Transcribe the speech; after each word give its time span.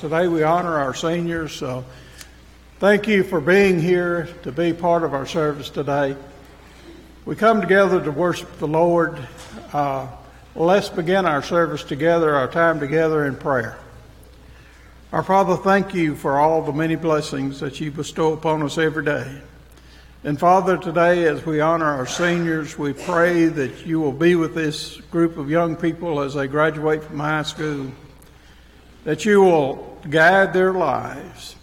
today 0.00 0.26
we 0.28 0.42
honor 0.42 0.78
our 0.78 0.94
seniors. 0.94 1.52
So 1.52 1.84
thank 2.78 3.06
you 3.06 3.22
for 3.22 3.38
being 3.38 3.78
here 3.78 4.30
to 4.44 4.50
be 4.50 4.72
part 4.72 5.04
of 5.04 5.12
our 5.12 5.26
service 5.26 5.68
today. 5.68 6.16
We 7.26 7.36
come 7.36 7.60
together 7.60 8.02
to 8.02 8.10
worship 8.10 8.58
the 8.58 8.66
Lord. 8.66 9.18
Uh, 9.74 10.08
let's 10.54 10.88
begin 10.88 11.26
our 11.26 11.42
service 11.42 11.84
together, 11.84 12.34
our 12.34 12.48
time 12.48 12.80
together 12.80 13.26
in 13.26 13.36
prayer. 13.36 13.78
Our 15.12 15.22
Father, 15.22 15.58
thank 15.58 15.92
you 15.92 16.16
for 16.16 16.38
all 16.38 16.62
the 16.62 16.72
many 16.72 16.94
blessings 16.94 17.60
that 17.60 17.78
you 17.78 17.90
bestow 17.90 18.32
upon 18.32 18.62
us 18.62 18.78
every 18.78 19.04
day. 19.04 19.42
And 20.24 20.40
Father, 20.40 20.78
today 20.78 21.24
as 21.26 21.44
we 21.44 21.60
honor 21.60 21.84
our 21.84 22.06
seniors, 22.06 22.78
we 22.78 22.94
pray 22.94 23.46
that 23.46 23.84
you 23.84 24.00
will 24.00 24.12
be 24.12 24.34
with 24.34 24.54
this 24.54 24.96
group 25.10 25.36
of 25.36 25.50
young 25.50 25.76
people 25.76 26.22
as 26.22 26.32
they 26.32 26.46
graduate 26.46 27.04
from 27.04 27.18
high 27.18 27.42
school, 27.42 27.92
that 29.04 29.26
you 29.26 29.42
will 29.42 29.89
guide 30.08 30.52
their 30.52 30.72
lives, 30.72 31.56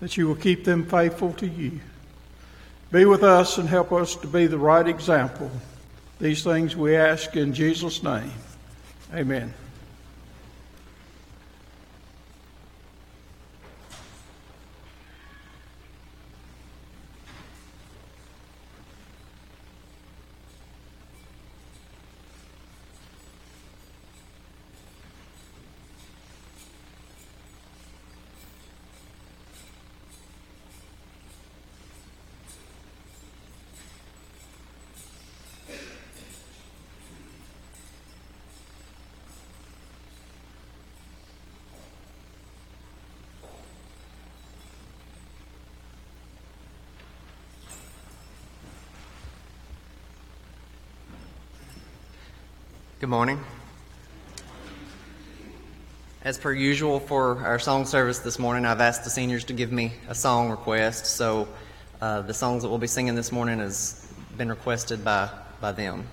that 0.00 0.16
you 0.16 0.28
will 0.28 0.36
keep 0.36 0.64
them 0.64 0.86
faithful 0.86 1.32
to 1.34 1.46
you. 1.46 1.80
Be 2.90 3.04
with 3.04 3.24
us 3.24 3.58
and 3.58 3.68
help 3.68 3.92
us 3.92 4.14
to 4.16 4.26
be 4.26 4.46
the 4.46 4.58
right 4.58 4.86
example. 4.86 5.50
These 6.20 6.44
things 6.44 6.76
we 6.76 6.96
ask 6.96 7.34
in 7.36 7.52
Jesus' 7.52 8.02
name. 8.02 8.32
Amen. 9.12 9.52
morning. 53.14 53.38
As 56.22 56.36
per 56.36 56.52
usual 56.52 56.98
for 56.98 57.38
our 57.44 57.60
song 57.60 57.86
service 57.86 58.18
this 58.18 58.40
morning, 58.40 58.64
I've 58.64 58.80
asked 58.80 59.04
the 59.04 59.08
seniors 59.10 59.44
to 59.44 59.52
give 59.52 59.70
me 59.70 59.92
a 60.08 60.16
song 60.16 60.50
request. 60.50 61.06
So 61.06 61.46
uh, 62.00 62.22
the 62.22 62.34
songs 62.34 62.64
that 62.64 62.70
we'll 62.70 62.78
be 62.78 62.88
singing 62.88 63.14
this 63.14 63.30
morning 63.30 63.60
has 63.60 64.12
been 64.36 64.48
requested 64.48 65.04
by, 65.04 65.30
by 65.60 65.70
them. 65.70 66.08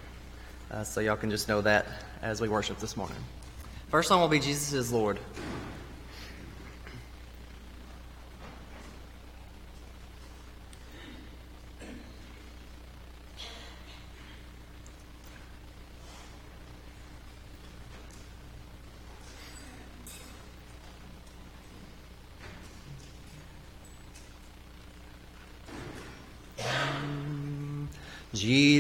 Uh, 0.70 0.84
so 0.84 1.02
y'all 1.02 1.16
can 1.16 1.32
just 1.32 1.48
know 1.48 1.60
that 1.62 1.88
as 2.22 2.40
we 2.40 2.48
worship 2.48 2.78
this 2.78 2.96
morning. 2.96 3.18
First 3.90 4.08
song 4.08 4.22
will 4.22 4.28
be 4.28 4.40
Jesus 4.40 4.72
is 4.72 4.94
Lord. 4.94 5.18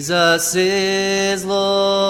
Jesus 0.01 0.56
is 0.56 1.45
Lord. 1.45 2.00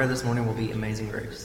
Prayer 0.00 0.08
this 0.08 0.24
morning 0.24 0.46
will 0.46 0.54
be 0.54 0.72
Amazing 0.72 1.10
Grace. 1.10 1.39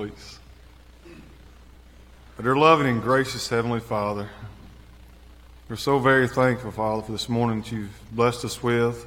Please? 0.00 0.38
Dear 2.40 2.56
loving 2.56 2.86
and 2.86 3.02
gracious 3.02 3.46
Heavenly 3.50 3.80
Father, 3.80 4.30
we're 5.68 5.76
so 5.76 5.98
very 5.98 6.26
thankful, 6.26 6.70
Father, 6.70 7.02
for 7.02 7.12
this 7.12 7.28
morning 7.28 7.60
that 7.60 7.70
you've 7.70 8.00
blessed 8.10 8.46
us 8.46 8.62
with, 8.62 9.04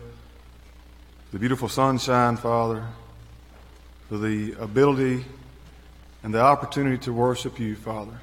the 1.32 1.40
beautiful 1.40 1.68
sunshine, 1.68 2.38
Father, 2.38 2.86
for 4.08 4.20
the 4.20 4.54
ability 4.60 5.26
and 6.22 6.32
the 6.32 6.42
opportunity 6.42 7.00
to 7.00 7.12
worship 7.12 7.60
you, 7.60 7.76
Father. 7.76 8.20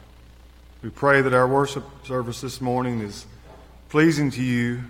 We 0.80 0.90
pray 0.90 1.22
that 1.22 1.34
our 1.34 1.48
worship 1.48 1.82
service 2.04 2.40
this 2.40 2.60
morning 2.60 3.00
is 3.00 3.26
pleasing 3.88 4.30
to 4.30 4.42
you, 4.44 4.84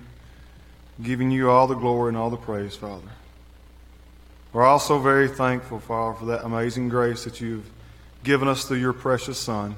giving 1.02 1.30
you 1.30 1.48
all 1.50 1.66
the 1.66 1.76
glory 1.76 2.10
and 2.10 2.18
all 2.18 2.28
the 2.28 2.36
praise, 2.36 2.76
Father. 2.76 3.08
We're 4.52 4.64
also 4.64 4.98
very 4.98 5.28
thankful, 5.28 5.78
Father, 5.78 6.18
for 6.18 6.24
that 6.26 6.44
amazing 6.44 6.88
grace 6.88 7.22
that 7.22 7.40
you've 7.40 7.70
given 8.24 8.48
us 8.48 8.64
through 8.64 8.78
your 8.78 8.92
precious 8.92 9.38
Son, 9.38 9.76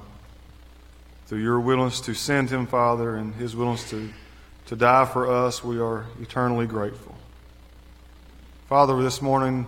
through 1.27 1.43
your 1.43 1.59
willingness 1.59 2.01
to 2.01 2.15
send 2.15 2.49
him, 2.49 2.65
Father, 2.65 3.15
and 3.15 3.35
his 3.35 3.55
willingness 3.55 3.87
to, 3.91 4.09
to 4.65 4.75
die 4.75 5.05
for 5.05 5.31
us. 5.31 5.63
We 5.63 5.79
are 5.79 6.07
eternally 6.19 6.65
grateful. 6.65 7.15
Father, 8.67 8.99
this 9.03 9.21
morning 9.21 9.67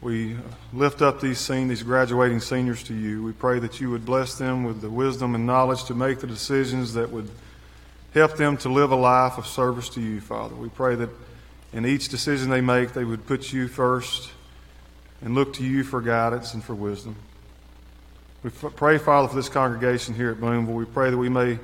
we 0.00 0.36
lift 0.72 1.02
up 1.02 1.20
these 1.20 1.40
seniors, 1.40 1.80
these 1.80 1.82
graduating 1.82 2.38
seniors 2.38 2.84
to 2.84 2.94
you. 2.94 3.24
We 3.24 3.32
pray 3.32 3.58
that 3.58 3.80
you 3.80 3.90
would 3.90 4.04
bless 4.04 4.38
them 4.38 4.62
with 4.62 4.82
the 4.82 4.90
wisdom 4.90 5.34
and 5.34 5.46
knowledge 5.46 5.82
to 5.86 5.94
make 5.94 6.20
the 6.20 6.28
decisions 6.28 6.92
that 6.92 7.10
would 7.10 7.28
help 8.14 8.36
them 8.36 8.56
to 8.58 8.68
live 8.68 8.92
a 8.92 8.96
life 8.96 9.36
of 9.36 9.48
service 9.48 9.88
to 9.88 10.00
you, 10.00 10.20
Father. 10.20 10.54
We 10.54 10.68
pray 10.68 10.94
that 10.94 11.10
in 11.72 11.84
each 11.86 12.08
decision 12.08 12.50
they 12.50 12.60
make, 12.60 12.92
they 12.92 13.04
would 13.04 13.26
put 13.26 13.52
you 13.52 13.68
first 13.68 14.30
and 15.22 15.34
look 15.34 15.54
to 15.54 15.64
you 15.64 15.84
for 15.84 16.00
guidance 16.00 16.54
and 16.54 16.62
for 16.62 16.74
wisdom. 16.74 17.16
We 18.42 18.50
pray, 18.50 18.98
Father, 18.98 19.28
for 19.28 19.36
this 19.36 19.48
congregation 19.48 20.14
here 20.14 20.30
at 20.30 20.40
Boonville. 20.40 20.74
We 20.74 20.84
pray 20.84 21.10
that 21.10 21.16
we 21.16 21.28
may 21.28 21.58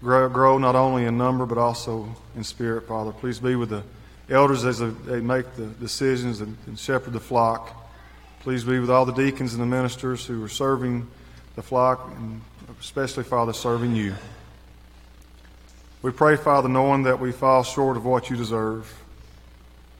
grow, 0.00 0.28
grow 0.28 0.58
not 0.58 0.74
only 0.74 1.04
in 1.04 1.18
number 1.18 1.44
but 1.44 1.58
also 1.58 2.14
in 2.34 2.44
spirit, 2.44 2.88
Father. 2.88 3.12
Please 3.12 3.38
be 3.38 3.56
with 3.56 3.70
the 3.70 3.82
elders 4.30 4.64
as 4.64 4.78
they 4.78 5.20
make 5.20 5.54
the 5.56 5.66
decisions 5.66 6.40
and, 6.40 6.56
and 6.66 6.78
shepherd 6.78 7.12
the 7.12 7.20
flock. 7.20 7.74
Please 8.40 8.64
be 8.64 8.78
with 8.78 8.90
all 8.90 9.04
the 9.04 9.12
deacons 9.12 9.52
and 9.52 9.62
the 9.62 9.66
ministers 9.66 10.24
who 10.24 10.42
are 10.42 10.48
serving 10.48 11.06
the 11.56 11.62
flock, 11.62 12.10
and 12.16 12.40
especially, 12.80 13.24
Father, 13.24 13.52
serving 13.52 13.94
you. 13.94 14.14
We 16.00 16.12
pray, 16.12 16.36
Father, 16.36 16.68
knowing 16.68 17.02
that 17.02 17.18
we 17.18 17.32
fall 17.32 17.64
short 17.64 17.96
of 17.96 18.04
what 18.04 18.30
you 18.30 18.36
deserve. 18.36 18.90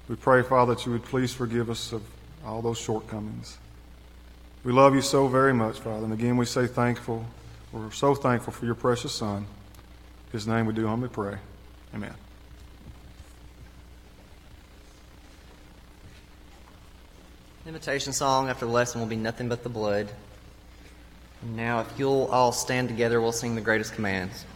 We 0.09 0.17
pray, 0.17 0.43
Father, 0.43 0.75
that 0.75 0.87
you 0.87 0.93
would 0.93 1.05
please 1.05 1.35
forgive 1.35 1.69
us 1.69 1.93
of 1.93 2.03
all 2.45 2.63
those 2.63 2.79
shortcomings. 2.79 3.59
We 4.65 4.73
love 4.73 4.95
you 4.95 5.03
so 5.03 5.29
very 5.29 5.53
much, 5.53 5.79
Father. 5.79 6.05
And 6.05 6.13
again, 6.13 6.37
we 6.37 6.47
say 6.47 6.67
thankful. 6.67 7.25
We're 7.73 7.91
so 7.91 8.15
thankful 8.15 8.53
for 8.53 8.65
your 8.65 8.75
precious 8.75 9.13
Son. 9.13 9.47
His 10.33 10.47
name 10.47 10.67
we 10.67 10.73
do 10.73 10.87
humbly 10.87 11.09
pray. 11.09 11.37
Amen. 11.95 12.15
Invitation 17.67 18.15
song 18.15 18.49
after 18.49 18.65
the 18.65 18.73
lesson 18.73 19.01
will 19.01 19.09
be 19.09 19.17
Nothing 19.17 19.51
But 19.51 19.63
the 19.63 19.69
Blood. 19.69 20.09
Now, 21.55 21.81
if 21.81 21.99
you'll 21.99 22.29
all 22.33 22.51
stand 22.51 22.89
together, 22.89 23.21
we'll 23.21 23.33
sing 23.33 23.55
the 23.55 23.61
greatest 23.61 23.93
commands. 23.93 24.47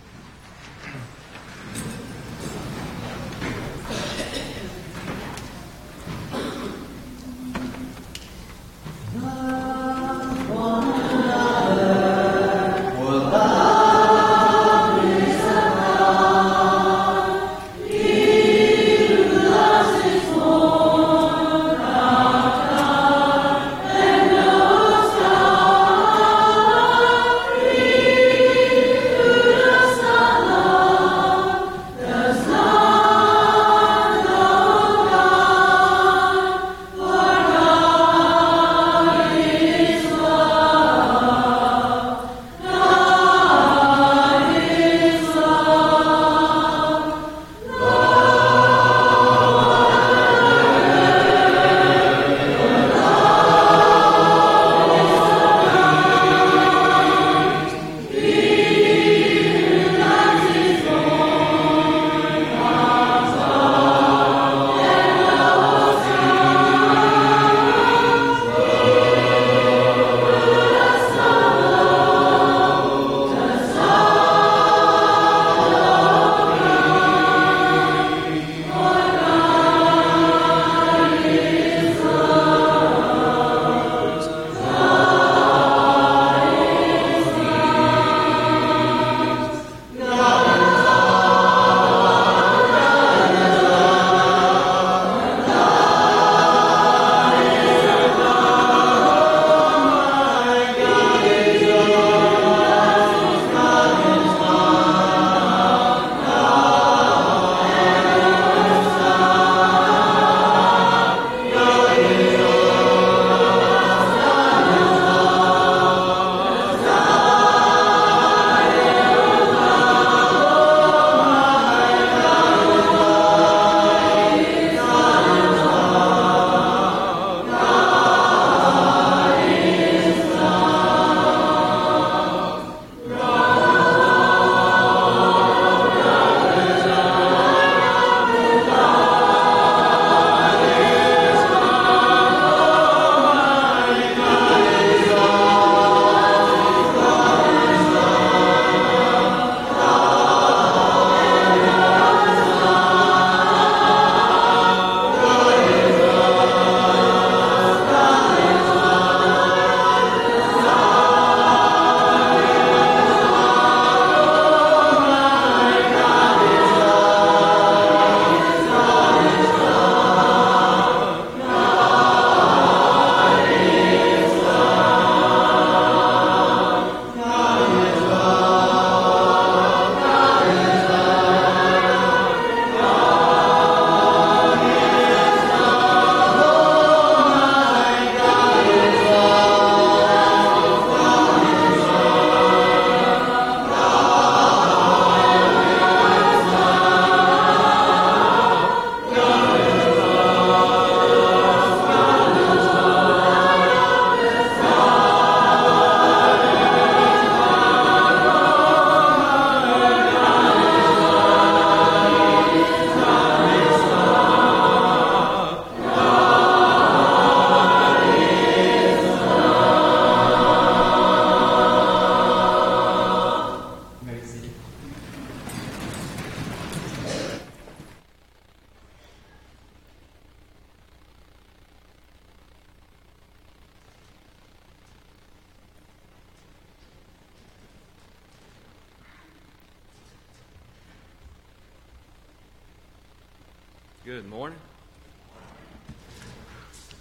Good 244.05 244.29
morning. 244.29 244.59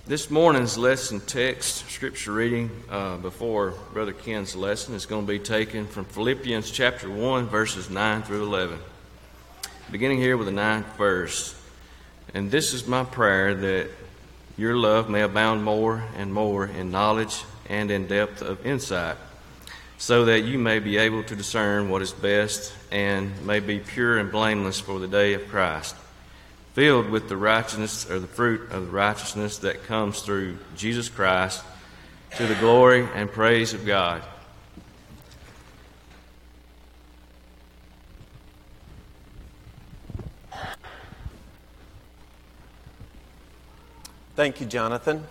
This 0.06 0.30
morning's 0.30 0.78
lesson 0.78 1.20
text, 1.20 1.90
scripture 1.90 2.32
reading 2.32 2.70
uh, 2.92 3.18
before 3.18 3.74
Brother 3.92 4.14
Ken's 4.14 4.56
lesson, 4.56 4.94
is 4.94 5.08
going 5.08 5.26
to 5.26 5.28
be 5.28 5.40
taken 5.40 5.88
from 5.88 6.06
Philippians 6.06 6.70
chapter 6.70 7.10
1, 7.10 7.48
verses 7.48 7.90
9 7.90 8.22
through 8.22 8.44
11. 8.44 8.78
Beginning 9.90 10.20
here 10.20 10.38
with 10.38 10.46
the 10.46 10.52
ninth 10.52 10.96
verse. 10.96 11.60
And 12.36 12.52
this 12.52 12.72
is 12.72 12.86
my 12.86 13.04
prayer 13.04 13.56
that 13.56 13.90
your 14.56 14.78
love 14.78 15.10
may 15.10 15.24
abound 15.24 15.64
more 15.64 16.04
and 16.16 16.32
more 16.32 16.68
in 16.68 16.92
knowledge 16.92 17.44
and 17.68 17.90
in 17.90 18.06
depth 18.06 18.44
of 18.44 18.64
insight, 18.64 19.18
so 19.98 20.26
that 20.26 20.42
you 20.42 20.60
may 20.60 20.78
be 20.78 20.98
able 20.98 21.24
to 21.24 21.36
discern 21.36 21.90
what 21.90 22.04
is 22.04 22.12
best 22.12 22.72
and 22.92 23.44
may 23.44 23.60
be 23.60 23.80
pure 23.80 24.20
and 24.20 24.32
blameless 24.32 24.80
for 24.80 25.00
the 25.00 25.08
day 25.08 25.34
of 25.34 25.48
Christ 25.48 25.96
filled 26.74 27.10
with 27.10 27.28
the 27.28 27.36
righteousness 27.36 28.10
or 28.10 28.20
the 28.20 28.28
fruit 28.28 28.72
of 28.72 28.86
the 28.86 28.92
righteousness 28.92 29.58
that 29.60 29.84
comes 29.84 30.22
through 30.22 30.58
Jesus 30.76 31.10
Christ 31.10 31.64
to 32.38 32.48
the 32.48 32.56
glory 32.56 33.08
and 33.14 33.30
praise 33.30 33.74
of 33.74 33.86
God. 33.86 34.22
Thank 44.38 44.62
you, 44.62 44.66
Jonathan. 44.66 45.26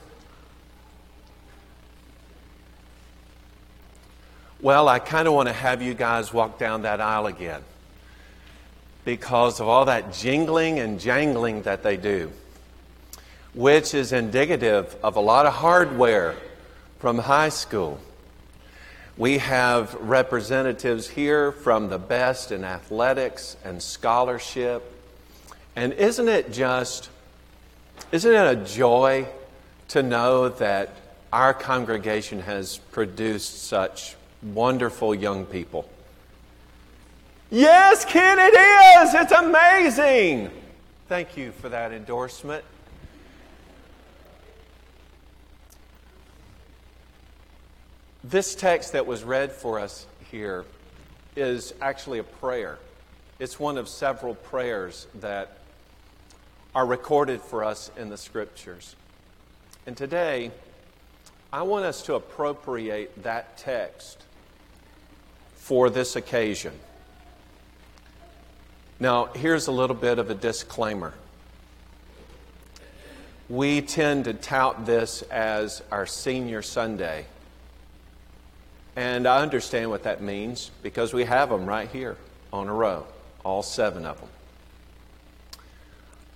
Well, 4.60 4.88
I 4.88 4.98
kind 4.98 5.26
of 5.26 5.32
want 5.32 5.48
to 5.48 5.54
have 5.54 5.80
you 5.80 5.94
guys 5.94 6.34
walk 6.34 6.58
down 6.58 6.82
that 6.82 7.00
aisle 7.00 7.26
again 7.26 7.64
because 9.10 9.58
of 9.58 9.66
all 9.66 9.86
that 9.86 10.12
jingling 10.12 10.78
and 10.78 11.00
jangling 11.00 11.62
that 11.62 11.82
they 11.82 11.96
do, 11.96 12.30
which 13.54 13.92
is 13.92 14.12
indicative 14.12 14.94
of 15.02 15.16
a 15.16 15.20
lot 15.20 15.46
of 15.46 15.52
hardware 15.52 16.36
from 17.00 17.18
high 17.18 17.48
school. 17.48 17.98
We 19.16 19.38
have 19.38 19.94
representatives 19.94 21.08
here 21.08 21.50
from 21.50 21.88
the 21.88 21.98
best 21.98 22.52
in 22.52 22.62
athletics 22.62 23.56
and 23.64 23.82
scholarship. 23.82 24.80
And 25.74 25.92
isn't 25.94 26.28
it 26.28 26.52
just, 26.52 27.10
isn't 28.12 28.32
it 28.32 28.58
a 28.58 28.64
joy 28.64 29.26
to 29.88 30.04
know 30.04 30.50
that 30.50 30.94
our 31.32 31.52
congregation 31.52 32.42
has 32.42 32.78
produced 32.92 33.64
such 33.64 34.14
wonderful 34.40 35.16
young 35.16 35.46
people? 35.46 35.90
Yes, 37.52 38.04
Ken, 38.04 38.38
it 38.38 38.54
is. 38.54 39.14
It's 39.14 39.32
amazing. 39.32 40.52
Thank 41.08 41.36
you 41.36 41.50
for 41.50 41.68
that 41.68 41.90
endorsement. 41.90 42.64
This 48.22 48.54
text 48.54 48.92
that 48.92 49.04
was 49.04 49.24
read 49.24 49.50
for 49.50 49.80
us 49.80 50.06
here 50.30 50.64
is 51.34 51.74
actually 51.80 52.20
a 52.20 52.22
prayer. 52.22 52.78
It's 53.40 53.58
one 53.58 53.78
of 53.78 53.88
several 53.88 54.36
prayers 54.36 55.08
that 55.16 55.58
are 56.72 56.86
recorded 56.86 57.40
for 57.40 57.64
us 57.64 57.90
in 57.96 58.10
the 58.10 58.16
scriptures. 58.16 58.94
And 59.86 59.96
today, 59.96 60.52
I 61.52 61.62
want 61.62 61.84
us 61.84 62.02
to 62.02 62.14
appropriate 62.14 63.24
that 63.24 63.58
text 63.58 64.22
for 65.56 65.90
this 65.90 66.14
occasion. 66.14 66.74
Now, 69.02 69.26
here's 69.34 69.66
a 69.66 69.72
little 69.72 69.96
bit 69.96 70.18
of 70.18 70.28
a 70.28 70.34
disclaimer. 70.34 71.14
We 73.48 73.80
tend 73.80 74.26
to 74.26 74.34
tout 74.34 74.84
this 74.84 75.22
as 75.22 75.82
our 75.90 76.04
senior 76.04 76.60
Sunday. 76.60 77.24
And 78.96 79.26
I 79.26 79.40
understand 79.40 79.88
what 79.88 80.02
that 80.02 80.20
means 80.20 80.70
because 80.82 81.14
we 81.14 81.24
have 81.24 81.48
them 81.48 81.64
right 81.64 81.88
here 81.88 82.18
on 82.52 82.68
a 82.68 82.74
row, 82.74 83.06
all 83.42 83.62
seven 83.62 84.04
of 84.04 84.20
them. 84.20 84.28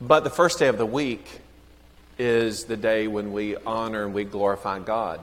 But 0.01 0.25
the 0.25 0.31
first 0.31 0.59
day 0.59 0.69
of 0.69 0.79
the 0.79 0.87
week 0.87 1.41
is 2.19 2.65
the 2.65 2.79
day 2.79 3.07
when 3.09 3.35
we 3.35 3.57
honor 3.57 4.07
and 4.07 4.15
we 4.15 4.25
glorify 4.25 4.79
God. 4.79 5.21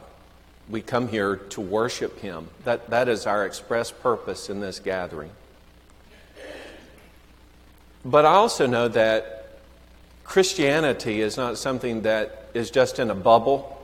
We 0.70 0.84
come 0.84 1.08
here 1.08 1.38
to 1.38 1.62
worship 1.62 2.20
Him. 2.20 2.50
That, 2.66 2.92
that 2.92 3.10
is 3.10 3.26
our 3.26 3.48
express 3.48 3.90
purpose 3.90 4.50
in 4.50 4.60
this 4.60 4.80
gathering. 4.80 5.32
But 8.04 8.26
I 8.26 8.34
also 8.34 8.66
know 8.66 8.88
that 8.88 9.60
Christianity 10.24 11.22
is 11.22 11.38
not 11.38 11.58
something 11.58 12.02
that 12.02 12.50
is 12.54 12.72
just 12.72 13.00
in 13.00 13.10
a 13.10 13.16
bubble, 13.16 13.78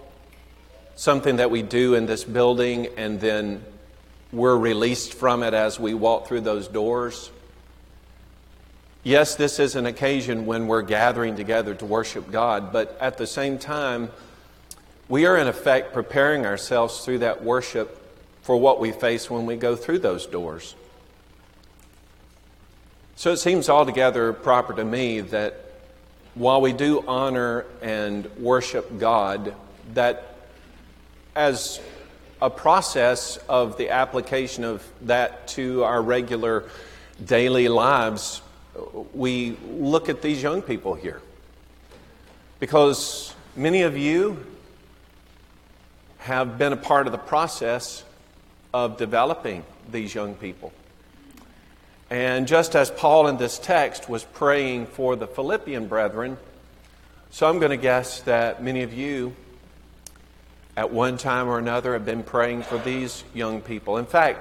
something 0.96 1.36
that 1.36 1.52
we 1.52 1.62
do 1.62 1.94
in 1.94 2.06
this 2.06 2.24
building 2.24 2.88
and 2.98 3.20
then 3.20 3.64
we're 4.32 4.58
released 4.58 5.14
from 5.14 5.44
it 5.44 5.54
as 5.54 5.80
we 5.80 5.94
walk 5.94 6.28
through 6.28 6.42
those 6.42 6.68
doors. 6.68 7.32
Yes, 9.04 9.36
this 9.36 9.60
is 9.60 9.76
an 9.76 9.86
occasion 9.86 10.46
when 10.46 10.68
we're 10.68 10.82
gathering 10.82 11.36
together 11.36 11.74
to 11.76 11.86
worship 11.86 12.30
God, 12.30 12.74
but 12.74 12.98
at 13.00 13.18
the 13.18 13.28
same 13.28 13.58
time, 13.58 14.10
we 15.08 15.26
are 15.26 15.38
in 15.38 15.48
effect 15.48 15.94
preparing 15.94 16.46
ourselves 16.46 17.06
through 17.06 17.20
that 17.20 17.44
worship 17.44 18.04
for 18.42 18.58
what 18.58 18.80
we 18.80 18.92
face 18.92 19.30
when 19.30 19.46
we 19.46 19.56
go 19.56 19.76
through 19.76 20.00
those 20.00 20.26
doors. 20.26 20.76
So 23.18 23.32
it 23.32 23.38
seems 23.38 23.68
altogether 23.68 24.32
proper 24.32 24.76
to 24.76 24.86
me 24.86 25.22
that 25.22 25.60
while 26.36 26.62
we 26.62 26.72
do 26.72 27.04
honor 27.08 27.66
and 27.82 28.28
worship 28.38 29.00
God, 29.00 29.56
that 29.96 30.36
as 31.36 31.80
a 32.44 32.52
process 32.52 33.38
of 33.50 33.76
the 33.80 33.90
application 33.90 34.64
of 34.64 34.88
that 35.02 35.48
to 35.48 35.84
our 35.84 36.00
regular 36.00 36.66
daily 37.26 37.70
lives, 37.70 38.44
we 39.16 39.58
look 39.68 40.10
at 40.10 40.22
these 40.22 40.44
young 40.44 40.62
people 40.62 40.94
here. 40.94 41.20
Because 42.60 43.34
many 43.56 43.82
of 43.82 43.98
you 43.98 44.46
have 46.20 46.60
been 46.60 46.72
a 46.72 46.78
part 46.78 47.08
of 47.08 47.14
the 47.14 47.18
process 47.18 48.04
of 48.76 48.98
developing 48.98 49.64
these 49.92 50.14
young 50.14 50.36
people. 50.36 50.72
And 52.10 52.48
just 52.48 52.76
as 52.76 52.90
Paul 52.90 53.28
in 53.28 53.38
this 53.38 53.60
text 53.60 54.08
was 54.08 54.24
praying 54.24 54.88
for 54.88 55.16
the 55.16 55.28
Philippian 55.28 55.88
brethren, 55.88 56.38
so 57.32 57.50
I'm 57.50 57.60
going 57.60 57.72
to 57.72 57.78
guess 57.78 58.22
that 58.22 58.64
many 58.64 58.84
of 58.84 58.94
you 58.94 59.36
at 60.78 60.92
one 60.92 61.18
time 61.18 61.48
or 61.48 61.58
another 61.58 61.94
have 61.94 62.06
been 62.06 62.24
praying 62.24 62.64
for 62.64 62.78
these 62.78 63.24
young 63.34 63.62
people. 63.62 63.98
In 63.98 64.06
fact, 64.06 64.40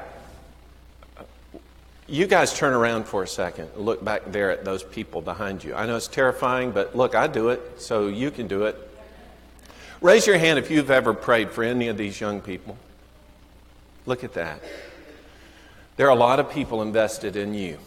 you 2.07 2.27
guys 2.29 2.57
turn 2.57 2.73
around 2.73 3.05
for 3.05 3.25
a 3.25 3.27
second. 3.27 3.71
Look 3.75 4.05
back 4.05 4.23
there 4.31 4.53
at 4.53 4.65
those 4.65 4.85
people 4.85 5.21
behind 5.21 5.65
you. 5.65 5.75
I 5.75 5.87
know 5.87 5.97
it's 5.97 6.07
terrifying, 6.07 6.71
but 6.71 6.95
look, 6.95 7.17
I 7.17 7.27
do 7.27 7.49
it, 7.49 7.81
so 7.81 8.07
you 8.07 8.31
can 8.31 8.47
do 8.47 8.67
it. 8.67 8.77
Raise 10.01 10.27
your 10.27 10.39
hand 10.39 10.59
if 10.59 10.71
you've 10.71 10.91
ever 10.91 11.15
prayed 11.15 11.51
for 11.51 11.65
any 11.65 11.89
of 11.89 11.97
these 11.97 12.21
young 12.21 12.41
people. 12.41 12.77
Look 14.05 14.23
at 14.23 14.35
that. 14.35 14.61
There 15.97 16.07
are 16.07 16.11
a 16.11 16.19
lot 16.19 16.41
of 16.41 16.51
people 16.51 16.83
invested 16.83 17.37
in 17.37 17.55
you. 17.55 17.79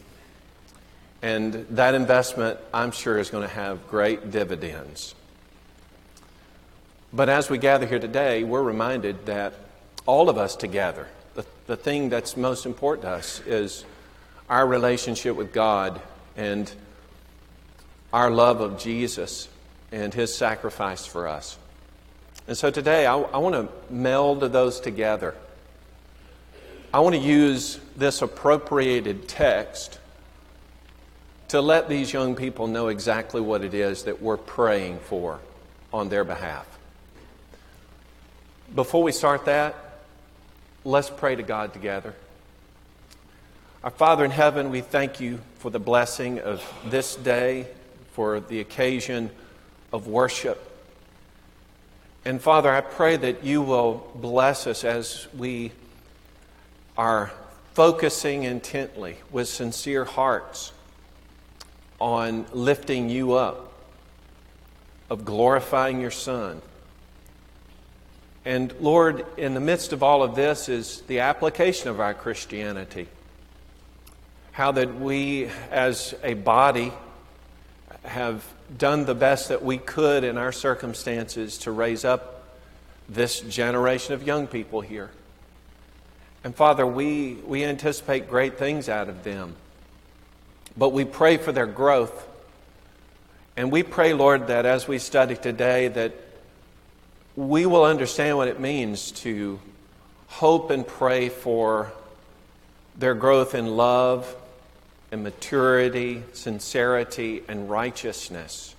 And 1.22 1.66
that 1.72 1.94
investment, 1.94 2.60
I'm 2.74 2.92
sure, 2.92 3.20
is 3.20 3.30
going 3.30 3.48
to 3.48 3.54
have 3.54 3.88
great 3.88 4.32
dividends. 4.32 5.14
But 7.12 7.30
as 7.30 7.50
we 7.50 7.58
gather 7.58 7.86
here 7.86 8.00
today, 8.00 8.44
we're 8.44 8.64
reminded 8.64 9.26
that 9.26 9.54
all 10.06 10.30
of 10.30 10.38
us 10.38 10.56
together, 10.56 11.08
the, 11.36 11.46
the 11.68 11.76
thing 11.76 12.10
that's 12.10 12.38
most 12.38 12.66
important 12.66 13.04
to 13.04 13.12
us 13.12 13.42
is 13.46 13.86
our 14.50 14.66
relationship 14.66 15.36
with 15.36 15.54
God 15.54 16.02
and 16.38 16.72
our 18.14 18.32
love 18.32 18.62
of 18.62 18.80
Jesus 18.80 19.50
and 19.92 20.14
his 20.14 20.34
sacrifice 20.34 21.06
for 21.06 21.28
us. 21.28 21.58
And 22.48 22.58
so 22.58 22.72
today, 22.72 23.06
I, 23.06 23.18
I 23.18 23.38
want 23.38 23.56
to 23.56 23.94
meld 23.94 24.42
those 24.42 24.80
together. 24.80 25.36
I 26.92 27.02
want 27.02 27.14
to 27.14 27.22
use 27.22 27.80
this 27.96 28.24
appropriated 28.24 29.28
text 29.28 30.00
to 31.50 31.62
let 31.62 31.88
these 31.88 32.12
young 32.12 32.36
people 32.36 32.66
know 32.66 32.88
exactly 32.88 33.42
what 33.42 33.64
it 33.64 33.76
is 33.76 34.06
that 34.06 34.24
we're 34.24 34.38
praying 34.38 34.98
for 35.02 35.40
on 35.94 36.10
their 36.10 36.24
behalf. 36.24 36.66
Before 38.74 39.04
we 39.04 39.12
start 39.12 39.46
that, 39.46 39.76
let's 40.84 41.12
pray 41.12 41.36
to 41.36 41.44
God 41.44 41.74
together. 41.74 42.16
Our 43.84 43.92
Father 43.92 44.26
in 44.26 44.32
heaven, 44.32 44.72
we 44.72 44.82
thank 44.82 45.20
you 45.20 45.42
for 45.60 45.70
the 45.70 45.80
blessing 45.80 46.40
of 46.40 46.64
this 46.86 47.16
day, 47.16 47.68
for 48.14 48.40
the 48.40 48.62
occasion 48.62 49.30
of 49.94 50.08
worship. 50.08 50.66
And 52.26 52.42
Father, 52.42 52.72
I 52.72 52.82
pray 52.82 53.16
that 53.16 53.44
you 53.44 53.62
will 53.62 54.10
bless 54.16 54.66
us 54.66 54.84
as 54.84 55.28
we 55.38 55.72
are 57.00 57.32
focusing 57.76 58.44
intently 58.44 59.16
with 59.32 59.48
sincere 59.48 60.04
hearts 60.04 60.74
on 61.98 62.46
lifting 62.52 63.10
you 63.10 63.32
up 63.36 63.72
of 65.10 65.24
glorifying 65.24 66.02
your 66.02 66.12
Son. 66.12 66.62
And 68.44 68.74
Lord, 68.82 69.26
in 69.38 69.54
the 69.54 69.62
midst 69.62 69.94
of 69.94 70.04
all 70.04 70.24
of 70.24 70.36
this 70.36 70.68
is 70.68 71.00
the 71.08 71.22
application 71.22 71.88
of 71.88 72.02
our 72.02 72.14
Christianity. 72.14 73.08
How 74.52 74.74
that 74.74 75.00
we, 75.00 75.50
as 75.72 76.14
a 76.22 76.34
body, 76.34 76.92
have 78.04 78.44
done 78.78 79.06
the 79.06 79.16
best 79.16 79.48
that 79.48 79.64
we 79.64 79.78
could 79.78 80.26
in 80.26 80.38
our 80.38 80.52
circumstances 80.52 81.60
to 81.60 81.72
raise 81.72 82.04
up 82.04 82.44
this 83.08 83.40
generation 83.40 84.14
of 84.16 84.24
young 84.24 84.48
people 84.48 84.82
here. 84.82 85.12
And 86.44 86.56
Father, 86.56 86.86
we, 86.86 87.34
we 87.46 87.64
anticipate 87.64 88.30
great 88.30 88.58
things 88.58 88.88
out 88.88 89.10
of 89.10 89.24
them. 89.24 89.56
But 90.78 90.90
we 90.90 91.04
pray 91.04 91.38
for 91.38 91.52
their 91.52 91.66
growth. 91.66 92.28
And 93.58 93.72
we 93.72 93.84
pray, 93.84 94.14
Lord, 94.14 94.48
that 94.48 94.66
as 94.66 94.88
we 94.88 95.00
study 95.00 95.36
today, 95.36 95.90
that 95.90 96.14
we 97.36 97.66
will 97.66 97.84
understand 97.84 98.38
what 98.38 98.48
it 98.48 98.60
means 98.60 99.12
to 99.12 99.60
hope 100.28 100.72
and 100.72 100.88
pray 100.88 101.30
for 101.30 101.92
their 102.98 103.16
growth 103.16 103.56
in 103.56 103.76
love 103.76 104.34
and 105.12 105.24
maturity, 105.24 106.24
sincerity, 106.34 107.44
and 107.48 107.70
righteousness. 107.70 108.76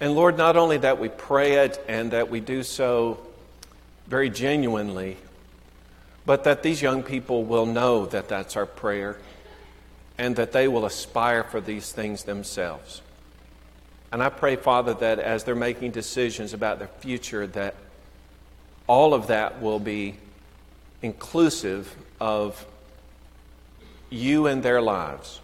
And 0.00 0.14
Lord, 0.14 0.36
not 0.36 0.56
only 0.56 0.78
that 0.78 1.00
we 1.00 1.08
pray 1.08 1.64
it 1.64 1.82
and 1.88 2.10
that 2.10 2.28
we 2.30 2.40
do 2.40 2.62
so 2.62 3.18
very 4.06 4.30
genuinely, 4.30 5.16
but 6.24 6.44
that 6.44 6.62
these 6.62 6.80
young 6.80 7.02
people 7.02 7.44
will 7.44 7.66
know 7.66 8.06
that 8.06 8.28
that's 8.28 8.56
our 8.56 8.66
prayer 8.66 9.18
and 10.18 10.36
that 10.36 10.52
they 10.52 10.68
will 10.68 10.84
aspire 10.84 11.42
for 11.42 11.60
these 11.60 11.90
things 11.92 12.24
themselves. 12.24 13.02
And 14.12 14.22
I 14.22 14.28
pray, 14.28 14.56
Father, 14.56 14.94
that 14.94 15.18
as 15.18 15.44
they're 15.44 15.54
making 15.54 15.92
decisions 15.92 16.52
about 16.52 16.78
their 16.78 16.88
future, 16.88 17.46
that 17.48 17.74
all 18.86 19.14
of 19.14 19.28
that 19.28 19.62
will 19.62 19.80
be 19.80 20.16
inclusive 21.00 21.94
of 22.20 22.66
you 24.10 24.46
and 24.46 24.62
their 24.62 24.82
lives, 24.82 25.40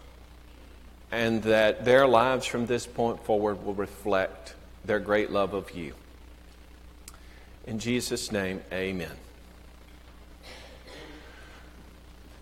and 1.11 1.43
that 1.45 1.87
their 1.87 2.07
lives 2.07 2.45
from 2.47 2.67
this 2.67 2.87
point 2.87 3.25
forward 3.25 3.65
will 3.65 3.75
reflect 3.75 4.55
their 4.85 5.01
great 5.01 5.31
love 5.31 5.55
of 5.55 5.71
you. 5.75 5.95
In 7.67 7.79
Jesus' 7.79 8.31
name, 8.31 8.61
amen. 8.71 9.17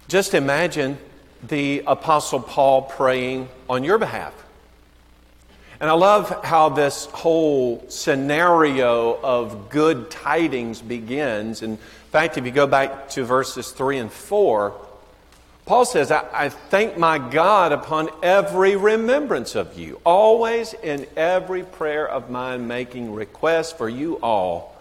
Just 0.08 0.34
imagine 0.34 0.98
the 1.42 1.82
Apostle 1.86 2.40
Paul 2.40 2.82
praying 2.82 3.48
on 3.68 3.82
your 3.82 3.98
behalf. 3.98 4.32
And 5.80 5.90
I 5.90 5.94
love 5.94 6.44
how 6.44 6.68
this 6.70 7.06
whole 7.06 7.84
scenario 7.88 9.18
of 9.20 9.68
good 9.68 10.10
tidings 10.10 10.80
begins. 10.80 11.62
In 11.62 11.76
fact, 12.12 12.38
if 12.38 12.46
you 12.46 12.52
go 12.52 12.66
back 12.66 13.08
to 13.10 13.24
verses 13.24 13.72
3 13.72 13.98
and 13.98 14.12
4, 14.12 14.74
Paul 15.66 15.84
says, 15.84 16.12
I, 16.12 16.24
I, 16.32 16.48
thank 16.50 16.96
my 16.96 17.18
God 17.18 17.72
upon 17.72 18.08
every 18.22 18.76
remembrance 18.76 19.56
of 19.56 19.76
you, 19.76 20.00
always 20.04 20.72
in 20.72 21.06
every 21.16 21.64
prayer 21.64 22.08
of 22.08 22.30
mine, 22.30 22.68
making 22.68 23.12
requests 23.12 23.72
for 23.72 23.88
you 23.88 24.14
all 24.22 24.75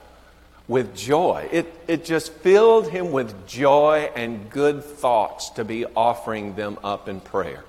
with 0.67 0.95
joy. 0.95 1.47
It, 1.51 1.73
it 1.87 2.05
just 2.05 2.31
filled 2.33 2.89
him 2.89 3.11
with 3.11 3.47
joy 3.47 4.09
and 4.15 4.49
good 4.49 4.83
thoughts 4.83 5.51
to 5.51 5.63
be 5.63 5.85
offering 5.85 6.55
them 6.55 6.79
up 6.83 7.07
in 7.07 7.19
prayer. 7.19 7.63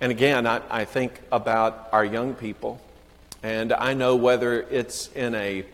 And 0.00 0.10
again, 0.10 0.46
I, 0.46 0.62
I 0.70 0.84
think 0.84 1.20
about 1.30 1.88
our 1.92 2.04
young 2.04 2.34
people, 2.34 2.80
and 3.42 3.72
I 3.72 3.94
know 3.94 4.16
whether 4.16 4.62
it's 4.62 5.08
in 5.12 5.34
a 5.34 5.64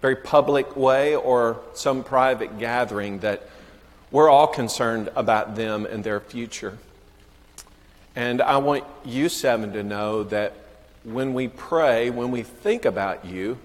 very 0.00 0.16
public 0.16 0.76
way 0.76 1.16
or 1.16 1.60
some 1.74 2.04
private 2.04 2.58
gathering 2.58 3.18
that 3.20 3.48
we're 4.10 4.30
all 4.30 4.46
concerned 4.46 5.10
about 5.14 5.56
them 5.56 5.84
and 5.84 6.02
their 6.02 6.20
future. 6.20 6.78
And 8.16 8.40
I 8.40 8.56
want 8.58 8.84
you 9.04 9.28
seven 9.28 9.72
to 9.74 9.82
know 9.82 10.24
that 10.24 10.54
when 11.04 11.34
we 11.34 11.48
pray, 11.48 12.10
when 12.10 12.30
we 12.30 12.42
think 12.42 12.84
about 12.84 13.24
you, 13.24 13.58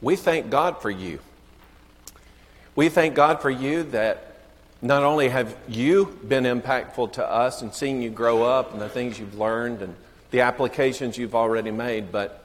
we 0.00 0.16
thank 0.16 0.50
God 0.50 0.80
for 0.82 0.90
you. 0.90 1.18
We 2.74 2.88
thank 2.88 3.14
God 3.14 3.40
for 3.40 3.50
you 3.50 3.84
that 3.84 4.36
not 4.82 5.02
only 5.02 5.28
have 5.30 5.56
you 5.66 6.18
been 6.26 6.44
impactful 6.44 7.14
to 7.14 7.28
us 7.28 7.62
and 7.62 7.74
seeing 7.74 8.02
you 8.02 8.10
grow 8.10 8.42
up 8.42 8.72
and 8.72 8.80
the 8.80 8.88
things 8.88 9.18
you've 9.18 9.38
learned 9.38 9.80
and 9.80 9.94
the 10.30 10.42
applications 10.42 11.16
you've 11.16 11.34
already 11.34 11.70
made, 11.70 12.12
but 12.12 12.44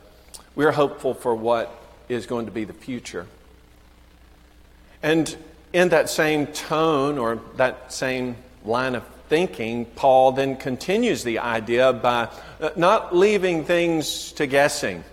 we're 0.56 0.72
hopeful 0.72 1.14
for 1.14 1.36
what 1.36 1.76
is 2.08 2.26
going 2.26 2.46
to 2.46 2.52
be 2.52 2.64
the 2.64 2.74
future. 2.74 3.28
And 5.04 5.36
in 5.74 5.90
that 5.90 6.10
same 6.10 6.48
tone 6.48 7.18
or 7.18 7.40
that 7.58 7.92
same 7.92 8.38
line 8.64 8.96
of 8.96 9.06
thinking, 9.30 9.86
Paul 9.86 10.34
then 10.34 10.58
continues 10.58 11.24
the 11.24 11.40
idea 11.40 11.94
by 11.94 12.30
uh, 12.60 12.70
not 12.76 13.16
leaving 13.16 13.64
things 13.64 14.32
to 14.34 14.46
guessing. 14.46 15.04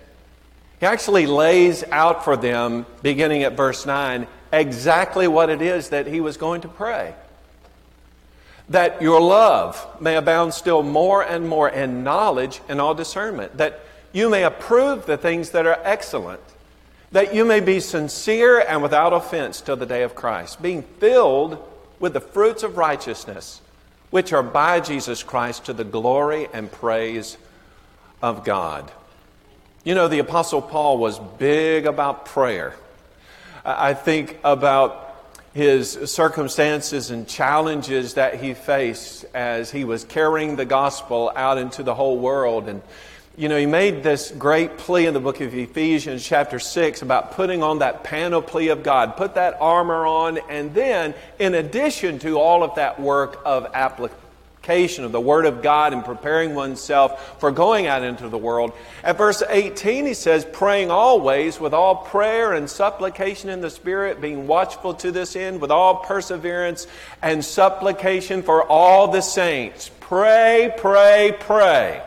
He 0.80 0.86
actually 0.86 1.26
lays 1.26 1.82
out 1.90 2.24
for 2.24 2.36
them, 2.36 2.86
beginning 3.02 3.42
at 3.42 3.56
verse 3.56 3.84
9, 3.84 4.26
exactly 4.52 5.26
what 5.26 5.50
it 5.50 5.60
is 5.60 5.90
that 5.90 6.06
he 6.06 6.20
was 6.20 6.36
going 6.36 6.60
to 6.62 6.68
pray. 6.68 7.14
That 8.68 9.02
your 9.02 9.20
love 9.20 9.84
may 10.00 10.16
abound 10.16 10.54
still 10.54 10.82
more 10.82 11.22
and 11.22 11.48
more 11.48 11.68
in 11.68 12.04
knowledge 12.04 12.60
and 12.68 12.80
all 12.80 12.94
discernment, 12.94 13.56
that 13.56 13.80
you 14.12 14.30
may 14.30 14.44
approve 14.44 15.06
the 15.06 15.16
things 15.16 15.50
that 15.50 15.66
are 15.66 15.80
excellent, 15.82 16.40
that 17.10 17.34
you 17.34 17.44
may 17.44 17.60
be 17.60 17.80
sincere 17.80 18.60
and 18.60 18.82
without 18.82 19.12
offense 19.12 19.60
till 19.60 19.76
the 19.76 19.86
day 19.86 20.02
of 20.02 20.14
Christ, 20.14 20.62
being 20.62 20.82
filled 20.82 21.58
with 21.98 22.12
the 22.12 22.20
fruits 22.20 22.62
of 22.62 22.76
righteousness, 22.76 23.60
which 24.10 24.32
are 24.32 24.42
by 24.42 24.80
Jesus 24.80 25.22
Christ 25.22 25.64
to 25.66 25.72
the 25.72 25.84
glory 25.84 26.48
and 26.52 26.70
praise 26.70 27.36
of 28.22 28.44
God. 28.44 28.90
You 29.88 29.94
know, 29.94 30.06
the 30.06 30.18
Apostle 30.18 30.60
Paul 30.60 30.98
was 30.98 31.18
big 31.18 31.86
about 31.86 32.26
prayer. 32.26 32.74
I 33.64 33.94
think 33.94 34.38
about 34.44 35.16
his 35.54 35.92
circumstances 36.12 37.10
and 37.10 37.26
challenges 37.26 38.12
that 38.12 38.34
he 38.34 38.52
faced 38.52 39.24
as 39.32 39.70
he 39.70 39.84
was 39.84 40.04
carrying 40.04 40.56
the 40.56 40.66
gospel 40.66 41.32
out 41.34 41.56
into 41.56 41.82
the 41.82 41.94
whole 41.94 42.18
world. 42.18 42.68
And, 42.68 42.82
you 43.34 43.48
know, 43.48 43.56
he 43.56 43.64
made 43.64 44.02
this 44.02 44.30
great 44.30 44.76
plea 44.76 45.06
in 45.06 45.14
the 45.14 45.20
book 45.20 45.40
of 45.40 45.54
Ephesians, 45.54 46.22
chapter 46.22 46.58
6, 46.58 47.00
about 47.00 47.32
putting 47.32 47.62
on 47.62 47.78
that 47.78 48.04
panoply 48.04 48.68
of 48.68 48.82
God, 48.82 49.16
put 49.16 49.36
that 49.36 49.56
armor 49.58 50.04
on, 50.04 50.36
and 50.50 50.74
then, 50.74 51.14
in 51.38 51.54
addition 51.54 52.18
to 52.18 52.38
all 52.38 52.62
of 52.62 52.74
that 52.74 53.00
work 53.00 53.40
of 53.46 53.66
application, 53.72 54.27
application 54.68 55.04
of 55.04 55.12
the 55.12 55.20
Word 55.20 55.46
of 55.46 55.62
God 55.62 55.94
and 55.94 56.04
preparing 56.04 56.54
oneself 56.54 57.40
for 57.40 57.50
going 57.50 57.86
out 57.86 58.02
into 58.02 58.28
the 58.28 58.36
world. 58.36 58.72
At 59.02 59.16
verse 59.16 59.42
18, 59.48 60.04
he 60.04 60.12
says, 60.12 60.44
Praying 60.44 60.90
always 60.90 61.58
with 61.58 61.72
all 61.72 61.96
prayer 61.96 62.52
and 62.52 62.68
supplication 62.68 63.48
in 63.48 63.62
the 63.62 63.70
Spirit, 63.70 64.20
being 64.20 64.46
watchful 64.46 64.92
to 64.94 65.10
this 65.10 65.36
end 65.36 65.62
with 65.62 65.70
all 65.70 65.96
perseverance 65.96 66.86
and 67.22 67.42
supplication 67.42 68.42
for 68.42 68.62
all 68.62 69.08
the 69.08 69.22
saints. 69.22 69.90
Pray, 70.00 70.74
pray, 70.76 71.34
pray. 71.40 72.02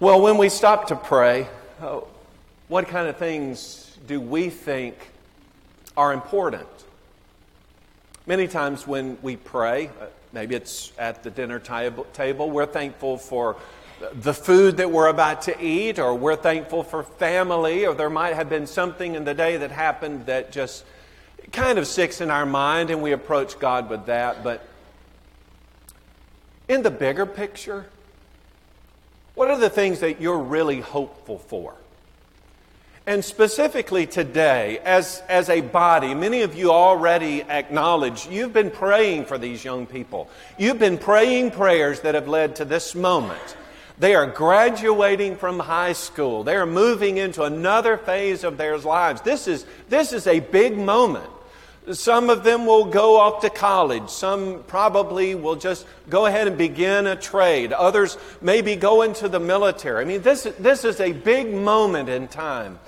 Well, 0.00 0.20
when 0.20 0.36
we 0.36 0.48
stop 0.48 0.88
to 0.88 0.96
pray, 0.96 1.46
oh, 1.80 2.08
what 2.66 2.88
kind 2.88 3.06
of 3.06 3.16
things 3.18 3.96
do 4.08 4.20
we 4.20 4.50
think 4.50 4.96
are 5.96 6.12
important? 6.12 6.77
Many 8.28 8.46
times 8.46 8.86
when 8.86 9.16
we 9.22 9.36
pray, 9.36 9.86
uh, 9.86 10.04
maybe 10.34 10.54
it's 10.54 10.92
at 10.98 11.22
the 11.22 11.30
dinner 11.30 11.58
table, 11.58 12.50
we're 12.50 12.66
thankful 12.66 13.16
for 13.16 13.56
the 14.12 14.34
food 14.34 14.76
that 14.76 14.90
we're 14.90 15.08
about 15.08 15.40
to 15.42 15.58
eat, 15.58 15.98
or 15.98 16.14
we're 16.14 16.36
thankful 16.36 16.82
for 16.82 17.04
family, 17.04 17.86
or 17.86 17.94
there 17.94 18.10
might 18.10 18.34
have 18.34 18.50
been 18.50 18.66
something 18.66 19.14
in 19.14 19.24
the 19.24 19.32
day 19.32 19.56
that 19.56 19.70
happened 19.70 20.26
that 20.26 20.52
just 20.52 20.84
kind 21.52 21.78
of 21.78 21.86
sticks 21.86 22.20
in 22.20 22.30
our 22.30 22.44
mind, 22.44 22.90
and 22.90 23.00
we 23.00 23.12
approach 23.12 23.58
God 23.58 23.88
with 23.88 24.04
that. 24.04 24.44
But 24.44 24.62
in 26.68 26.82
the 26.82 26.90
bigger 26.90 27.24
picture, 27.24 27.86
what 29.36 29.48
are 29.48 29.56
the 29.56 29.70
things 29.70 30.00
that 30.00 30.20
you're 30.20 30.38
really 30.38 30.82
hopeful 30.82 31.38
for? 31.38 31.76
And 33.08 33.24
specifically 33.24 34.06
today, 34.06 34.80
as, 34.84 35.22
as 35.30 35.48
a 35.48 35.62
body, 35.62 36.12
many 36.12 36.42
of 36.42 36.54
you 36.54 36.70
already 36.70 37.40
acknowledge 37.40 38.26
you've 38.26 38.52
been 38.52 38.70
praying 38.70 39.24
for 39.24 39.38
these 39.38 39.64
young 39.64 39.86
people. 39.86 40.28
You've 40.58 40.78
been 40.78 40.98
praying 40.98 41.52
prayers 41.52 42.00
that 42.00 42.14
have 42.14 42.28
led 42.28 42.56
to 42.56 42.66
this 42.66 42.94
moment. 42.94 43.56
They 43.98 44.14
are 44.14 44.26
graduating 44.26 45.36
from 45.36 45.58
high 45.58 45.94
school. 45.94 46.44
They 46.44 46.54
are 46.54 46.66
moving 46.66 47.16
into 47.16 47.44
another 47.44 47.96
phase 47.96 48.44
of 48.44 48.58
their 48.58 48.76
lives. 48.76 49.22
This 49.22 49.48
is, 49.48 49.64
this 49.88 50.12
is 50.12 50.26
a 50.26 50.40
big 50.40 50.76
moment. 50.76 51.30
Some 51.90 52.28
of 52.28 52.44
them 52.44 52.66
will 52.66 52.84
go 52.84 53.18
off 53.18 53.40
to 53.40 53.48
college. 53.48 54.10
Some 54.10 54.64
probably 54.64 55.34
will 55.34 55.56
just 55.56 55.86
go 56.10 56.26
ahead 56.26 56.46
and 56.46 56.58
begin 56.58 57.06
a 57.06 57.16
trade. 57.16 57.72
Others 57.72 58.18
maybe 58.42 58.76
go 58.76 59.00
into 59.00 59.30
the 59.30 59.40
military. 59.40 60.02
I 60.02 60.06
mean, 60.06 60.20
this, 60.20 60.42
this 60.58 60.84
is 60.84 61.00
a 61.00 61.12
big 61.12 61.54
moment 61.54 62.10
in 62.10 62.28
time. 62.28 62.78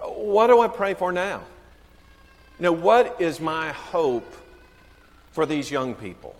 What 0.00 0.46
do 0.48 0.60
I 0.60 0.68
pray 0.68 0.94
for 0.94 1.12
now? 1.12 1.42
You 2.58 2.64
know, 2.64 2.72
what 2.72 3.20
is 3.20 3.40
my 3.40 3.70
hope 3.70 4.34
for 5.32 5.46
these 5.46 5.70
young 5.70 5.94
people? 5.94 6.34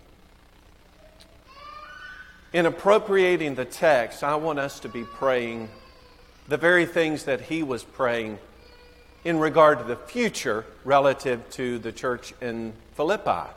In 2.51 2.65
appropriating 2.65 3.55
the 3.55 3.65
text, 3.65 4.23
I 4.23 4.35
want 4.35 4.59
us 4.59 4.79
to 4.81 4.89
be 4.89 5.03
praying 5.03 5.69
the 6.47 6.57
very 6.57 6.85
things 6.85 7.25
that 7.25 7.41
he 7.41 7.61
was 7.61 7.83
praying 7.83 8.39
in 9.23 9.39
regard 9.39 9.77
to 9.79 9.83
the 9.83 9.95
future 9.95 10.65
relative 10.83 11.47
to 11.51 11.77
the 11.79 11.91
church 11.91 12.33
in 12.41 12.73
Philippi. 12.95 13.49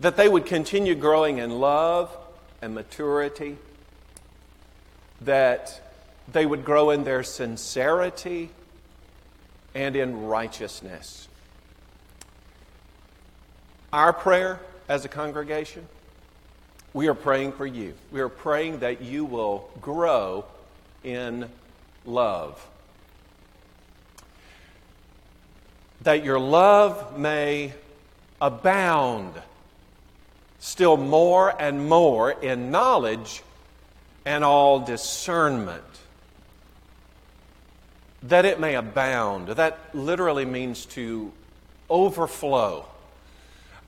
That 0.00 0.16
they 0.16 0.28
would 0.28 0.46
continue 0.46 0.94
growing 0.94 1.38
in 1.38 1.50
love 1.50 2.16
and 2.62 2.74
maturity, 2.74 3.58
that 5.20 5.91
they 6.32 6.46
would 6.46 6.64
grow 6.64 6.90
in 6.90 7.04
their 7.04 7.22
sincerity 7.22 8.50
and 9.74 9.96
in 9.96 10.26
righteousness. 10.26 11.28
Our 13.92 14.12
prayer 14.12 14.60
as 14.88 15.04
a 15.04 15.08
congregation, 15.08 15.86
we 16.94 17.08
are 17.08 17.14
praying 17.14 17.52
for 17.52 17.66
you. 17.66 17.94
We 18.10 18.20
are 18.20 18.28
praying 18.28 18.80
that 18.80 19.02
you 19.02 19.24
will 19.24 19.70
grow 19.80 20.44
in 21.04 21.48
love. 22.04 22.66
That 26.02 26.24
your 26.24 26.40
love 26.40 27.18
may 27.18 27.72
abound 28.40 29.34
still 30.58 30.96
more 30.96 31.54
and 31.60 31.88
more 31.88 32.30
in 32.30 32.70
knowledge 32.70 33.42
and 34.24 34.44
all 34.44 34.80
discernment. 34.80 35.82
That 38.22 38.44
it 38.44 38.60
may 38.60 38.74
abound. 38.74 39.48
That 39.48 39.78
literally 39.92 40.44
means 40.44 40.86
to 40.86 41.32
overflow, 41.90 42.86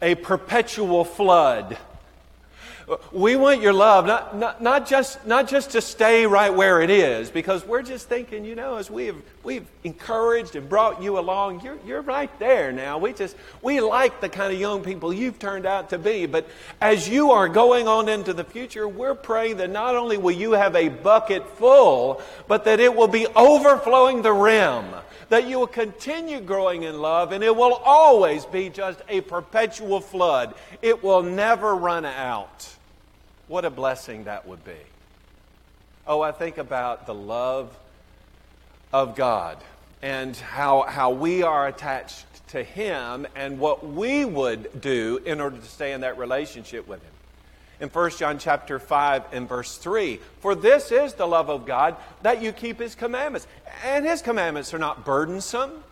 a 0.03 0.15
perpetual 0.17 1.05
flood 1.05 1.79
we 3.13 3.37
want 3.37 3.63
your 3.63 3.73
love, 3.73 4.07
not, 4.07 4.37
not, 4.37 4.63
not, 4.63 4.87
just, 4.87 5.27
not 5.27 5.49
just 5.49 5.71
to 5.71 5.81
stay 5.81 6.27
right 6.27 6.53
where 6.53 6.83
it 6.83 6.91
is, 6.91 7.31
because 7.31 7.65
we're 7.65 7.83
just 7.83 8.09
thinking, 8.09 8.45
you 8.45 8.55
know, 8.55 8.77
as 8.77 8.91
we've, 8.91 9.17
we've 9.43 9.67
encouraged 9.85 10.55
and 10.55 10.69
brought 10.69 11.03
you 11.03 11.19
along, 11.19 11.63
you're, 11.63 11.79
you're 11.87 12.03
right 12.03 12.37
there 12.39 12.73
now. 12.73 12.99
We 12.99 13.15
just, 13.15 13.37
we 13.63 13.81
like 13.81 14.21
the 14.21 14.29
kind 14.29 14.53
of 14.53 14.61
young 14.61 14.83
people 14.83 15.13
you've 15.13 15.39
turned 15.39 15.65
out 15.65 15.91
to 15.91 15.99
be. 15.99 16.27
But 16.27 16.47
as 16.81 17.09
you 17.09 17.31
are 17.33 17.49
going 17.49 17.89
on 17.89 18.09
into 18.09 18.35
the 18.35 18.45
future, 18.45 18.87
we're 18.87 19.15
praying 19.15 19.57
that 19.59 19.71
not 19.71 19.97
only 19.97 20.19
will 20.19 20.33
you 20.33 20.53
have 20.53 20.77
a 20.77 20.89
bucket 20.89 21.49
full, 21.57 22.21
but 22.49 22.65
that 22.65 22.81
it 22.81 22.95
will 22.95 23.09
be 23.09 23.27
overflowing 23.35 24.23
the 24.23 24.33
rim 24.33 24.85
that 25.31 25.49
you 25.49 25.59
will 25.59 25.67
continue 25.67 26.39
growing 26.39 26.83
in 26.83 27.01
love 27.01 27.33
and 27.33 27.43
it 27.43 27.57
will 27.57 27.73
always 27.85 28.45
be 28.45 28.69
just 28.69 29.01
a 29.09 29.23
perpetual 29.23 30.01
flood. 30.01 30.55
It 30.83 31.03
will 31.03 31.23
never 31.23 31.75
run 31.75 32.05
out. 32.05 32.74
What 33.47 33.65
a 33.65 33.71
blessing 33.71 34.25
that 34.25 34.47
would 34.47 34.65
be. 34.65 34.73
Oh, 36.07 36.21
I 36.21 36.33
think 36.33 36.59
about 36.59 37.07
the 37.07 37.15
love 37.15 37.77
of 38.93 39.17
God 39.17 39.59
and 40.03 40.37
how, 40.37 40.83
how 40.83 41.11
we 41.11 41.43
are 41.43 41.67
attached 41.67 42.27
to 42.49 42.63
Him 42.63 43.27
and 43.35 43.59
what 43.59 43.87
we 43.87 44.25
would 44.25 44.81
do 44.81 45.21
in 45.25 45.41
order 45.41 45.57
to 45.57 45.65
stay 45.65 45.93
in 45.93 46.03
that 46.03 46.19
relationship 46.19 46.87
with 46.87 47.03
Him. 47.03 47.11
In 47.81 47.89
1 47.89 48.11
John 48.13 48.39
chapter 48.39 48.79
5 48.79 49.25
and 49.33 49.49
verse 49.49 49.77
3, 49.77 50.21
for 50.41 50.55
this 50.55 50.93
is 50.93 51.15
the 51.15 51.27
love 51.27 51.51
of 51.51 51.67
God 51.67 51.97
that 52.23 52.41
you 52.41 52.53
keep 52.53 52.79
His 52.79 52.95
commandments. 52.95 53.47
And 53.85 54.07
His 54.07 54.23
commandments 54.23 54.73
are 54.73 54.79
not 54.79 55.05
burdensome. 55.05 55.83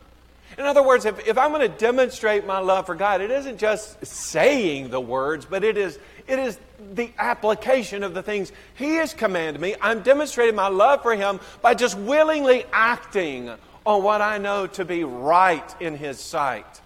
In 0.59 0.65
other 0.67 0.83
words, 0.83 1.07
if, 1.07 1.27
if 1.27 1.39
I'm 1.39 1.51
going 1.51 1.69
to 1.69 1.79
demonstrate 1.79 2.47
my 2.47 2.59
love 2.59 2.87
for 2.87 2.95
God, 2.95 3.21
it 3.21 3.31
isn't 3.31 3.59
just 3.59 4.05
saying 4.05 4.91
the 4.91 5.01
words, 5.01 5.47
but 5.47 5.65
it 5.65 5.79
is, 5.79 5.99
it 6.27 6.39
is 6.39 6.59
the 6.95 7.11
application 7.19 8.03
of 8.03 8.15
the 8.15 8.23
things 8.23 8.53
He 8.75 8.97
has 8.97 9.15
commanded 9.15 9.61
me. 9.61 9.75
I'm 9.81 10.03
demonstrating 10.03 10.55
my 10.55 10.69
love 10.69 11.03
for 11.03 11.15
Him 11.15 11.41
by 11.61 11.75
just 11.75 11.97
willingly 11.97 12.65
acting 12.73 13.51
on 13.85 14.03
what 14.03 14.21
I 14.21 14.39
know 14.39 14.67
to 14.69 14.85
be 14.85 15.05
right 15.05 15.75
in 15.81 15.97
His 15.97 16.19
sight. 16.21 16.81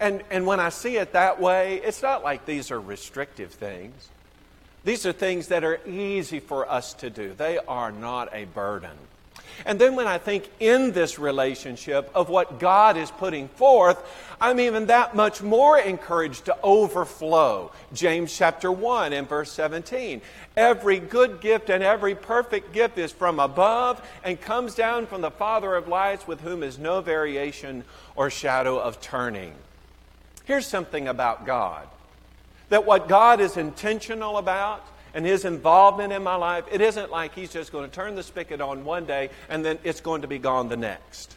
And, 0.00 0.22
and 0.30 0.46
when 0.46 0.60
I 0.60 0.68
see 0.68 0.96
it 0.96 1.12
that 1.12 1.40
way, 1.40 1.80
it's 1.82 2.02
not 2.02 2.22
like 2.22 2.44
these 2.46 2.70
are 2.70 2.80
restrictive 2.80 3.52
things. 3.52 4.08
These 4.84 5.06
are 5.06 5.12
things 5.12 5.48
that 5.48 5.64
are 5.64 5.80
easy 5.86 6.40
for 6.40 6.70
us 6.70 6.94
to 6.94 7.10
do, 7.10 7.34
they 7.34 7.58
are 7.58 7.92
not 7.92 8.28
a 8.32 8.44
burden. 8.46 8.96
And 9.66 9.78
then 9.78 9.96
when 9.96 10.06
I 10.06 10.18
think 10.18 10.48
in 10.60 10.92
this 10.92 11.18
relationship 11.18 12.10
of 12.14 12.28
what 12.28 12.60
God 12.60 12.96
is 12.96 13.10
putting 13.10 13.48
forth, 13.48 14.02
I'm 14.40 14.60
even 14.60 14.86
that 14.86 15.16
much 15.16 15.42
more 15.42 15.78
encouraged 15.78 16.44
to 16.46 16.56
overflow. 16.62 17.72
James 17.92 18.36
chapter 18.36 18.70
1 18.70 19.12
and 19.12 19.28
verse 19.28 19.50
17. 19.52 20.20
Every 20.56 21.00
good 21.00 21.40
gift 21.40 21.70
and 21.70 21.82
every 21.82 22.14
perfect 22.14 22.72
gift 22.72 22.98
is 22.98 23.12
from 23.12 23.40
above 23.40 24.00
and 24.22 24.40
comes 24.40 24.74
down 24.74 25.06
from 25.06 25.20
the 25.20 25.30
Father 25.30 25.74
of 25.74 25.88
lights, 25.88 26.26
with 26.26 26.40
whom 26.40 26.62
is 26.62 26.78
no 26.78 27.00
variation 27.00 27.84
or 28.14 28.30
shadow 28.30 28.78
of 28.78 29.00
turning. 29.00 29.54
Here's 30.44 30.66
something 30.66 31.08
about 31.08 31.44
God 31.44 31.86
that 32.68 32.84
what 32.84 33.08
God 33.08 33.40
is 33.40 33.56
intentional 33.56 34.36
about 34.36 34.86
and 35.14 35.24
his 35.24 35.44
involvement 35.44 36.12
in 36.12 36.22
my 36.22 36.34
life, 36.34 36.64
it 36.70 36.80
isn't 36.80 37.10
like 37.10 37.34
he's 37.34 37.52
just 37.52 37.72
going 37.72 37.88
to 37.88 37.94
turn 37.94 38.14
the 38.14 38.22
spigot 38.22 38.60
on 38.60 38.84
one 38.84 39.04
day 39.04 39.30
and 39.48 39.64
then 39.64 39.78
it's 39.84 40.00
going 40.00 40.22
to 40.22 40.28
be 40.28 40.38
gone 40.38 40.68
the 40.68 40.76
next. 40.76 41.36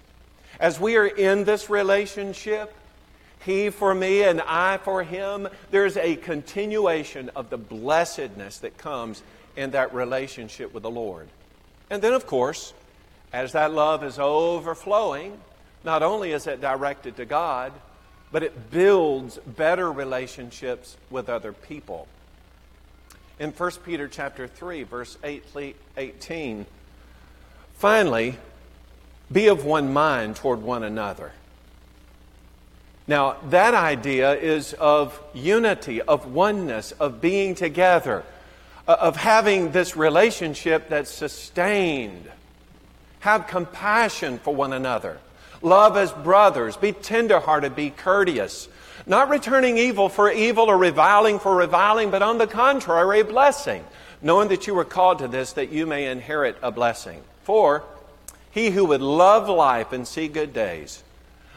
As 0.60 0.79
we 0.79 0.97
are 0.97 1.07
in 1.07 1.43
this 1.43 1.69
relationship, 1.69 2.73
he 3.43 3.69
for 3.69 3.93
me 3.93 4.23
and 4.23 4.41
I 4.41 4.77
for 4.77 5.03
him, 5.03 5.47
there's 5.71 5.97
a 5.97 6.15
continuation 6.15 7.29
of 7.36 7.49
the 7.49 7.57
blessedness 7.57 8.60
that 8.60 8.77
comes 8.77 9.23
in 9.55 9.71
that 9.71 9.93
relationship 9.93 10.73
with 10.73 10.84
the 10.84 10.91
Lord. 10.91 11.27
And 11.89 12.01
then, 12.01 12.13
of 12.13 12.25
course, 12.27 12.73
as 13.34 13.53
that 13.53 13.73
love 13.73 14.03
is 14.03 14.19
overflowing, 14.19 15.39
not 15.84 16.03
only 16.03 16.31
is 16.31 16.47
it 16.47 16.62
directed 16.62 17.17
to 17.17 17.25
God, 17.25 17.73
but 18.31 18.43
it 18.43 18.71
builds 18.71 19.38
better 19.39 19.91
relationships 19.91 20.95
with 21.10 21.27
other 21.27 21.51
people. 21.51 22.07
In 23.41 23.49
1 23.49 23.71
Peter 23.84 24.08
chapter 24.08 24.45
3 24.45 24.84
verse 24.84 25.17
18, 25.23 26.67
finally, 27.73 28.38
be 29.32 29.47
of 29.47 29.65
one 29.65 29.91
mind 29.91 30.36
toward 30.36 30.62
one 30.62 30.84
another. 30.84 31.32
Now, 33.08 33.38
that 33.49 33.73
idea 33.73 34.36
is 34.36 34.73
of 34.73 35.19
unity, 35.34 36.04
of 36.04 36.32
oneness, 36.32 36.91
of 36.91 37.19
being 37.19 37.56
together, 37.56 38.23
uh, 38.88 38.97
of 38.99 39.15
having 39.15 39.71
this 39.71 39.97
relationship 39.97 40.88
that's 40.88 41.10
sustained. 41.10 42.30
Have 43.21 43.47
compassion 43.47 44.38
for 44.38 44.54
one 44.54 44.71
another. 44.71 45.17
Love 45.63 45.97
as 45.97 46.12
brothers. 46.12 46.77
Be 46.77 46.91
tenderhearted. 46.91 47.75
Be 47.75 47.89
courteous. 47.89 48.67
Not 49.06 49.30
returning 49.30 49.78
evil 49.78 50.10
for 50.10 50.32
evil 50.32 50.66
or 50.66 50.78
reviling 50.78 51.40
for 51.40 51.56
reviling, 51.56 52.12
but 52.12 52.22
on 52.22 52.38
the 52.38 52.48
contrary, 52.48 53.22
a 53.22 53.26
blessing, 53.26 53.84
knowing 54.22 54.50
that 54.50 54.68
you 54.68 54.76
were 54.76 54.86
called 54.86 55.20
to 55.20 55.28
this 55.28 55.54
that 55.54 55.72
you 55.72 55.86
may 55.86 56.06
inherit 56.06 56.58
a 56.62 56.72
blessing. 56.72 57.22
For 57.44 57.84
he 58.52 58.70
who 58.70 58.86
would 58.86 59.02
love 59.02 59.50
life 59.50 59.92
and 59.92 60.08
see 60.08 60.28
good 60.28 60.54
days, 60.54 61.04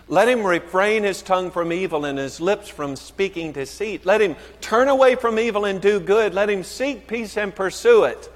let 0.07 0.29
him 0.29 0.45
refrain 0.45 1.03
his 1.03 1.23
tongue 1.23 1.51
from 1.51 1.73
evil 1.73 2.05
and 2.05 2.19
his 2.19 2.41
lips 2.41 2.69
from 2.69 2.95
speaking 2.97 3.53
deceit. 3.53 4.05
Let 4.05 4.21
him 4.21 4.37
turn 4.61 4.89
away 4.89 5.15
from 5.15 5.39
evil 5.39 5.65
and 5.65 5.81
do 5.81 5.99
good. 5.99 6.35
Let 6.35 6.51
him 6.51 6.63
seek 6.63 7.07
peace 7.07 7.39
and 7.39 7.55
pursue 7.55 8.05
it. 8.05 8.31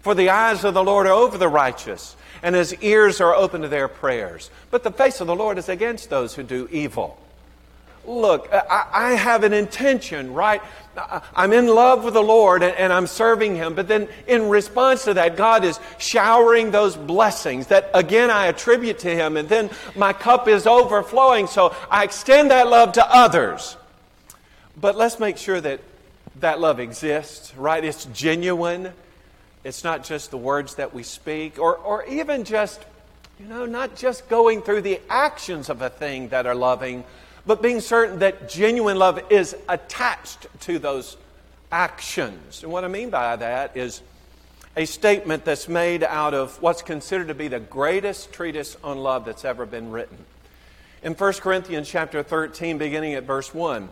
For 0.00 0.14
the 0.14 0.30
eyes 0.30 0.64
of 0.64 0.74
the 0.74 0.84
Lord 0.84 1.06
are 1.06 1.12
over 1.12 1.36
the 1.36 1.48
righteous, 1.48 2.16
and 2.42 2.54
his 2.54 2.74
ears 2.82 3.20
are 3.20 3.34
open 3.34 3.62
to 3.62 3.68
their 3.68 3.88
prayers. 3.88 4.50
But 4.70 4.82
the 4.82 4.90
face 4.90 5.20
of 5.20 5.26
the 5.26 5.36
Lord 5.36 5.58
is 5.58 5.68
against 5.68 6.10
those 6.10 6.34
who 6.34 6.42
do 6.42 6.68
evil. 6.70 7.18
Look, 8.06 8.52
uh, 8.52 8.62
I, 8.68 9.10
I 9.10 9.14
have 9.14 9.44
an 9.44 9.52
intention, 9.52 10.34
right? 10.34 10.60
Uh, 10.96 11.20
I'm 11.34 11.52
in 11.52 11.66
love 11.66 12.04
with 12.04 12.14
the 12.14 12.22
Lord 12.22 12.62
and, 12.62 12.74
and, 12.76 12.92
I'm 12.92 13.06
serving 13.06 13.56
Him. 13.56 13.74
But 13.74 13.88
then, 13.88 14.08
in 14.26 14.48
response 14.48 15.04
to 15.04 15.14
that, 15.14 15.36
God 15.36 15.64
is 15.64 15.80
showering 15.98 16.70
those 16.70 16.96
blessings 16.96 17.68
that 17.68 17.90
again 17.94 18.30
I 18.30 18.46
attribute 18.46 19.00
to 19.00 19.10
Him. 19.10 19.36
And 19.36 19.48
then 19.48 19.70
my 19.96 20.12
cup 20.12 20.48
is 20.48 20.66
overflowing, 20.66 21.46
so 21.46 21.74
I 21.90 22.04
extend 22.04 22.50
that 22.50 22.68
love 22.68 22.92
to 22.92 23.06
others. 23.06 23.76
But 24.76 24.96
let's 24.96 25.18
make 25.18 25.36
sure 25.36 25.60
that 25.60 25.80
that 26.40 26.60
love 26.60 26.80
exists, 26.80 27.56
right? 27.56 27.82
It's 27.82 28.04
genuine. 28.06 28.92
It's 29.62 29.82
not 29.82 30.04
just 30.04 30.30
the 30.30 30.36
words 30.36 30.74
that 30.74 30.92
we 30.92 31.02
speak, 31.02 31.58
or, 31.58 31.76
or 31.76 32.04
even 32.04 32.44
just, 32.44 32.84
you 33.40 33.46
know, 33.46 33.66
not 33.66 33.96
just 33.96 34.28
going 34.28 34.60
through 34.60 34.82
the 34.82 35.00
actions 35.08 35.70
of 35.70 35.80
a 35.80 35.88
thing 35.88 36.28
that 36.28 36.46
are 36.46 36.54
loving, 36.54 37.04
but 37.46 37.62
being 37.62 37.80
certain 37.80 38.20
that 38.20 38.48
genuine 38.48 38.98
love 38.98 39.20
is 39.30 39.56
attached 39.68 40.46
to 40.60 40.78
those 40.78 41.16
actions. 41.70 42.62
And 42.62 42.72
what 42.72 42.84
I 42.84 42.88
mean 42.88 43.10
by 43.10 43.36
that 43.36 43.76
is 43.76 44.00
a 44.76 44.86
statement 44.86 45.44
that's 45.44 45.68
made 45.68 46.02
out 46.02 46.34
of 46.34 46.60
what's 46.60 46.82
considered 46.82 47.28
to 47.28 47.34
be 47.34 47.48
the 47.48 47.60
greatest 47.60 48.32
treatise 48.32 48.76
on 48.82 48.98
love 48.98 49.24
that's 49.24 49.44
ever 49.44 49.66
been 49.66 49.90
written. 49.90 50.18
In 51.02 51.14
1 51.14 51.32
Corinthians 51.34 51.88
chapter 51.88 52.22
13, 52.22 52.78
beginning 52.78 53.14
at 53.14 53.24
verse 53.24 53.52
1, 53.52 53.88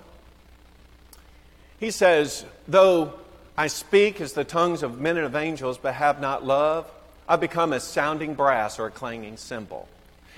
he 1.79 1.91
says, 1.91 2.45
Though 2.67 3.13
I 3.57 3.67
speak 3.67 4.21
as 4.21 4.33
the 4.33 4.45
tongues 4.45 4.83
of 4.83 4.99
men 4.99 5.19
and 5.19 5.27
of 5.27 5.37
angels, 5.37 5.79
but 5.79 5.95
have 5.95 6.21
not 6.21 6.45
love, 6.45 6.91
I 7.29 7.37
become 7.37 7.73
a 7.73 7.81
sounding 7.81 8.35
brass 8.35 8.79
or 8.79 8.87
a 8.87 8.91
clanging 8.91 9.37
cymbal. 9.37 9.89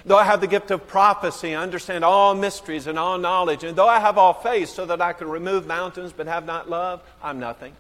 Though 0.07 0.19
I 0.19 0.25
have 0.25 0.43
the 0.43 0.47
gift 0.47 0.71
of 0.71 0.87
prophecy, 0.87 1.55
I 1.55 1.63
understand 1.63 2.05
all 2.05 2.35
mysteries 2.35 2.87
and 2.87 2.99
all 2.99 3.17
knowledge, 3.17 3.65
and 3.65 3.75
though 3.75 3.89
I 3.89 4.01
have 4.01 4.19
all 4.19 4.35
faith 4.35 4.69
so 4.69 4.85
that 4.87 5.01
I 5.01 5.15
can 5.15 5.29
remove 5.29 5.67
mountains 5.67 6.13
but 6.13 6.27
have 6.27 6.45
not 6.45 6.69
love, 6.69 7.01
I'm 7.23 7.41
nothing. 7.41 7.75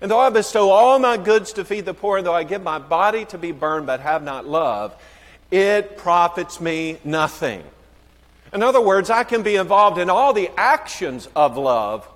And 0.00 0.10
though 0.10 0.18
I 0.18 0.30
bestow 0.30 0.70
all 0.70 0.98
my 0.98 1.16
goods 1.16 1.52
to 1.54 1.64
feed 1.64 1.84
the 1.84 1.94
poor, 1.94 2.18
and 2.18 2.26
though 2.26 2.34
I 2.34 2.42
give 2.42 2.62
my 2.62 2.78
body 2.78 3.24
to 3.26 3.38
be 3.38 3.52
burned 3.52 3.86
but 3.86 4.00
have 4.00 4.24
not 4.24 4.46
love, 4.46 4.94
it 5.50 5.96
profits 5.96 6.60
me 6.60 6.98
nothing. 7.04 7.62
In 8.52 8.62
other 8.62 8.80
words, 8.80 9.08
I 9.08 9.22
can 9.22 9.42
be 9.42 9.56
involved 9.56 9.98
in 9.98 10.10
all 10.10 10.32
the 10.32 10.50
actions 10.56 11.28
of 11.36 11.56
love, 11.56 12.08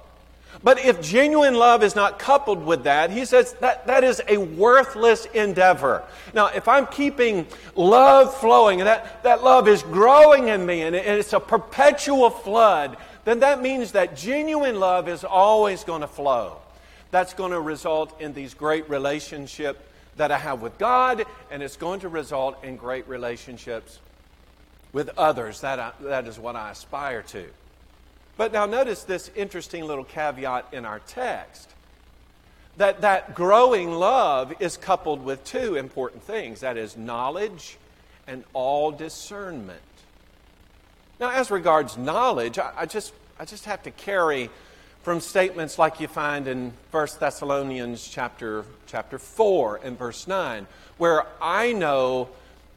but 0.62 0.78
if 0.84 1.00
genuine 1.00 1.54
love 1.54 1.82
is 1.82 1.96
not 1.96 2.18
coupled 2.18 2.64
with 2.64 2.84
that, 2.84 3.10
he 3.10 3.24
says 3.24 3.54
that, 3.60 3.86
that 3.86 4.04
is 4.04 4.20
a 4.28 4.36
worthless 4.36 5.24
endeavor. 5.26 6.02
Now, 6.34 6.46
if 6.48 6.68
I'm 6.68 6.86
keeping 6.86 7.46
love 7.74 8.36
flowing 8.36 8.80
and 8.80 8.88
that, 8.88 9.22
that 9.22 9.42
love 9.42 9.68
is 9.68 9.82
growing 9.82 10.48
in 10.48 10.64
me 10.64 10.82
and, 10.82 10.94
it, 10.94 11.06
and 11.06 11.18
it's 11.18 11.32
a 11.32 11.40
perpetual 11.40 12.30
flood, 12.30 12.96
then 13.24 13.40
that 13.40 13.62
means 13.62 13.92
that 13.92 14.16
genuine 14.16 14.78
love 14.78 15.08
is 15.08 15.24
always 15.24 15.84
going 15.84 16.02
to 16.02 16.08
flow 16.08 16.60
that's 17.10 17.34
going 17.34 17.50
to 17.50 17.60
result 17.60 18.20
in 18.20 18.32
these 18.32 18.54
great 18.54 18.88
relationships 18.88 19.80
that 20.16 20.30
I 20.30 20.38
have 20.38 20.60
with 20.60 20.76
God, 20.78 21.24
and 21.50 21.62
it's 21.62 21.76
going 21.76 22.00
to 22.00 22.08
result 22.08 22.62
in 22.64 22.76
great 22.76 23.08
relationships 23.08 23.98
with 24.92 25.10
others. 25.16 25.60
That, 25.62 25.78
I, 25.78 25.92
that 26.02 26.26
is 26.26 26.38
what 26.38 26.56
I 26.56 26.70
aspire 26.70 27.22
to. 27.22 27.46
But 28.36 28.52
now 28.52 28.66
notice 28.66 29.04
this 29.04 29.30
interesting 29.34 29.84
little 29.84 30.04
caveat 30.04 30.68
in 30.72 30.84
our 30.84 31.00
text 31.00 31.70
that 32.76 33.02
that 33.02 33.34
growing 33.34 33.92
love 33.92 34.54
is 34.58 34.76
coupled 34.78 35.22
with 35.22 35.44
two 35.44 35.76
important 35.76 36.22
things 36.22 36.60
that 36.60 36.78
is 36.78 36.96
knowledge 36.96 37.76
and 38.26 38.44
all 38.54 38.90
discernment. 38.90 39.80
Now, 41.18 41.30
as 41.30 41.50
regards 41.50 41.98
knowledge, 41.98 42.58
I, 42.58 42.86
just, 42.86 43.12
I 43.38 43.44
just 43.44 43.66
have 43.66 43.82
to 43.82 43.90
carry 43.90 44.48
from 45.02 45.20
statements 45.20 45.78
like 45.78 46.00
you 46.00 46.08
find 46.08 46.48
in 46.48 46.72
1 46.90 47.08
Thessalonians 47.18 48.06
chapter, 48.06 48.64
chapter 48.86 49.18
4 49.18 49.80
and 49.84 49.98
verse 49.98 50.26
9, 50.26 50.66
where 50.96 51.26
I 51.42 51.72
know 51.72 52.30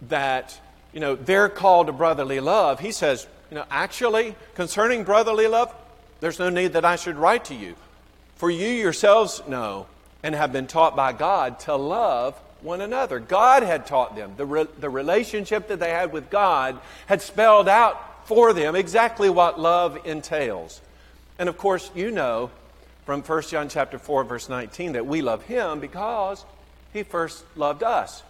that, 0.09 0.59
you 0.91 0.99
know, 0.99 1.15
they're 1.15 1.49
called 1.49 1.87
to 1.87 1.93
brotherly 1.93 2.41
love. 2.41 2.81
He 2.81 2.91
says, 2.91 3.27
you 3.53 3.59
know, 3.59 3.65
actually, 3.69 4.35
concerning 4.55 5.03
brotherly 5.03 5.45
love, 5.45 5.71
there's 6.21 6.39
no 6.39 6.49
need 6.49 6.73
that 6.73 6.85
I 6.85 6.95
should 6.95 7.17
write 7.17 7.45
to 7.45 7.53
you. 7.53 7.75
For 8.37 8.49
you 8.49 8.67
yourselves 8.67 9.43
know 9.47 9.85
and 10.23 10.33
have 10.33 10.51
been 10.51 10.65
taught 10.65 10.95
by 10.95 11.13
God 11.13 11.59
to 11.59 11.75
love 11.75 12.33
one 12.63 12.81
another. 12.81 13.19
God 13.19 13.61
had 13.61 13.85
taught 13.85 14.15
them. 14.15 14.33
The, 14.37 14.45
re- 14.47 14.67
the 14.79 14.89
relationship 14.89 15.67
that 15.67 15.79
they 15.79 15.91
had 15.91 16.11
with 16.11 16.31
God 16.31 16.79
had 17.05 17.21
spelled 17.21 17.69
out 17.69 18.27
for 18.27 18.53
them 18.53 18.75
exactly 18.75 19.29
what 19.29 19.59
love 19.59 19.99
entails. 20.03 20.81
And 21.37 21.47
of 21.47 21.55
course, 21.55 21.91
you 21.93 22.09
know 22.09 22.49
from 23.05 23.21
1 23.21 23.41
John 23.43 23.69
chapter 23.69 23.99
4 23.99 24.23
verse 24.23 24.49
19 24.49 24.93
that 24.93 25.05
we 25.05 25.21
love 25.21 25.43
him 25.43 25.79
because 25.79 26.43
he 26.91 27.03
first 27.03 27.43
loved 27.55 27.83
us. 27.83 28.23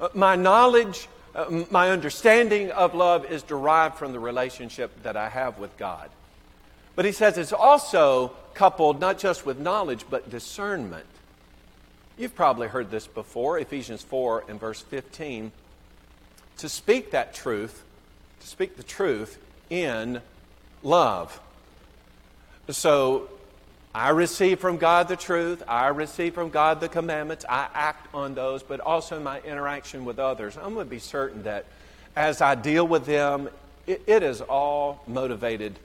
Uh, 0.00 0.08
my 0.14 0.34
knowledge, 0.34 1.08
uh, 1.34 1.64
my 1.70 1.90
understanding 1.90 2.70
of 2.70 2.94
love 2.94 3.24
is 3.30 3.42
derived 3.42 3.96
from 3.96 4.12
the 4.12 4.20
relationship 4.20 5.02
that 5.02 5.16
I 5.16 5.28
have 5.28 5.58
with 5.58 5.76
God. 5.76 6.10
But 6.94 7.04
he 7.04 7.12
says 7.12 7.38
it's 7.38 7.52
also 7.52 8.32
coupled 8.54 9.00
not 9.00 9.18
just 9.18 9.44
with 9.44 9.58
knowledge 9.58 10.04
but 10.08 10.30
discernment. 10.30 11.06
You've 12.16 12.36
probably 12.36 12.68
heard 12.68 12.90
this 12.90 13.08
before, 13.08 13.58
Ephesians 13.58 14.02
4 14.02 14.44
and 14.48 14.60
verse 14.60 14.80
15. 14.80 15.50
To 16.58 16.68
speak 16.68 17.10
that 17.10 17.34
truth, 17.34 17.82
to 18.40 18.46
speak 18.46 18.76
the 18.76 18.84
truth 18.84 19.38
in 19.68 20.20
love. 20.84 21.40
So 22.68 23.28
I 23.94 24.08
receive 24.08 24.58
from 24.58 24.78
God 24.78 25.06
the 25.06 25.16
truth. 25.16 25.62
I 25.68 25.86
receive 25.88 26.34
from 26.34 26.50
God 26.50 26.80
the 26.80 26.88
commandments. 26.88 27.44
I 27.48 27.68
act 27.72 28.12
on 28.12 28.34
those, 28.34 28.64
but 28.64 28.80
also 28.80 29.18
in 29.18 29.22
my 29.22 29.40
interaction 29.42 30.04
with 30.04 30.18
others. 30.18 30.56
I'm 30.56 30.74
going 30.74 30.86
to 30.86 30.90
be 30.90 30.98
certain 30.98 31.44
that 31.44 31.66
as 32.16 32.40
I 32.40 32.56
deal 32.56 32.86
with 32.86 33.06
them, 33.06 33.48
it, 33.86 34.02
it 34.06 34.24
is 34.24 34.40
all 34.40 35.02
motivated 35.06 35.78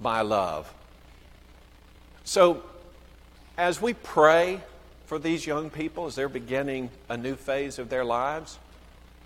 by 0.00 0.20
love. 0.20 0.72
So 2.22 2.62
as 3.56 3.82
we 3.82 3.92
pray 3.92 4.60
for 5.06 5.18
these 5.18 5.44
young 5.44 5.68
people 5.68 6.06
as 6.06 6.14
they're 6.14 6.28
beginning 6.28 6.90
a 7.08 7.16
new 7.16 7.34
phase 7.34 7.80
of 7.80 7.88
their 7.88 8.04
lives, 8.04 8.58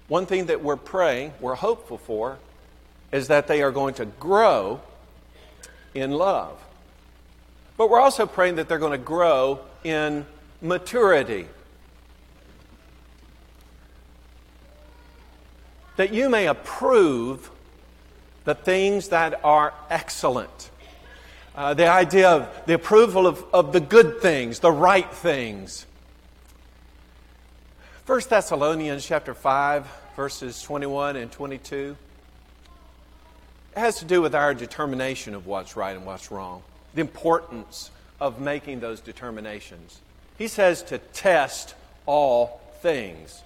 one 0.09 0.25
thing 0.25 0.47
that 0.47 0.63
we're 0.63 0.77
praying, 0.77 1.35
we're 1.41 1.55
hopeful 1.55 1.99
for, 1.99 2.39
is 3.13 3.29
that 3.29 3.47
they 3.47 3.63
are 3.63 3.71
going 3.71 3.95
to 3.95 4.07
grow 4.07 4.81
in 5.93 6.13
love. 6.13 6.59
But 7.77 7.91
we're 7.91 8.01
also 8.01 8.27
praying 8.27 8.57
that 8.57 8.69
they're 8.69 8.79
going 8.79 8.93
to 8.93 8.99
grow 8.99 9.61
in 9.83 10.27
maturity. 10.61 11.47
That 15.97 16.13
you 16.13 16.29
may 16.29 16.47
approve 16.47 17.51
the 18.45 18.55
things 18.55 19.09
that 19.09 19.45
are 19.45 19.73
excellent. 19.89 20.71
Uh, 21.55 21.75
the 21.75 21.87
idea 21.87 22.31
of 22.31 22.67
the 22.67 22.75
approval 22.75 23.27
of, 23.27 23.45
of 23.53 23.73
the 23.73 23.81
good 23.81 24.21
things, 24.21 24.61
the 24.61 24.73
right 24.73 25.11
things. 25.13 25.87
1 28.07 28.21
Thessalonians 28.29 29.07
chapter 29.07 29.35
5, 29.35 29.87
verses 30.17 30.63
21 30.63 31.17
and 31.17 31.31
22. 31.31 31.97
It 33.77 33.79
has 33.79 33.99
to 34.01 34.05
do 34.05 34.21
with 34.21 34.35
our 34.35 34.55
determination 34.55 35.35
of 35.35 35.47
what's 35.47 35.77
right 35.77 35.97
and 35.97 36.05
what's 36.05 36.31
wrong 36.31 36.63
the 36.95 37.01
importance 37.01 37.91
of 38.21 38.41
making 38.41 38.81
those 38.81 39.01
determinations. 39.01 40.01
He 40.39 40.49
says 40.49 40.83
to 40.85 40.99
test 40.99 41.75
all 42.07 42.61
things. 42.81 43.43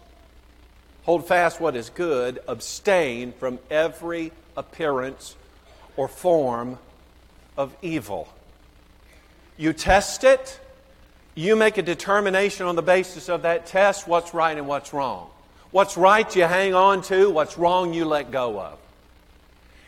Hold 1.05 1.27
fast 1.27 1.61
what 1.61 1.77
is 1.77 1.91
good, 1.91 2.41
abstain 2.49 3.33
from 3.33 3.59
every 3.71 4.33
appearance 4.57 5.37
or 5.97 6.09
form 6.09 6.79
of 7.57 7.75
evil. 7.81 8.29
You 9.57 9.73
test 9.73 10.25
it, 10.25 10.61
you 11.35 11.57
make 11.57 11.79
a 11.79 11.83
determination 11.83 12.67
on 12.67 12.77
the 12.77 12.83
basis 12.83 13.29
of 13.29 13.43
that 13.43 13.67
test 13.67 14.09
what's 14.09 14.35
right 14.35 14.57
and 14.57 14.67
what's 14.67 14.93
wrong. 14.93 15.29
What's 15.71 15.97
right 15.97 16.35
you 16.35 16.45
hang 16.45 16.75
on 16.75 17.03
to, 17.03 17.31
what's 17.31 17.59
wrong 17.59 17.93
you 17.93 18.05
let 18.05 18.31
go 18.31 18.61
of. 18.61 18.79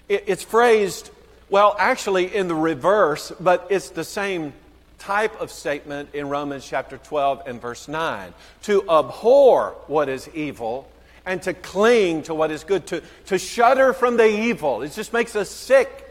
It's 0.08 0.42
phrased 0.42 1.10
well, 1.50 1.74
actually, 1.78 2.34
in 2.34 2.48
the 2.48 2.54
reverse, 2.54 3.32
but 3.40 3.66
it's 3.70 3.90
the 3.90 4.04
same 4.04 4.52
type 4.98 5.40
of 5.40 5.50
statement 5.50 6.10
in 6.12 6.28
Romans 6.28 6.66
chapter 6.66 6.98
12 6.98 7.42
and 7.46 7.60
verse 7.60 7.88
9. 7.88 8.34
To 8.64 8.82
abhor 8.90 9.76
what 9.86 10.08
is 10.08 10.28
evil 10.34 10.88
and 11.24 11.42
to 11.42 11.54
cling 11.54 12.22
to 12.24 12.34
what 12.34 12.50
is 12.50 12.64
good, 12.64 12.86
to, 12.88 13.02
to 13.26 13.38
shudder 13.38 13.92
from 13.92 14.16
the 14.16 14.26
evil. 14.26 14.82
It 14.82 14.92
just 14.92 15.12
makes 15.12 15.36
us 15.36 15.50
sick. 15.50 16.04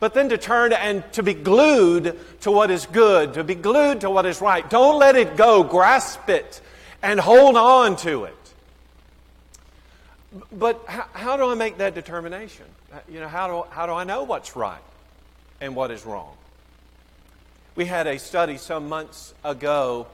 But 0.00 0.14
then 0.14 0.30
to 0.30 0.38
turn 0.38 0.72
and 0.72 1.04
to 1.12 1.22
be 1.22 1.34
glued 1.34 2.18
to 2.40 2.50
what 2.50 2.70
is 2.70 2.86
good, 2.86 3.34
to 3.34 3.44
be 3.44 3.54
glued 3.54 4.00
to 4.00 4.10
what 4.10 4.26
is 4.26 4.40
right. 4.40 4.68
Don't 4.68 4.98
let 4.98 5.14
it 5.14 5.36
go. 5.36 5.62
Grasp 5.62 6.28
it 6.28 6.60
and 7.02 7.20
hold 7.20 7.56
on 7.56 7.96
to 7.98 8.24
it. 8.24 8.41
But 10.50 10.84
how, 10.86 11.06
how 11.12 11.36
do 11.36 11.50
I 11.50 11.54
make 11.54 11.78
that 11.78 11.94
determination? 11.94 12.66
Uh, 12.92 12.98
you 13.08 13.20
know, 13.20 13.28
how 13.28 13.46
do, 13.48 13.70
how 13.70 13.86
do 13.86 13.92
I 13.92 14.04
know 14.04 14.22
what's 14.22 14.56
right 14.56 14.82
and 15.60 15.76
what 15.76 15.90
is 15.90 16.06
wrong? 16.06 16.34
We 17.74 17.84
had 17.86 18.06
a 18.06 18.18
study 18.18 18.56
some 18.58 18.88
months 18.88 19.34
ago, 19.44 20.06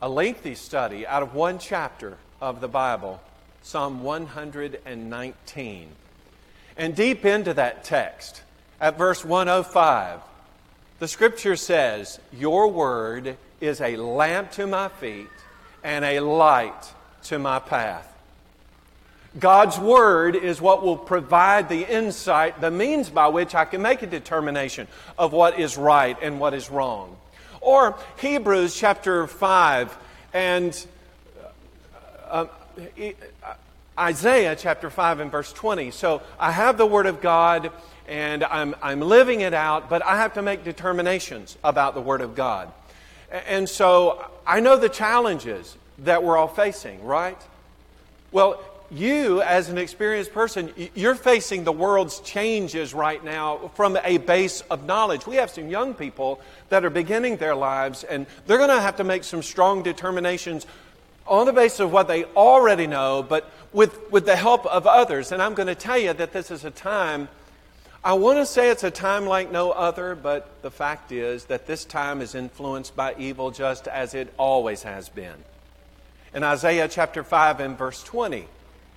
a 0.00 0.08
lengthy 0.08 0.54
study 0.54 1.06
out 1.06 1.22
of 1.22 1.34
one 1.34 1.58
chapter 1.58 2.16
of 2.40 2.60
the 2.60 2.68
Bible, 2.68 3.20
Psalm 3.62 4.02
119. 4.02 5.88
And 6.76 6.96
deep 6.96 7.24
into 7.24 7.54
that 7.54 7.84
text, 7.84 8.42
at 8.80 8.98
verse 8.98 9.24
105, 9.24 10.20
the 10.98 11.08
scripture 11.08 11.56
says, 11.56 12.18
Your 12.32 12.68
word 12.68 13.36
is 13.60 13.80
a 13.80 13.96
lamp 13.96 14.52
to 14.52 14.66
my 14.66 14.88
feet 14.88 15.28
and 15.84 16.04
a 16.04 16.20
light 16.20 16.92
to 17.24 17.38
my 17.38 17.58
path. 17.58 18.11
God's 19.38 19.78
Word 19.78 20.36
is 20.36 20.60
what 20.60 20.82
will 20.82 20.96
provide 20.96 21.68
the 21.68 21.90
insight, 21.90 22.60
the 22.60 22.70
means 22.70 23.08
by 23.08 23.28
which 23.28 23.54
I 23.54 23.64
can 23.64 23.80
make 23.80 24.02
a 24.02 24.06
determination 24.06 24.86
of 25.16 25.32
what 25.32 25.58
is 25.58 25.78
right 25.78 26.16
and 26.20 26.38
what 26.38 26.52
is 26.52 26.70
wrong. 26.70 27.16
Or 27.60 27.96
Hebrews 28.20 28.74
chapter 28.76 29.26
5 29.26 29.96
and 30.34 30.86
uh, 32.28 32.46
uh, 33.44 33.54
Isaiah 33.98 34.56
chapter 34.56 34.90
5 34.90 35.20
and 35.20 35.30
verse 35.30 35.52
20. 35.52 35.90
So 35.92 36.22
I 36.38 36.50
have 36.50 36.76
the 36.76 36.86
Word 36.86 37.06
of 37.06 37.20
God 37.22 37.70
and 38.08 38.44
I'm, 38.44 38.74
I'm 38.82 39.00
living 39.00 39.40
it 39.40 39.54
out, 39.54 39.88
but 39.88 40.04
I 40.04 40.16
have 40.16 40.34
to 40.34 40.42
make 40.42 40.64
determinations 40.64 41.56
about 41.64 41.94
the 41.94 42.00
Word 42.00 42.20
of 42.20 42.34
God. 42.34 42.70
And 43.30 43.66
so 43.66 44.22
I 44.46 44.60
know 44.60 44.76
the 44.76 44.90
challenges 44.90 45.76
that 46.00 46.22
we're 46.22 46.36
all 46.36 46.48
facing, 46.48 47.02
right? 47.04 47.40
Well, 48.30 48.62
you, 48.92 49.42
as 49.42 49.68
an 49.68 49.78
experienced 49.78 50.32
person, 50.32 50.72
you're 50.94 51.14
facing 51.14 51.64
the 51.64 51.72
world's 51.72 52.20
changes 52.20 52.92
right 52.92 53.22
now 53.24 53.70
from 53.74 53.98
a 54.04 54.18
base 54.18 54.60
of 54.70 54.84
knowledge. 54.84 55.26
We 55.26 55.36
have 55.36 55.50
some 55.50 55.68
young 55.68 55.94
people 55.94 56.40
that 56.68 56.84
are 56.84 56.90
beginning 56.90 57.38
their 57.38 57.54
lives, 57.54 58.04
and 58.04 58.26
they're 58.46 58.58
going 58.58 58.68
to 58.68 58.80
have 58.80 58.96
to 58.96 59.04
make 59.04 59.24
some 59.24 59.42
strong 59.42 59.82
determinations 59.82 60.66
on 61.26 61.46
the 61.46 61.52
basis 61.52 61.80
of 61.80 61.92
what 61.92 62.08
they 62.08 62.24
already 62.24 62.86
know, 62.86 63.22
but 63.22 63.50
with, 63.72 64.10
with 64.10 64.26
the 64.26 64.36
help 64.36 64.66
of 64.66 64.86
others. 64.86 65.32
And 65.32 65.42
I'm 65.42 65.54
going 65.54 65.68
to 65.68 65.74
tell 65.74 65.98
you 65.98 66.12
that 66.12 66.32
this 66.32 66.50
is 66.50 66.64
a 66.64 66.70
time, 66.70 67.28
I 68.04 68.14
want 68.14 68.38
to 68.38 68.46
say 68.46 68.70
it's 68.70 68.84
a 68.84 68.90
time 68.90 69.26
like 69.26 69.50
no 69.50 69.70
other, 69.70 70.14
but 70.14 70.60
the 70.62 70.70
fact 70.70 71.12
is 71.12 71.46
that 71.46 71.66
this 71.66 71.84
time 71.84 72.20
is 72.20 72.34
influenced 72.34 72.94
by 72.94 73.14
evil 73.16 73.50
just 73.50 73.88
as 73.88 74.14
it 74.14 74.32
always 74.36 74.82
has 74.82 75.08
been. 75.08 75.36
In 76.34 76.42
Isaiah 76.42 76.88
chapter 76.88 77.22
5 77.22 77.60
and 77.60 77.78
verse 77.78 78.02
20, 78.02 78.48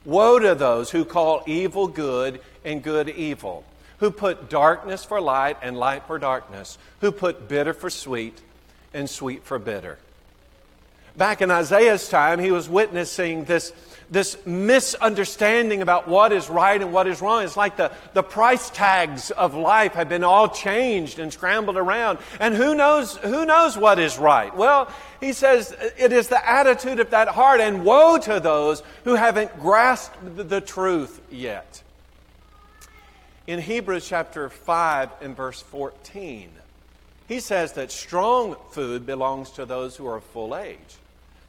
Woe 0.05 0.39
to 0.39 0.55
those 0.55 0.91
who 0.91 1.03
call 1.03 1.43
evil 1.47 1.87
good 1.87 2.39
and 2.63 2.81
good 2.83 3.09
evil, 3.09 3.65
who 3.97 4.11
put 4.11 4.49
darkness 4.49 5.03
for 5.03 5.19
light 5.19 5.57
and 5.61 5.75
light 5.75 6.03
for 6.05 6.19
darkness, 6.19 6.77
who 7.01 7.11
put 7.11 7.47
bitter 7.47 7.73
for 7.73 7.89
sweet 7.89 8.39
and 8.93 9.09
sweet 9.09 9.43
for 9.43 9.57
bitter. 9.59 9.97
Back 11.17 11.41
in 11.41 11.49
Isaiah's 11.49 12.09
time, 12.09 12.39
he 12.39 12.51
was 12.51 12.67
witnessing 12.67 13.45
this, 13.45 13.71
this 14.09 14.37
misunderstanding 14.45 15.81
about 15.81 16.07
what 16.07 16.31
is 16.31 16.49
right 16.49 16.81
and 16.81 16.93
what 16.93 17.07
is 17.07 17.21
wrong. 17.21 17.43
It's 17.43 17.57
like 17.57 17.77
the, 17.77 17.91
the 18.13 18.23
price 18.23 18.69
tags 18.69 19.31
of 19.31 19.55
life 19.55 19.93
have 19.93 20.09
been 20.09 20.23
all 20.23 20.49
changed 20.49 21.19
and 21.19 21.31
scrambled 21.31 21.77
around. 21.77 22.19
And 22.39 22.55
who 22.55 22.75
knows, 22.75 23.17
who 23.17 23.45
knows 23.45 23.77
what 23.77 23.99
is 23.99 24.17
right? 24.17 24.55
Well, 24.55 24.91
he 25.19 25.33
says 25.33 25.75
it 25.97 26.13
is 26.13 26.27
the 26.27 26.47
attitude 26.47 26.99
of 26.99 27.09
that 27.11 27.27
heart, 27.29 27.61
and 27.61 27.83
woe 27.83 28.17
to 28.19 28.39
those 28.39 28.83
who 29.03 29.15
haven't 29.15 29.59
grasped 29.59 30.17
the 30.49 30.61
truth 30.61 31.21
yet. 31.31 31.81
In 33.47 33.59
Hebrews 33.59 34.07
chapter 34.07 34.49
5 34.49 35.09
and 35.21 35.35
verse 35.35 35.61
14, 35.61 36.49
he 37.27 37.39
says 37.39 37.73
that 37.73 37.91
strong 37.91 38.55
food 38.71 39.05
belongs 39.05 39.51
to 39.51 39.65
those 39.65 39.95
who 39.95 40.07
are 40.07 40.17
of 40.17 40.23
full 40.23 40.55
age. 40.55 40.97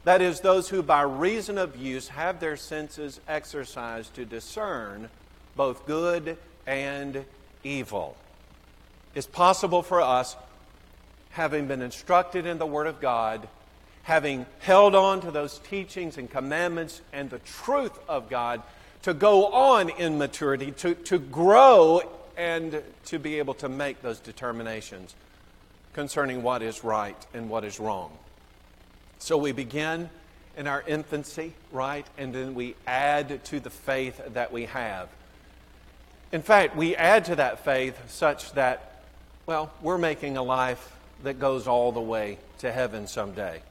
That 0.03 0.21
is, 0.21 0.39
those 0.39 0.69
who 0.69 0.81
by 0.81 1.01
reason 1.01 1.57
of 1.57 1.75
use 1.75 2.07
have 2.09 2.39
their 2.39 2.55
senses 2.55 3.19
exercised 3.27 4.13
to 4.15 4.25
discern 4.25 5.09
both 5.55 5.85
good 5.85 6.37
and 6.65 7.25
evil. 7.63 8.15
It's 9.15 9.27
possible 9.27 9.81
for 9.81 9.99
us, 9.99 10.35
having 11.31 11.67
been 11.67 11.81
instructed 11.81 12.45
in 12.45 12.57
the 12.57 12.65
Word 12.65 12.87
of 12.87 13.01
God, 13.01 13.47
having 14.03 14.45
held 14.59 14.95
on 14.95 15.21
to 15.21 15.31
those 15.31 15.59
teachings 15.59 16.17
and 16.17 16.29
commandments 16.29 17.01
and 17.11 17.29
the 17.29 17.39
truth 17.39 17.97
of 18.07 18.29
God, 18.29 18.61
to 19.03 19.13
go 19.13 19.47
on 19.47 19.89
in 19.89 20.17
maturity, 20.17 20.71
to, 20.71 20.95
to 20.95 21.19
grow, 21.19 22.01
and 22.37 22.81
to 23.05 23.19
be 23.19 23.39
able 23.39 23.55
to 23.55 23.67
make 23.67 24.01
those 24.01 24.19
determinations 24.19 25.15
concerning 25.93 26.43
what 26.43 26.61
is 26.61 26.83
right 26.83 27.17
and 27.33 27.49
what 27.49 27.63
is 27.65 27.79
wrong. 27.79 28.11
So 29.19 29.37
we 29.37 29.51
begin 29.51 30.09
in 30.55 30.67
our 30.67 30.83
infancy, 30.87 31.53
right? 31.71 32.05
And 32.17 32.33
then 32.33 32.55
we 32.55 32.75
add 32.85 33.43
to 33.45 33.59
the 33.59 33.69
faith 33.69 34.21
that 34.33 34.51
we 34.51 34.65
have. 34.65 35.09
In 36.31 36.41
fact, 36.41 36.75
we 36.75 36.95
add 36.95 37.25
to 37.25 37.35
that 37.35 37.63
faith 37.63 37.97
such 38.09 38.51
that, 38.53 39.03
well, 39.45 39.71
we're 39.81 39.97
making 39.97 40.35
a 40.35 40.43
life 40.43 40.95
that 41.23 41.39
goes 41.39 41.67
all 41.67 41.91
the 41.91 42.01
way 42.01 42.37
to 42.59 42.71
heaven 42.71 43.07
someday. 43.07 43.61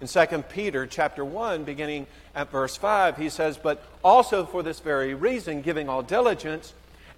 In 0.00 0.08
2 0.08 0.42
Peter 0.50 0.86
chapter 0.86 1.24
1, 1.24 1.64
beginning 1.64 2.06
at 2.34 2.50
verse 2.50 2.76
5, 2.76 3.16
he 3.16 3.28
says, 3.28 3.56
But 3.56 3.82
also 4.02 4.44
for 4.44 4.62
this 4.62 4.80
very 4.80 5.14
reason, 5.14 5.62
giving 5.62 5.88
all 5.88 6.02
diligence, 6.02 6.74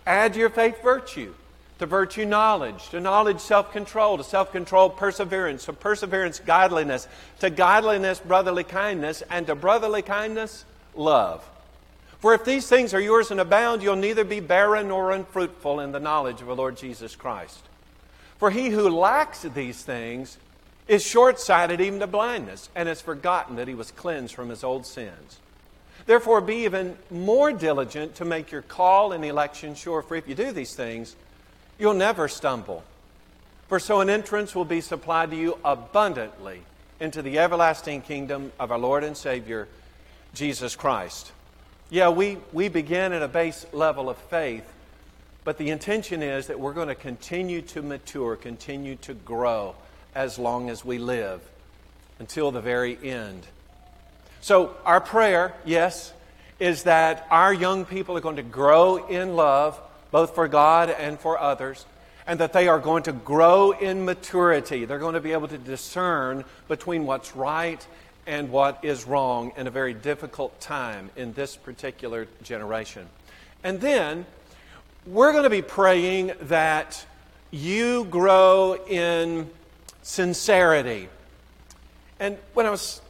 add 0.06 0.34
to 0.34 0.38
your 0.38 0.50
faith 0.50 0.82
virtue 0.82 1.34
to 1.78 1.86
virtue 1.86 2.24
knowledge, 2.24 2.88
to 2.90 3.00
knowledge 3.00 3.40
self 3.40 3.72
control, 3.72 4.16
to 4.16 4.24
self 4.24 4.52
control 4.52 4.88
perseverance, 4.88 5.66
to 5.66 5.72
perseverance 5.72 6.38
godliness, 6.38 7.06
to 7.40 7.50
godliness 7.50 8.20
brotherly 8.20 8.64
kindness, 8.64 9.22
and 9.30 9.46
to 9.46 9.54
brotherly 9.54 10.02
kindness 10.02 10.64
love. 10.94 11.48
For 12.18 12.32
if 12.34 12.44
these 12.44 12.66
things 12.66 12.94
are 12.94 13.00
yours 13.00 13.30
and 13.30 13.40
abound, 13.40 13.82
you'll 13.82 13.96
neither 13.96 14.24
be 14.24 14.40
barren 14.40 14.88
nor 14.88 15.12
unfruitful 15.12 15.80
in 15.80 15.92
the 15.92 16.00
knowledge 16.00 16.40
of 16.40 16.46
the 16.46 16.56
Lord 16.56 16.76
Jesus 16.76 17.14
Christ. 17.14 17.60
For 18.38 18.50
he 18.50 18.68
who 18.68 18.88
lacks 18.88 19.42
these 19.42 19.82
things 19.82 20.38
is 20.88 21.04
short 21.04 21.40
sighted 21.40 21.80
even 21.80 22.00
to 22.00 22.06
blindness, 22.06 22.70
and 22.74 22.88
has 22.88 23.00
forgotten 23.00 23.56
that 23.56 23.68
he 23.68 23.74
was 23.74 23.90
cleansed 23.90 24.34
from 24.34 24.48
his 24.48 24.64
old 24.64 24.86
sins. 24.86 25.38
Therefore, 26.06 26.40
be 26.40 26.64
even 26.64 26.96
more 27.10 27.52
diligent 27.52 28.14
to 28.16 28.24
make 28.24 28.52
your 28.52 28.62
call 28.62 29.12
and 29.12 29.24
election 29.24 29.74
sure, 29.74 30.02
for 30.02 30.14
if 30.14 30.28
you 30.28 30.36
do 30.36 30.52
these 30.52 30.74
things, 30.74 31.16
You'll 31.78 31.94
never 31.94 32.28
stumble. 32.28 32.82
For 33.68 33.78
so 33.78 34.00
an 34.00 34.08
entrance 34.08 34.54
will 34.54 34.64
be 34.64 34.80
supplied 34.80 35.30
to 35.30 35.36
you 35.36 35.58
abundantly 35.64 36.62
into 37.00 37.20
the 37.20 37.38
everlasting 37.38 38.02
kingdom 38.02 38.52
of 38.58 38.70
our 38.70 38.78
Lord 38.78 39.04
and 39.04 39.16
Savior, 39.16 39.68
Jesus 40.34 40.76
Christ. 40.76 41.32
Yeah, 41.90 42.08
we, 42.08 42.38
we 42.52 42.68
begin 42.68 43.12
at 43.12 43.22
a 43.22 43.28
base 43.28 43.66
level 43.72 44.08
of 44.08 44.16
faith, 44.16 44.64
but 45.44 45.58
the 45.58 45.70
intention 45.70 46.22
is 46.22 46.46
that 46.46 46.58
we're 46.58 46.72
going 46.72 46.88
to 46.88 46.94
continue 46.94 47.60
to 47.62 47.82
mature, 47.82 48.36
continue 48.36 48.96
to 48.96 49.14
grow 49.14 49.74
as 50.14 50.38
long 50.38 50.70
as 50.70 50.84
we 50.84 50.98
live 50.98 51.40
until 52.18 52.50
the 52.50 52.60
very 52.60 52.98
end. 53.02 53.46
So, 54.40 54.74
our 54.84 55.00
prayer, 55.00 55.54
yes, 55.64 56.12
is 56.58 56.84
that 56.84 57.26
our 57.30 57.52
young 57.52 57.84
people 57.84 58.16
are 58.16 58.20
going 58.20 58.36
to 58.36 58.42
grow 58.42 59.06
in 59.08 59.36
love 59.36 59.78
both 60.16 60.34
for 60.34 60.48
God 60.48 60.88
and 60.88 61.20
for 61.20 61.38
others, 61.38 61.84
and 62.26 62.40
that 62.40 62.54
they 62.54 62.68
are 62.68 62.78
going 62.78 63.02
to 63.02 63.12
grow 63.12 63.72
in 63.72 64.06
maturity. 64.06 64.86
They're 64.86 64.98
going 64.98 65.12
to 65.12 65.20
be 65.20 65.32
able 65.32 65.48
to 65.48 65.58
discern 65.58 66.42
between 66.68 67.04
what's 67.04 67.36
right 67.36 67.86
and 68.26 68.50
what 68.50 68.82
is 68.82 69.04
wrong 69.06 69.52
in 69.58 69.66
a 69.66 69.70
very 69.70 69.92
difficult 69.92 70.58
time 70.58 71.10
in 71.16 71.34
this 71.34 71.54
particular 71.54 72.28
generation. 72.42 73.06
And 73.62 73.78
then 73.78 74.24
we're 75.04 75.32
going 75.32 75.44
to 75.44 75.50
be 75.50 75.60
praying 75.60 76.32
that 76.44 77.04
you 77.50 78.06
grow 78.06 78.82
in 78.88 79.50
sincerity. 80.00 81.10
And 82.18 82.38
when 82.54 82.64
I 82.64 82.70
was 82.70 83.02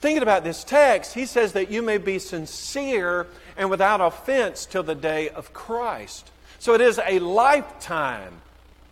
thinking 0.00 0.22
about 0.22 0.44
this 0.44 0.62
text, 0.62 1.14
he 1.14 1.26
says 1.26 1.54
that 1.54 1.72
you 1.72 1.82
may 1.82 1.98
be 1.98 2.20
sincere 2.20 3.26
and 3.56 3.68
without 3.68 4.00
offense 4.00 4.64
till 4.64 4.84
the 4.84 4.94
day 4.94 5.28
of 5.28 5.52
Christ. 5.52 6.28
So 6.62 6.74
it 6.74 6.80
is 6.80 7.00
a 7.04 7.18
lifetime 7.18 8.34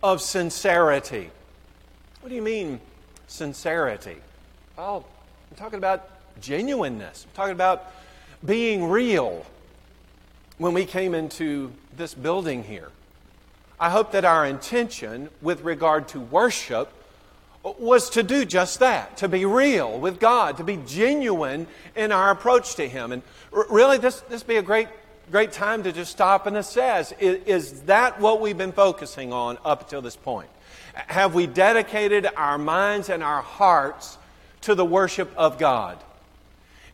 of 0.03 0.19
sincerity. 0.19 1.31
What 2.19 2.27
do 2.27 2.35
you 2.35 2.41
mean, 2.41 2.81
sincerity? 3.27 4.17
Well, 4.77 5.05
I'm 5.49 5.55
talking 5.55 5.77
about 5.77 6.05
genuineness. 6.41 7.25
I'm 7.25 7.33
talking 7.33 7.53
about 7.53 7.93
being 8.43 8.89
real 8.89 9.45
when 10.57 10.73
we 10.73 10.83
came 10.83 11.15
into 11.15 11.71
this 11.95 12.13
building 12.13 12.65
here. 12.65 12.89
I 13.79 13.89
hope 13.89 14.11
that 14.11 14.25
our 14.25 14.45
intention 14.45 15.29
with 15.41 15.61
regard 15.61 16.09
to 16.09 16.19
worship 16.19 16.91
was 17.63 18.09
to 18.09 18.21
do 18.21 18.43
just 18.43 18.79
that, 18.79 19.15
to 19.15 19.29
be 19.29 19.45
real 19.45 19.97
with 19.97 20.19
God, 20.19 20.57
to 20.57 20.65
be 20.65 20.77
genuine 20.85 21.67
in 21.95 22.11
our 22.11 22.31
approach 22.31 22.75
to 22.75 22.89
Him. 22.89 23.13
And 23.13 23.23
really, 23.49 23.97
this, 23.97 24.19
this 24.27 24.43
be 24.43 24.57
a 24.57 24.61
great 24.61 24.89
great 25.31 25.53
time 25.53 25.83
to 25.83 25.93
just 25.93 26.11
stop 26.11 26.45
and 26.45 26.57
assess 26.57 27.13
is, 27.13 27.39
is 27.45 27.81
that 27.83 28.19
what 28.19 28.41
we've 28.41 28.57
been 28.57 28.73
focusing 28.73 29.31
on 29.31 29.57
up 29.63 29.83
until 29.83 30.01
this 30.01 30.17
point? 30.17 30.49
Have 30.93 31.33
we 31.33 31.47
dedicated 31.47 32.27
our 32.35 32.57
minds 32.57 33.09
and 33.09 33.23
our 33.23 33.41
hearts 33.41 34.17
to 34.61 34.75
the 34.75 34.83
worship 34.83 35.31
of 35.37 35.57
God? 35.57 35.97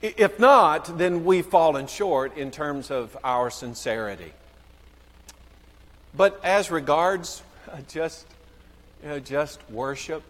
If 0.02 0.40
not, 0.40 1.00
then 1.00 1.26
we've 1.26 1.46
fallen 1.46 1.88
short 1.88 2.38
in 2.38 2.52
terms 2.52 2.92
of 2.92 3.18
our 3.24 3.50
sincerity. 3.50 4.32
But 6.16 6.40
as 6.44 6.70
regards 6.70 7.42
uh, 7.72 7.78
just, 7.88 8.28
you 9.02 9.10
know, 9.10 9.20
just 9.20 9.60
worship, 9.72 10.22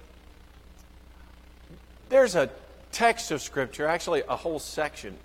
there's 2.08 2.36
a 2.36 2.50
text 2.94 3.32
of 3.32 3.42
Scripture, 3.42 3.86
actually 3.86 4.24
a 4.30 4.38
whole 4.38 4.60
section 4.60 5.18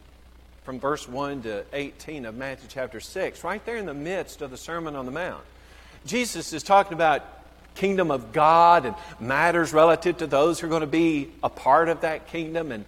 from 0.64 0.78
verse 0.78 1.08
1 1.08 1.42
to 1.42 1.64
18 1.72 2.24
of 2.24 2.36
Matthew 2.36 2.68
chapter 2.68 3.00
6, 3.00 3.42
right 3.42 3.64
there 3.66 3.76
in 3.76 3.86
the 3.86 3.94
midst 3.94 4.42
of 4.42 4.50
the 4.50 4.56
Sermon 4.56 4.94
on 4.94 5.06
the 5.06 5.12
Mount. 5.12 5.42
Jesus 6.06 6.52
is 6.52 6.62
talking 6.62 6.92
about 6.92 7.24
kingdom 7.74 8.10
of 8.10 8.32
God 8.32 8.86
and 8.86 8.94
matters 9.18 9.72
relative 9.72 10.18
to 10.18 10.26
those 10.26 10.60
who 10.60 10.66
are 10.66 10.70
going 10.70 10.82
to 10.82 10.86
be 10.86 11.30
a 11.42 11.48
part 11.48 11.88
of 11.88 12.02
that 12.02 12.28
kingdom. 12.28 12.70
And 12.70 12.84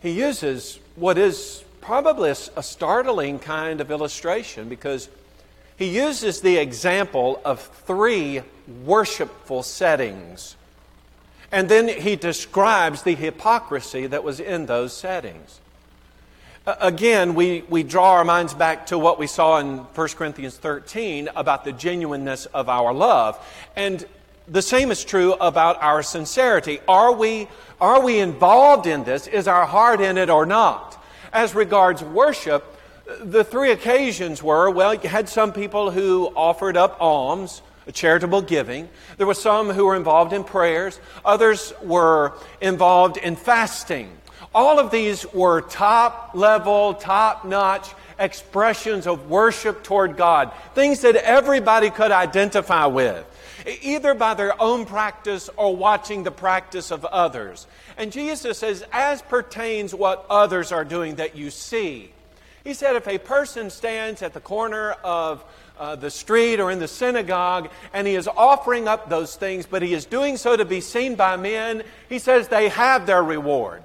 he 0.00 0.10
uses 0.10 0.78
what 0.96 1.16
is 1.16 1.64
probably 1.80 2.30
a, 2.30 2.36
a 2.56 2.62
startling 2.62 3.38
kind 3.38 3.80
of 3.80 3.90
illustration 3.90 4.68
because 4.68 5.08
he 5.76 5.86
uses 5.86 6.40
the 6.40 6.58
example 6.58 7.40
of 7.44 7.60
three 7.86 8.42
worshipful 8.84 9.62
settings. 9.62 10.56
And 11.50 11.68
then 11.68 11.88
he 11.88 12.16
describes 12.16 13.02
the 13.02 13.14
hypocrisy 13.14 14.06
that 14.08 14.24
was 14.24 14.40
in 14.40 14.66
those 14.66 14.94
settings. 14.94 15.60
Again, 16.68 17.34
we, 17.34 17.62
we 17.70 17.82
draw 17.82 18.12
our 18.12 18.26
minds 18.26 18.52
back 18.52 18.88
to 18.88 18.98
what 18.98 19.18
we 19.18 19.26
saw 19.26 19.56
in 19.56 19.78
1 19.78 20.08
Corinthians 20.08 20.54
13 20.58 21.30
about 21.34 21.64
the 21.64 21.72
genuineness 21.72 22.44
of 22.44 22.68
our 22.68 22.92
love. 22.92 23.42
And 23.74 24.04
the 24.46 24.60
same 24.60 24.90
is 24.90 25.02
true 25.02 25.32
about 25.32 25.82
our 25.82 26.02
sincerity. 26.02 26.80
Are 26.86 27.12
we, 27.12 27.48
are 27.80 28.02
we 28.02 28.18
involved 28.18 28.86
in 28.86 29.04
this? 29.04 29.26
Is 29.26 29.48
our 29.48 29.64
heart 29.64 30.02
in 30.02 30.18
it 30.18 30.28
or 30.28 30.44
not? 30.44 31.02
As 31.32 31.54
regards 31.54 32.02
worship, 32.02 32.78
the 33.22 33.44
three 33.44 33.70
occasions 33.70 34.42
were 34.42 34.68
well, 34.70 34.92
you 34.92 35.08
had 35.08 35.30
some 35.30 35.54
people 35.54 35.90
who 35.90 36.26
offered 36.36 36.76
up 36.76 36.98
alms, 37.00 37.62
charitable 37.94 38.42
giving. 38.42 38.90
There 39.16 39.26
were 39.26 39.32
some 39.32 39.70
who 39.70 39.86
were 39.86 39.96
involved 39.96 40.34
in 40.34 40.44
prayers. 40.44 41.00
Others 41.24 41.72
were 41.82 42.34
involved 42.60 43.16
in 43.16 43.36
fasting. 43.36 44.10
All 44.54 44.78
of 44.78 44.90
these 44.90 45.26
were 45.32 45.60
top 45.62 46.30
level, 46.34 46.94
top 46.94 47.44
notch 47.44 47.90
expressions 48.18 49.06
of 49.06 49.30
worship 49.30 49.82
toward 49.84 50.16
God, 50.16 50.52
things 50.74 51.00
that 51.02 51.16
everybody 51.16 51.90
could 51.90 52.10
identify 52.10 52.86
with, 52.86 53.24
either 53.82 54.14
by 54.14 54.34
their 54.34 54.60
own 54.60 54.86
practice 54.86 55.48
or 55.56 55.76
watching 55.76 56.24
the 56.24 56.30
practice 56.30 56.90
of 56.90 57.04
others. 57.04 57.66
And 57.96 58.12
Jesus 58.12 58.58
says, 58.58 58.84
as 58.92 59.22
pertains 59.22 59.94
what 59.94 60.26
others 60.30 60.72
are 60.72 60.84
doing 60.84 61.16
that 61.16 61.36
you 61.36 61.50
see. 61.50 62.10
He 62.64 62.74
said, 62.74 62.96
if 62.96 63.08
a 63.08 63.18
person 63.18 63.70
stands 63.70 64.22
at 64.22 64.34
the 64.34 64.40
corner 64.40 64.92
of 65.04 65.44
uh, 65.78 65.96
the 65.96 66.10
street 66.10 66.60
or 66.60 66.70
in 66.70 66.80
the 66.80 66.88
synagogue 66.88 67.70
and 67.92 68.06
he 68.06 68.14
is 68.14 68.28
offering 68.28 68.88
up 68.88 69.08
those 69.08 69.36
things, 69.36 69.64
but 69.64 69.80
he 69.80 69.94
is 69.94 70.04
doing 70.04 70.36
so 70.36 70.56
to 70.56 70.64
be 70.64 70.80
seen 70.80 71.14
by 71.14 71.36
men, 71.36 71.84
he 72.08 72.18
says 72.18 72.48
they 72.48 72.68
have 72.68 73.06
their 73.06 73.22
reward. 73.22 73.82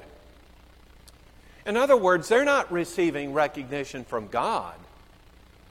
In 1.66 1.78
other 1.78 1.96
words, 1.96 2.28
they're 2.28 2.46
not 2.46 2.72
receiving 2.72 3.34
recognition 3.34 4.04
from 4.04 4.28
God, 4.28 4.76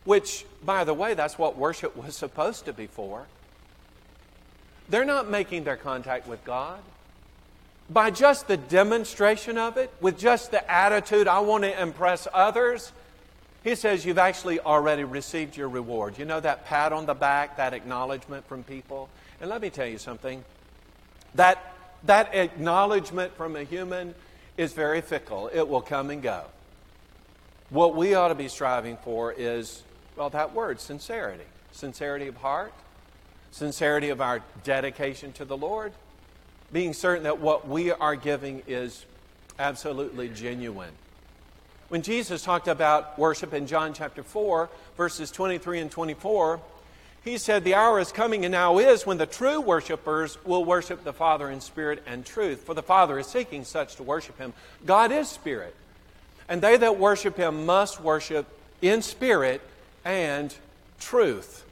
which, 0.05 0.47
by 0.65 0.85
the 0.85 0.95
way, 0.95 1.15
that's 1.15 1.39
what 1.39 1.57
worship 1.57 1.97
was 1.97 2.17
supposed 2.17 2.65
to 2.65 2.73
be 2.73 2.87
for. 2.87 3.27
They're 4.89 5.05
not 5.05 5.29
making 5.29 5.65
their 5.65 5.77
contact 5.77 6.27
with 6.27 6.45
God. 6.45 6.81
By 7.91 8.11
just 8.11 8.49
the 8.49 8.57
demonstration 8.57 9.59
of 9.59 9.77
it, 9.77 9.93
with 10.01 10.19
just 10.19 10.51
the 10.51 10.71
attitude, 10.71 11.29
I 11.29 11.41
want 11.41 11.65
to 11.65 11.81
impress 11.81 12.27
others, 12.33 12.93
he 13.65 13.75
says 13.75 14.05
you've 14.05 14.19
actually 14.19 14.61
already 14.61 15.05
received 15.05 15.57
your 15.57 15.69
reward. 15.69 16.19
You 16.19 16.25
know 16.25 16.41
that 16.41 16.65
pat 16.65 16.93
on 16.93 17.07
the 17.07 17.15
back, 17.15 17.59
that 17.59 17.75
acknowledgement 17.75 18.47
from 18.47 18.65
people? 18.65 19.09
And 19.41 19.51
let 19.51 19.61
me 19.61 19.71
tell 19.71 19.87
you 19.87 19.99
something. 19.99 20.45
That, 21.35 21.75
that 22.05 22.35
acknowledgement 22.35 23.37
from 23.37 23.57
a 23.57 23.63
human 23.63 24.15
is 24.63 24.73
very 24.73 25.01
fickle, 25.01 25.51
it 25.53 25.69
will 25.69 25.83
come 25.83 26.09
and 26.11 26.23
go. 26.23 26.45
What 27.69 27.95
we 27.95 28.15
ought 28.15 28.29
to 28.29 28.35
be 28.35 28.49
striving 28.49 28.97
for 28.99 29.33
is, 29.33 29.83
well, 30.17 30.31
that 30.31 30.55
word, 30.55 30.81
sincerity. 30.81 31.45
Sincerity 31.73 32.29
of 32.29 32.37
heart, 32.37 32.73
sincerity 33.51 34.11
of 34.11 34.21
our 34.21 34.41
dedication 34.63 35.33
to 35.33 35.45
the 35.45 35.57
Lord, 35.57 35.93
being 36.73 36.93
certain 36.93 37.25
that 37.25 37.39
what 37.39 37.69
we 37.69 37.91
are 37.91 38.15
giving 38.15 38.63
is 38.67 39.05
absolutely 39.59 40.29
genuine. 40.29 40.93
When 41.89 42.03
Jesus 42.03 42.43
talked 42.43 42.69
about 42.69 43.19
worship 43.19 43.53
in 43.53 43.67
John 43.67 43.93
chapter 43.93 44.23
4, 44.23 44.71
verses 44.97 45.31
23 45.31 45.81
and 45.81 45.91
24, 45.91 46.61
he 47.25 47.39
said, 47.39 47.63
The 47.63 47.75
hour 47.75 48.01
is 48.01 48.11
coming 48.11 48.45
and 48.45 48.53
now 48.53 48.79
is 48.79 49.07
when 49.07 49.19
the 49.19 49.27
true 49.27 49.61
worshipers 49.61 50.39
will 50.45 50.65
worship 50.65 51.05
the 51.05 51.13
Father 51.13 51.51
in 51.51 51.61
spirit 51.61 52.03
and 52.07 52.27
truth. 52.27 52.63
For 52.63 52.75
the 52.75 52.83
Father 52.83 53.19
is 53.19 53.27
seeking 53.27 53.65
such 53.65 53.97
to 53.97 54.03
worship 54.03 54.39
him. 54.39 54.53
God 54.85 55.13
is 55.13 55.29
spirit. 55.29 55.75
And 56.49 56.61
they 56.61 56.77
that 56.77 56.99
worship 56.99 57.37
him 57.37 57.65
must 57.65 58.01
worship 58.01 58.47
in 58.81 59.03
spirit 59.03 59.61
and 60.05 60.55
truth. 60.99 61.65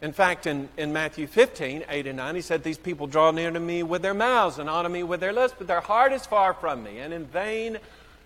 In 0.00 0.12
fact, 0.12 0.46
in, 0.46 0.68
in 0.76 0.92
Matthew 0.92 1.26
15, 1.26 1.84
8 1.88 2.06
and 2.06 2.16
9, 2.16 2.34
he 2.34 2.40
said, 2.40 2.62
These 2.62 2.78
people 2.78 3.06
draw 3.06 3.30
near 3.30 3.50
to 3.50 3.60
me 3.60 3.82
with 3.82 4.02
their 4.02 4.14
mouths 4.14 4.58
and 4.58 4.68
honor 4.68 4.88
me 4.88 5.02
with 5.02 5.20
their 5.20 5.32
lips, 5.32 5.54
but 5.56 5.66
their 5.66 5.80
heart 5.80 6.12
is 6.12 6.26
far 6.26 6.54
from 6.54 6.82
me. 6.82 6.98
And 6.98 7.12
in 7.12 7.24
vain 7.24 7.78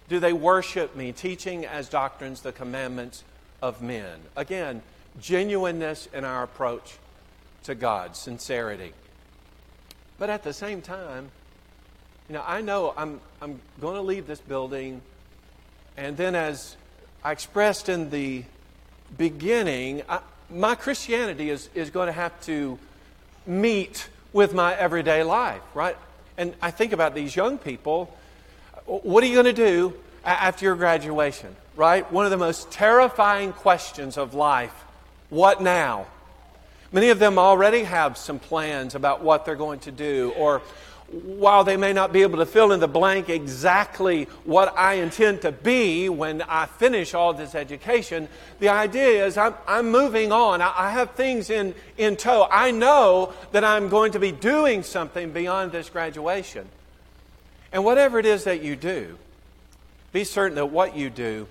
do 0.09 0.21
they 0.21 0.33
worship 0.33 0.95
me, 0.97 1.13
teaching 1.13 1.65
as 1.65 1.89
doctrines 1.89 2.43
the 2.43 2.53
commandments 2.53 3.25
of 3.63 3.81
men. 3.81 4.21
Again, 4.37 4.83
genuineness 5.21 6.09
in 6.13 6.25
our 6.25 6.43
approach 6.43 6.99
to 7.65 7.75
God, 7.75 8.17
sincerity. 8.17 8.93
But 10.19 10.31
at 10.31 10.43
the 10.43 10.53
same 10.53 10.83
time, 10.83 11.31
you 12.29 12.35
know, 12.35 12.45
I 12.47 12.61
know 12.61 12.95
I'm, 12.97 13.21
I'm 13.41 13.61
going 13.81 13.97
to 13.97 14.03
leave 14.03 14.27
this 14.27 14.41
building, 14.41 15.03
and 15.97 16.17
then 16.17 16.35
as 16.35 16.77
I 17.25 17.33
expressed 17.33 17.89
in 17.89 18.11
the 18.11 18.45
beginning, 19.17 20.03
I, 20.09 20.21
my 20.51 20.75
Christianity 20.75 21.51
is, 21.51 21.69
is 21.75 21.91
going 21.91 22.07
to 22.07 22.13
have 22.13 22.41
to 22.43 22.79
meet 23.47 24.09
with 24.33 24.55
my 24.55 24.75
everyday 24.75 25.23
life, 25.23 25.63
right? 25.75 25.97
And 26.39 26.55
I 26.63 26.71
think 26.71 26.93
about 26.93 27.15
these 27.15 27.35
young 27.37 27.59
people. 27.59 28.17
What 28.87 29.23
are 29.23 29.27
you 29.27 29.35
going 29.35 29.45
to 29.47 29.53
do 29.53 29.95
after 30.25 30.65
your 30.65 30.77
graduation, 30.77 31.55
right? 31.77 32.11
One 32.11 32.25
of 32.25 32.31
the 32.31 32.39
most 32.39 32.71
terrifying 32.71 33.53
questions 33.53 34.17
of 34.17 34.35
life 34.35 34.75
what 35.33 35.63
now? 35.63 36.07
Many 36.93 37.09
of 37.09 37.19
them 37.19 37.39
already 37.39 37.85
have 37.85 38.19
some 38.19 38.39
plans 38.39 38.95
about 38.95 39.23
what 39.23 39.47
they're 39.47 39.57
going 39.57 39.81
to 39.81 39.91
do, 39.91 40.35
or 40.37 40.61
while 41.11 41.65
they 41.65 41.79
may 41.79 41.95
not 41.95 42.13
be 42.13 42.21
able 42.21 42.37
to 42.37 42.45
fill 42.45 42.71
in 42.71 42.81
the 42.81 42.89
blank 42.89 43.31
exactly 43.31 44.25
what 44.45 44.77
I 44.77 44.95
intend 44.97 45.41
to 45.43 45.51
be 45.51 46.11
when 46.11 46.43
I 46.43 46.67
finish 46.67 47.15
all 47.15 47.33
this 47.33 47.55
education, 47.55 48.29
the 48.61 48.69
idea 48.69 49.25
is 49.25 49.39
I'm, 49.39 49.55
I'm 49.67 49.91
moving 49.91 50.33
on. 50.33 50.61
I, 50.61 50.71
I 50.77 50.91
have 50.91 51.13
things 51.13 51.49
in, 51.49 51.75
in 51.97 52.17
tow. 52.17 52.47
I 52.51 52.71
know 52.71 53.33
that 53.53 53.65
I'm 53.65 53.89
going 53.89 54.13
to 54.13 54.19
be 54.19 54.33
doing 54.33 54.83
something 54.83 55.33
beyond 55.33 55.73
this 55.73 55.89
graduation. 55.89 56.69
And 57.73 57.87
whatever 57.87 58.19
it 58.19 58.27
is 58.27 58.45
that 58.45 58.63
you 58.63 58.77
do, 58.77 59.17
be 60.13 60.25
certain 60.25 60.57
that 60.57 60.67
what 60.67 60.95
you 60.95 61.09
do 61.09 61.49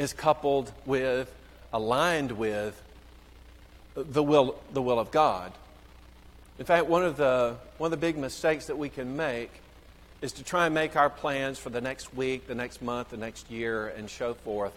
is 0.00 0.12
coupled 0.12 0.72
with 0.84 1.32
aligned 1.72 2.32
with 2.32 2.80
the 3.94 4.22
will, 4.22 4.60
the 4.72 4.82
will 4.82 4.98
of 4.98 5.10
God. 5.10 5.52
In 6.58 6.66
fact, 6.66 6.86
one 6.86 7.04
of, 7.04 7.16
the, 7.16 7.56
one 7.78 7.92
of 7.92 7.98
the 7.98 8.06
big 8.06 8.18
mistakes 8.18 8.66
that 8.66 8.76
we 8.76 8.88
can 8.88 9.16
make 9.16 9.50
is 10.20 10.32
to 10.34 10.44
try 10.44 10.66
and 10.66 10.74
make 10.74 10.96
our 10.96 11.10
plans 11.10 11.58
for 11.58 11.70
the 11.70 11.80
next 11.80 12.14
week, 12.14 12.46
the 12.46 12.54
next 12.54 12.80
month, 12.82 13.10
the 13.10 13.16
next 13.16 13.50
year, 13.50 13.88
and 13.88 14.08
so 14.08 14.34
forth 14.34 14.72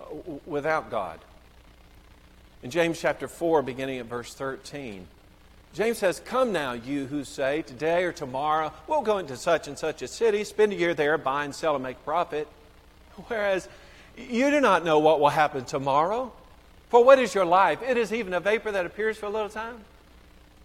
uh, 0.00 0.04
without 0.44 0.90
God. 0.90 1.18
In 2.62 2.70
James 2.70 3.00
chapter 3.00 3.28
4, 3.28 3.62
beginning 3.62 3.98
at 3.98 4.06
verse 4.06 4.34
13, 4.34 5.06
James 5.74 5.98
says, 5.98 6.20
Come 6.24 6.52
now, 6.52 6.72
you 6.72 7.06
who 7.06 7.24
say, 7.24 7.62
Today 7.62 8.04
or 8.04 8.12
tomorrow 8.12 8.72
we'll 8.86 9.02
go 9.02 9.18
into 9.18 9.36
such 9.36 9.68
and 9.68 9.78
such 9.78 10.02
a 10.02 10.08
city, 10.08 10.44
spend 10.44 10.72
a 10.72 10.76
year 10.76 10.94
there, 10.94 11.18
buy 11.18 11.44
and 11.44 11.54
sell 11.54 11.74
and 11.74 11.82
make 11.82 12.02
profit. 12.04 12.46
Whereas 13.28 13.68
you 14.16 14.50
do 14.50 14.60
not 14.60 14.84
know 14.84 14.98
what 14.98 15.20
will 15.20 15.28
happen 15.28 15.64
tomorrow. 15.64 16.32
For 16.88 17.02
what 17.02 17.18
is 17.18 17.34
your 17.34 17.44
life? 17.44 17.82
It 17.82 17.96
is 17.96 18.12
even 18.12 18.34
a 18.34 18.40
vapor 18.40 18.70
that 18.72 18.86
appears 18.86 19.16
for 19.16 19.26
a 19.26 19.30
little 19.30 19.48
time, 19.48 19.84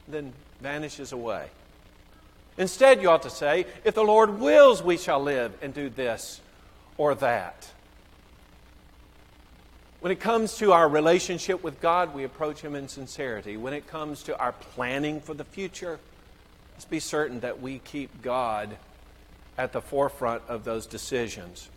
then 0.08 0.34
vanishes 0.62 1.12
away. 1.12 1.48
Instead, 2.58 3.02
you 3.02 3.10
ought 3.10 3.24
to 3.24 3.30
say, 3.30 3.66
If 3.84 3.96
the 3.96 4.04
Lord 4.04 4.40
wills, 4.40 4.84
we 4.84 4.98
shall 4.98 5.22
live 5.22 5.58
and 5.62 5.74
do 5.74 5.90
this 5.90 6.42
or 6.98 7.16
that. 7.16 7.72
When 10.02 10.12
it 10.12 10.20
comes 10.20 10.58
to 10.58 10.72
our 10.72 10.88
relationship 10.88 11.64
with 11.64 11.82
God, 11.82 12.14
we 12.14 12.24
approach 12.24 12.62
Him 12.62 12.76
in 12.76 12.88
sincerity. 12.88 13.58
When 13.58 13.74
it 13.74 13.88
comes 13.88 14.24
to 14.24 14.38
our 14.38 14.52
planning 14.52 15.22
for 15.22 15.34
the 15.34 15.44
future, 15.44 16.00
let's 16.74 16.86
be 16.86 17.00
certain 17.00 17.40
that 17.40 17.62
we 17.62 17.80
keep 17.80 18.22
God 18.22 18.78
at 19.58 19.74
the 19.74 19.82
forefront 19.82 20.44
of 20.48 20.64
those 20.64 20.86
decisions 20.86 21.70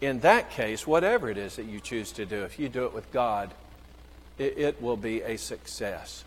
in 0.00 0.20
that 0.20 0.50
case, 0.50 0.86
whatever 0.86 1.28
it 1.30 1.38
is 1.38 1.56
that 1.56 1.66
you 1.66 1.80
choose 1.80 2.12
to 2.12 2.26
do, 2.26 2.44
if 2.44 2.58
you 2.58 2.68
do 2.68 2.84
it 2.84 2.94
with 2.94 3.10
God, 3.12 3.50
it, 4.38 4.56
it, 4.56 4.82
will 4.82 4.96
be 4.96 5.22
a 5.22 5.36
success. 5.36 6.24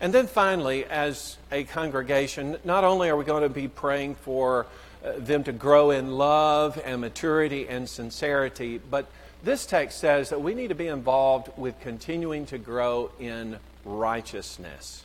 And 0.00 0.14
then 0.14 0.28
finally, 0.28 0.84
as 0.84 1.36
a 1.50 1.64
congregation, 1.64 2.56
not 2.64 2.84
only 2.84 3.08
are 3.08 3.16
we 3.16 3.24
going 3.24 3.42
to 3.42 3.48
be 3.48 3.68
praying 3.68 4.14
for 4.14 4.66
uh, 5.02 5.12
them 5.16 5.42
to 5.44 5.52
grow 5.52 5.90
in 5.90 6.12
love 6.18 6.78
and 6.84 7.00
maturity 7.00 7.66
and 7.66 7.88
sincerity. 7.88 8.78
But 8.78 9.06
this 9.42 9.64
text 9.64 9.98
says 9.98 10.28
that 10.28 10.42
we 10.42 10.54
need 10.54 10.68
to 10.68 10.74
be 10.74 10.88
involved 10.88 11.50
with 11.56 11.80
continuing 11.80 12.44
to 12.46 12.58
grow 12.58 13.10
in 13.18 13.58
righteousness. 13.86 15.04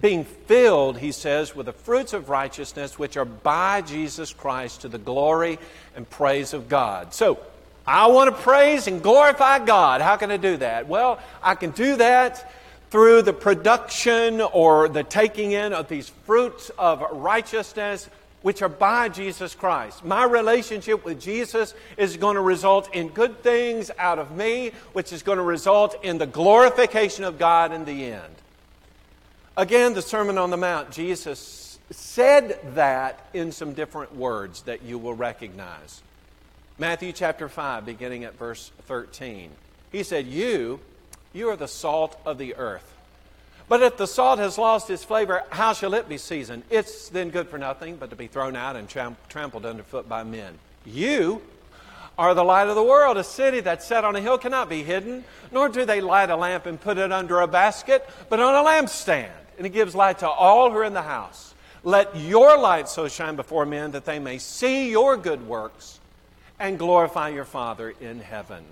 Being 0.00 0.24
filled, 0.24 0.98
he 0.98 1.12
says, 1.12 1.56
with 1.56 1.66
the 1.66 1.72
fruits 1.72 2.12
of 2.12 2.28
righteousness 2.28 2.98
which 2.98 3.16
are 3.16 3.24
by 3.24 3.80
Jesus 3.82 4.32
Christ 4.32 4.82
to 4.82 4.88
the 4.88 4.98
glory 4.98 5.58
and 5.96 6.08
praise 6.08 6.54
of 6.54 6.68
God. 6.68 7.12
So, 7.14 7.38
I 7.86 8.08
want 8.08 8.28
to 8.28 8.42
praise 8.42 8.86
and 8.86 9.02
glorify 9.02 9.64
God. 9.64 10.02
How 10.02 10.16
can 10.16 10.30
I 10.30 10.36
do 10.36 10.58
that? 10.58 10.88
Well, 10.88 11.18
I 11.42 11.54
can 11.54 11.70
do 11.70 11.96
that 11.96 12.52
through 12.90 13.22
the 13.22 13.32
production 13.32 14.42
or 14.42 14.90
the 14.90 15.02
taking 15.02 15.52
in 15.52 15.72
of 15.72 15.88
these 15.88 16.10
fruits 16.26 16.70
of 16.78 17.02
righteousness 17.12 18.08
which 18.42 18.62
are 18.62 18.68
by 18.68 19.08
Jesus 19.08 19.54
Christ. 19.54 20.04
My 20.04 20.24
relationship 20.24 21.04
with 21.04 21.20
Jesus 21.20 21.74
is 21.96 22.16
going 22.16 22.36
to 22.36 22.40
result 22.40 22.94
in 22.94 23.08
good 23.08 23.42
things 23.42 23.90
out 23.98 24.18
of 24.18 24.36
me, 24.36 24.72
which 24.92 25.12
is 25.12 25.22
going 25.22 25.38
to 25.38 25.42
result 25.42 26.04
in 26.04 26.18
the 26.18 26.26
glorification 26.26 27.24
of 27.24 27.38
God 27.38 27.72
in 27.72 27.84
the 27.84 28.04
end. 28.04 28.34
Again, 29.58 29.92
the 29.92 30.02
Sermon 30.02 30.38
on 30.38 30.50
the 30.50 30.56
Mount, 30.56 30.92
Jesus 30.92 31.80
said 31.90 32.60
that 32.76 33.26
in 33.34 33.50
some 33.50 33.72
different 33.72 34.14
words 34.14 34.62
that 34.62 34.84
you 34.84 34.98
will 34.98 35.14
recognize. 35.14 36.00
Matthew 36.78 37.10
chapter 37.10 37.48
5, 37.48 37.84
beginning 37.84 38.22
at 38.22 38.38
verse 38.38 38.70
13. 38.82 39.50
He 39.90 40.04
said, 40.04 40.28
You, 40.28 40.78
you 41.32 41.48
are 41.48 41.56
the 41.56 41.66
salt 41.66 42.16
of 42.24 42.38
the 42.38 42.54
earth. 42.54 42.94
But 43.68 43.82
if 43.82 43.96
the 43.96 44.06
salt 44.06 44.38
has 44.38 44.58
lost 44.58 44.90
its 44.90 45.02
flavor, 45.02 45.42
how 45.50 45.72
shall 45.72 45.94
it 45.94 46.08
be 46.08 46.18
seasoned? 46.18 46.62
It's 46.70 47.08
then 47.08 47.30
good 47.30 47.48
for 47.48 47.58
nothing 47.58 47.96
but 47.96 48.10
to 48.10 48.16
be 48.16 48.28
thrown 48.28 48.54
out 48.54 48.76
and 48.76 48.88
trampled 48.88 49.66
underfoot 49.66 50.08
by 50.08 50.22
men. 50.22 50.56
You 50.86 51.42
are 52.16 52.32
the 52.32 52.44
light 52.44 52.68
of 52.68 52.76
the 52.76 52.84
world. 52.84 53.16
A 53.16 53.24
city 53.24 53.58
that's 53.58 53.86
set 53.86 54.04
on 54.04 54.14
a 54.14 54.20
hill 54.20 54.38
cannot 54.38 54.68
be 54.68 54.84
hidden, 54.84 55.24
nor 55.50 55.68
do 55.68 55.84
they 55.84 56.00
light 56.00 56.30
a 56.30 56.36
lamp 56.36 56.66
and 56.66 56.80
put 56.80 56.96
it 56.96 57.10
under 57.10 57.40
a 57.40 57.48
basket, 57.48 58.08
but 58.28 58.38
on 58.38 58.54
a 58.54 58.68
lampstand, 58.68 59.30
and 59.58 59.66
it 59.66 59.70
gives 59.70 59.94
light 59.94 60.20
to 60.20 60.28
all 60.28 60.70
who 60.70 60.78
are 60.78 60.84
in 60.84 60.94
the 60.94 61.02
house. 61.02 61.54
Let 61.84 62.16
your 62.16 62.58
light 62.58 62.88
so 62.88 63.08
shine 63.08 63.36
before 63.36 63.66
men 63.66 63.92
that 63.92 64.04
they 64.04 64.18
may 64.18 64.38
see 64.38 64.90
your 64.90 65.16
good 65.16 65.46
works 65.46 66.00
and 66.58 66.78
glorify 66.78 67.28
your 67.28 67.44
Father 67.44 67.92
in 68.00 68.20
heaven. 68.20 68.64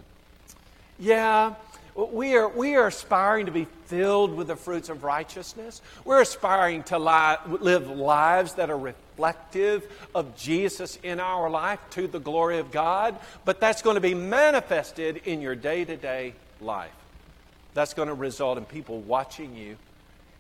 Yeah, 0.99 1.55
we 1.95 2.37
are, 2.37 2.49
we 2.49 2.75
are 2.75 2.87
aspiring 2.87 3.47
to 3.47 3.53
be 3.53 3.67
filled 3.87 4.35
with 4.35 4.49
the 4.49 4.57
fruits 4.57 4.89
of 4.89 5.05
righteousness. 5.05 5.83
We're 6.05 6.21
aspiring 6.21 6.83
to 6.85 6.99
li- 6.99 7.59
live 7.61 7.89
lives 7.89 8.55
that 8.55 8.71
are 8.71 8.79
reflective 8.79 9.87
of 10.15 10.37
Jesus 10.37 10.99
in 11.03 11.21
our 11.21 11.49
life 11.49 11.81
to 11.91 12.07
the 12.07 12.19
glory 12.19 12.59
of 12.59 12.71
God, 12.71 13.17
but 13.45 13.61
that's 13.61 13.83
going 13.83 13.95
to 13.95 14.01
be 14.01 14.15
manifested 14.15 15.23
in 15.25 15.41
your 15.41 15.55
day 15.55 15.85
to 15.85 15.97
day 15.97 16.35
life. 16.61 16.93
That's 17.75 17.95
going 17.95 18.09
to 18.09 18.15
result 18.15 18.59
in 18.59 18.65
people 18.65 19.01
watching 19.01 19.55
you 19.55 19.77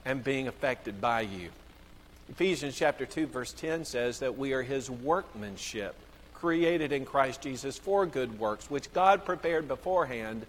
and 0.07 0.25
being 0.25 0.49
affected 0.49 1.01
by 1.01 1.21
you. 1.21 1.51
Ephesians 2.31 2.77
chapter 2.77 3.05
2 3.05 3.27
verse 3.27 3.53
10 3.53 3.85
says 3.85 4.21
that 4.21 4.39
we 4.39 4.55
are 4.55 4.63
his 4.63 4.91
workmanship 4.91 5.95
created 6.33 6.93
in 6.93 7.05
Christ 7.05 7.43
Jesus 7.43 7.77
for 7.77 8.07
good 8.07 8.39
works 8.39 8.71
which 8.71 8.93
God 8.95 9.27
prepared 9.27 9.69
beforehand 9.69 10.47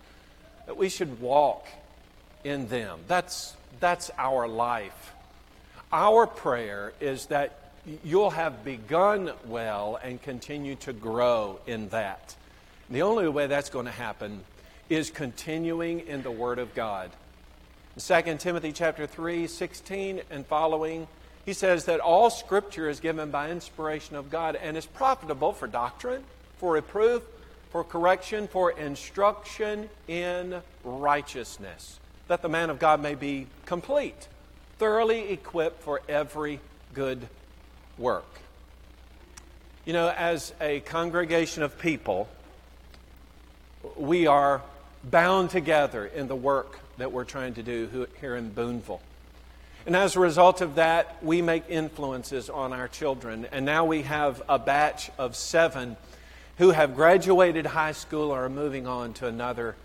that 0.67 0.77
we 0.77 0.89
should 0.89 1.19
walk 1.19 1.67
in 2.43 2.67
them. 2.67 2.99
That's, 3.07 3.55
that's 3.79 4.11
our 4.17 4.47
life. 4.47 5.13
Our 5.91 6.27
prayer 6.27 6.93
is 6.99 7.27
that 7.27 7.71
you'll 8.03 8.31
have 8.31 8.63
begun 8.63 9.31
well 9.45 9.97
and 10.01 10.21
continue 10.21 10.75
to 10.75 10.93
grow 10.93 11.59
in 11.65 11.89
that. 11.89 12.35
The 12.89 13.01
only 13.01 13.27
way 13.27 13.47
that's 13.47 13.69
going 13.69 13.85
to 13.85 13.91
happen 13.91 14.43
is 14.89 15.09
continuing 15.09 16.01
in 16.01 16.21
the 16.21 16.31
Word 16.31 16.59
of 16.59 16.73
God. 16.75 17.11
2 17.99 18.37
Timothy 18.37 18.71
chapter 18.71 19.07
3, 19.07 19.47
16 19.47 20.21
and 20.29 20.45
following, 20.45 21.07
he 21.45 21.53
says 21.53 21.85
that 21.85 21.99
all 21.99 22.29
scripture 22.29 22.89
is 22.89 22.99
given 22.99 23.31
by 23.31 23.49
inspiration 23.49 24.15
of 24.15 24.29
God 24.29 24.55
and 24.55 24.77
is 24.77 24.85
profitable 24.85 25.51
for 25.51 25.65
doctrine, 25.65 26.23
for 26.57 26.73
reproof, 26.73 27.23
for 27.71 27.83
correction, 27.83 28.47
for 28.47 28.69
instruction 28.71 29.89
in 30.07 30.61
righteousness, 30.83 31.99
that 32.27 32.43
the 32.43 32.49
man 32.49 32.69
of 32.69 32.77
God 32.77 33.01
may 33.01 33.15
be 33.15 33.47
complete, 33.65 34.27
thoroughly 34.77 35.31
equipped 35.31 35.81
for 35.81 36.01
every 36.07 36.59
good 36.93 37.27
work. 37.97 38.29
You 39.85 39.93
know, 39.93 40.13
as 40.15 40.53
a 40.61 40.81
congregation 40.81 41.63
of 41.63 41.79
people, 41.79 42.29
we 43.95 44.27
are 44.27 44.61
bound 45.03 45.49
together 45.49 46.05
in 46.05 46.27
the 46.27 46.35
work 46.35 46.79
that 46.97 47.11
we're 47.11 47.23
trying 47.23 47.53
to 47.55 47.63
do 47.63 48.07
here 48.19 48.35
in 48.35 48.49
Boonville. 48.49 49.01
And 49.85 49.95
as 49.95 50.15
a 50.15 50.19
result 50.19 50.61
of 50.61 50.75
that, 50.75 51.23
we 51.23 51.41
make 51.41 51.63
influences 51.69 52.49
on 52.49 52.73
our 52.73 52.89
children. 52.89 53.47
And 53.51 53.65
now 53.65 53.85
we 53.85 54.01
have 54.01 54.41
a 54.49 54.59
batch 54.59 55.09
of 55.17 55.35
seven 55.35 55.95
who 56.57 56.71
have 56.71 56.95
graduated 56.95 57.65
high 57.65 57.93
school 57.93 58.31
or 58.31 58.45
are 58.45 58.49
moving 58.49 58.85
on 58.85 59.13
to 59.13 59.27
another 59.27 59.75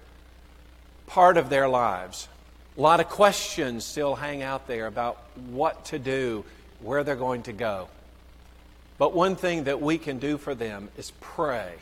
part 1.06 1.36
of 1.36 1.50
their 1.50 1.68
lives. 1.68 2.28
A 2.76 2.80
lot 2.80 3.00
of 3.00 3.08
questions 3.08 3.84
still 3.84 4.14
hang 4.14 4.42
out 4.42 4.66
there 4.66 4.86
about 4.86 5.22
what 5.50 5.84
to 5.86 5.98
do, 5.98 6.44
where 6.80 7.04
they're 7.04 7.14
going 7.14 7.42
to 7.44 7.52
go. 7.52 7.88
But 8.98 9.14
one 9.14 9.36
thing 9.36 9.64
that 9.64 9.80
we 9.80 9.98
can 9.98 10.18
do 10.18 10.38
for 10.38 10.54
them 10.54 10.88
is 10.96 11.12
pray. 11.20 11.74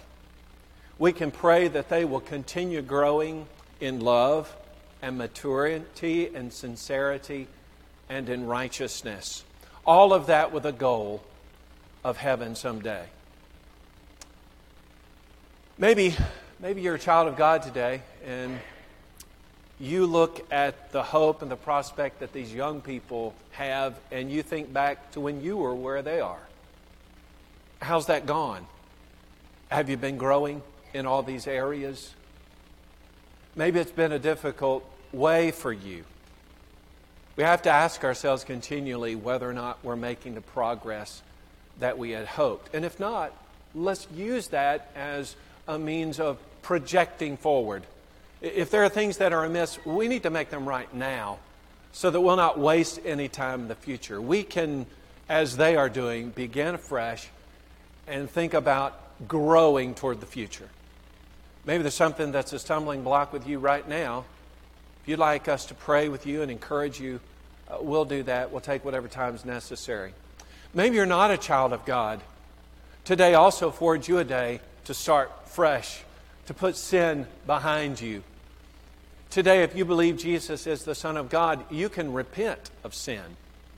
We 0.99 1.13
can 1.13 1.31
pray 1.31 1.69
that 1.69 1.89
they 1.89 2.05
will 2.05 2.21
continue 2.21 2.83
growing 2.83 3.47
in 3.81 4.01
love 4.01 4.55
and 5.03 5.19
maturity 5.19 6.31
and 6.35 6.53
sincerity 6.53 7.49
and 8.09 8.29
in 8.29 8.47
righteousness. 8.47 9.45
All 9.87 10.13
of 10.13 10.27
that 10.27 10.53
with 10.53 10.67
a 10.67 10.73
goal 10.73 11.23
of 12.05 12.17
heaven 12.17 12.55
someday. 12.55 13.05
Maybe, 15.79 16.15
maybe 16.59 16.83
you're 16.83 16.97
a 16.97 16.99
child 16.99 17.29
of 17.29 17.37
God 17.37 17.63
today 17.63 18.03
and 18.27 18.59
you 19.79 20.05
look 20.07 20.47
at 20.53 20.93
the 20.93 21.03
hope 21.03 21.41
and 21.41 21.51
the 21.51 21.57
prospect 21.57 22.21
that 22.21 22.35
these 22.35 22.53
young 22.53 22.83
people 22.83 23.35
have 23.53 23.99
and 24.13 24.31
you 24.31 24.43
think 24.43 24.71
back 24.73 25.13
to 25.13 25.21
when 25.21 25.41
you 25.41 25.57
were 25.57 25.75
where 25.75 26.03
they 26.03 26.21
are. 26.21 26.43
How's 27.81 28.07
that 28.07 28.27
gone? 28.27 28.67
Have 29.71 29.89
you 29.89 29.97
been 29.97 30.19
growing 30.19 30.61
in 30.93 31.07
all 31.07 31.23
these 31.23 31.47
areas? 31.47 32.15
Maybe 33.57 33.81
it's 33.81 33.91
been 33.91 34.13
a 34.13 34.19
difficult 34.19 34.85
way 35.13 35.51
for 35.51 35.73
you. 35.73 36.05
We 37.37 37.45
have 37.45 37.63
to 37.63 37.71
ask 37.71 38.05
ourselves 38.05 38.45
continually 38.45 39.15
whether 39.15 39.49
or 39.49 39.53
not 39.53 39.79
we're 39.83 39.97
making 39.97 40.35
the 40.35 40.41
progress 40.41 41.23
that 41.79 41.99
we 41.99 42.11
had 42.11 42.27
hoped. 42.27 42.75
And 42.75 42.85
if 42.85 43.01
not, 43.01 43.33
let's 43.75 44.07
use 44.15 44.49
that 44.49 44.91
as 44.95 45.37
a 45.67 45.79
means 45.79 46.21
of 46.21 46.39
projecting 46.63 47.37
forward. 47.37 47.83
If 48.41 48.71
there 48.71 48.85
are 48.85 48.89
things 48.89 49.19
that 49.19 49.33
are 49.33 49.45
amiss, 49.45 49.79
we 49.85 50.09
need 50.09 50.23
to 50.25 50.31
make 50.31 50.51
them 50.51 50.69
right 50.69 50.93
now 50.95 51.39
so 51.93 52.11
that 52.11 52.21
we'll 52.21 52.37
not 52.37 52.59
waste 52.59 53.01
any 53.05 53.29
time 53.29 53.63
in 53.63 53.69
the 53.69 53.75
future. 53.75 54.21
We 54.21 54.43
can, 54.43 54.87
as 55.29 55.57
they 55.57 55.77
are 55.77 55.89
doing, 55.89 56.31
begin 56.31 56.75
afresh 56.75 57.29
and 58.07 58.31
think 58.31 58.55
about 58.55 59.29
growing 59.29 59.95
toward 59.95 60.21
the 60.21 60.27
future. 60.27 60.69
Maybe 61.65 61.83
there's 61.83 61.95
something 61.95 62.33
that's 62.33 62.53
a 62.53 62.59
stumbling 62.59 63.03
block 63.03 63.33
with 63.33 63.47
you 63.47 63.59
right 63.59 63.87
now. 63.87 64.25
If 65.03 65.09
you'd 65.09 65.19
like 65.19 65.49
us 65.49 65.67
to 65.67 65.75
pray 65.75 66.09
with 66.09 66.27
you 66.27 66.43
and 66.43 66.51
encourage 66.51 67.01
you, 67.01 67.21
uh, 67.69 67.79
we'll 67.81 68.05
do 68.05 68.23
that. 68.25 68.51
We'll 68.51 68.61
take 68.61 68.85
whatever 68.85 69.09
time 69.09 69.35
is 69.35 69.45
necessary. 69.45 70.13
Maybe 70.73 70.97
you're 70.97 71.07
not 71.07 71.31
a 71.31 71.37
child 71.37 71.73
of 71.73 71.85
God. 71.85 72.21
Today 73.05 73.35
also 73.35 73.69
affords 73.69 74.09
you 74.09 74.19
a 74.19 74.25
day 74.25 74.61
to 74.85 74.95
start 74.95 75.49
fresh, 75.49 76.03
to 76.47 76.55
put 76.55 76.77
sin 76.77 77.27
behind 77.47 78.01
you. 78.01 78.23
Today, 79.31 79.63
if 79.63 79.77
you 79.77 79.85
believe 79.85 80.17
Jesus 80.17 80.67
is 80.67 80.85
the 80.85 80.95
Son 80.95 81.17
of 81.17 81.29
God, 81.29 81.65
you 81.71 81.89
can 81.89 82.13
repent 82.13 82.71
of 82.83 82.95
sin. 82.95 83.23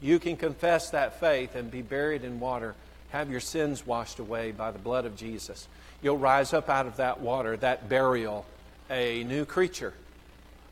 You 0.01 0.18
can 0.18 0.37
confess 0.37 0.91
that 0.91 1.20
faith 1.20 1.55
and 1.55 1.70
be 1.70 1.83
buried 1.83 2.24
in 2.24 2.41
water, 2.41 2.74
have 3.11 3.30
your 3.30 3.41
sins 3.41 3.87
washed 3.87 4.18
away 4.18 4.53
by 4.53 4.70
the 4.70 4.78
blood 4.78 5.05
of 5.05 5.14
Jesus. 5.14 5.68
You'll 6.03 6.18
rise 6.18 6.53
up 6.53 6.68
out 6.68 6.86
of 6.86 6.96
that 6.96 7.20
water, 7.20 7.57
that 7.59 7.88
burial, 7.88 8.44
a 8.90 9.24
new 9.24 9.44
creature 9.44 9.94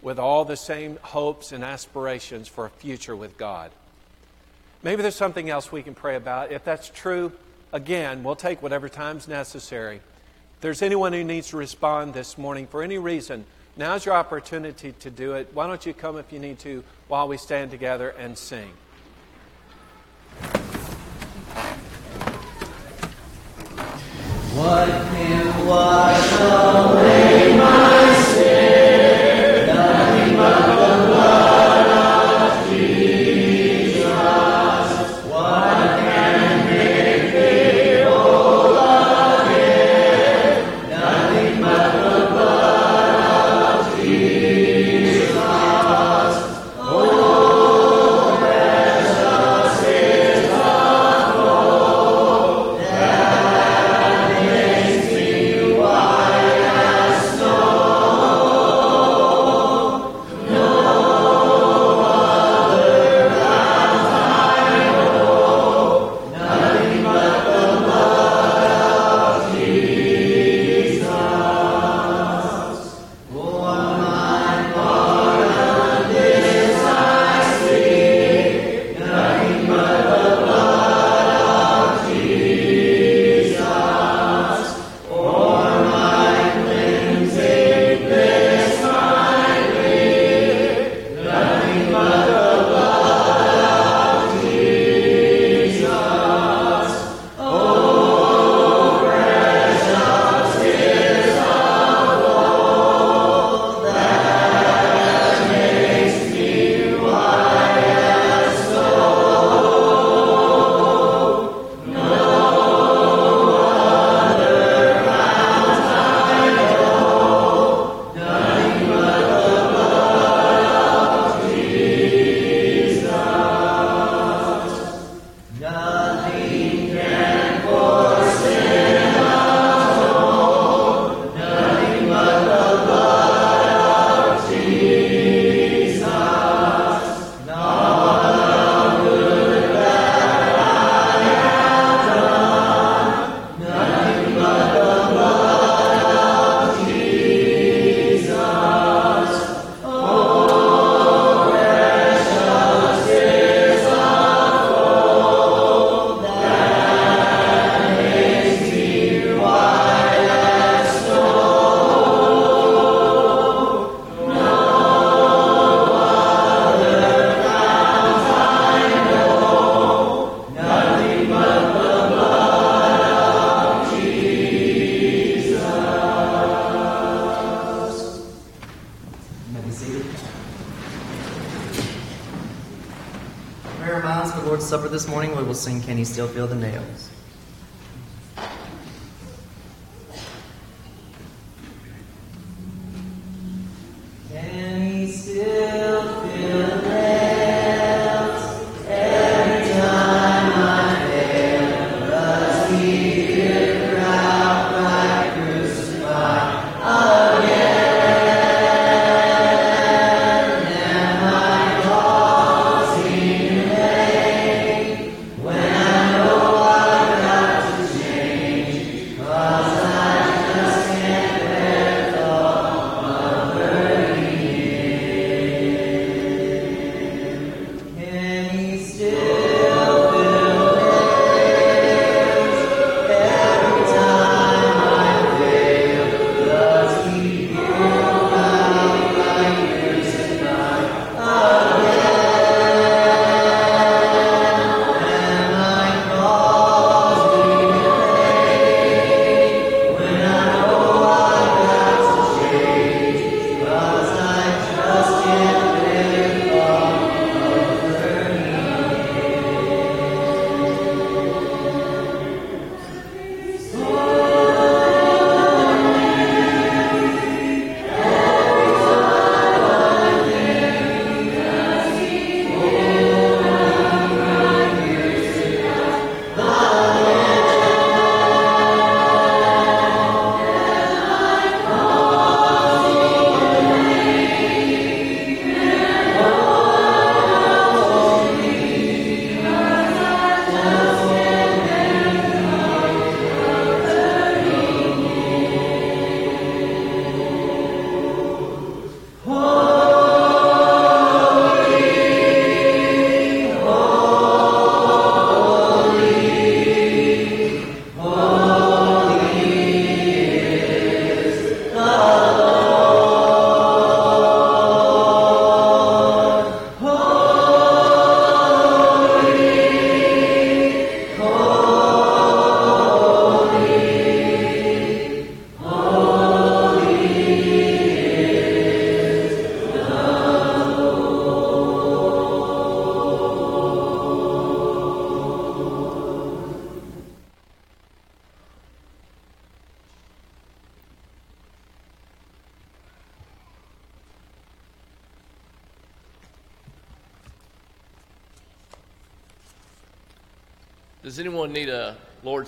with 0.03 0.18
all 0.18 0.45
the 0.45 0.57
same 0.57 0.99
hopes 1.03 1.53
and 1.53 1.62
aspirations 1.62 2.49
for 2.49 2.66
a 2.66 2.70
future 2.70 3.14
with 3.14 3.39
God. 3.39 3.70
Maybe 4.83 5.03
there's 5.03 5.14
something 5.14 5.51
else 5.51 5.70
we 5.70 5.83
can 5.83 5.95
pray 5.95 6.16
about. 6.16 6.53
If 6.53 6.64
that's 6.64 6.89
true, 6.89 7.33
again, 7.72 8.24
we'll 8.24 8.37
take 8.37 8.62
whatever 8.62 8.89
time's 8.89 9.28
necessary 9.28 10.01
if 10.61 10.62
there's 10.62 10.83
anyone 10.83 11.14
who 11.14 11.24
needs 11.24 11.49
to 11.49 11.57
respond 11.57 12.12
this 12.12 12.37
morning 12.37 12.66
for 12.66 12.83
any 12.83 12.99
reason, 12.99 13.47
now's 13.78 14.05
your 14.05 14.14
opportunity 14.14 14.93
to 14.93 15.11
do 15.11 15.33
it. 15.33 15.49
Why 15.55 15.66
don't 15.66 15.87
you 15.87 15.95
come 15.95 16.18
if 16.18 16.31
you 16.35 16.39
need 16.39 16.59
to 16.59 16.85
while 17.09 17.28
we 17.28 17.39
stand 17.39 17.70
together 17.70 18.11
and 18.11 18.37
sing? 18.37 18.68
What 24.61 24.89
can 24.89 25.67
wash 25.67 26.33
away 26.39 27.57
my 27.57 27.89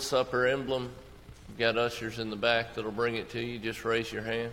Lord's 0.03 0.11
Supper 0.11 0.49
emblem? 0.49 0.91
We've 1.49 1.59
got 1.59 1.79
ushers 1.79 2.19
in 2.19 2.29
the 2.29 2.35
back 2.35 2.75
that'll 2.75 2.91
bring 2.91 3.15
it 3.15 3.31
to 3.31 3.41
you. 3.41 3.61
Just 3.61 3.85
raise 3.85 4.11
your 4.11 4.23
hand. 4.23 4.51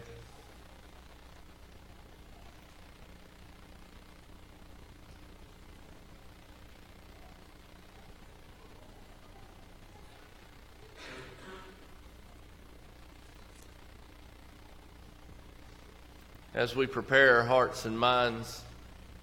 As 16.53 16.75
we 16.75 16.85
prepare 16.85 17.39
our 17.39 17.45
hearts 17.45 17.85
and 17.85 17.97
minds 17.97 18.61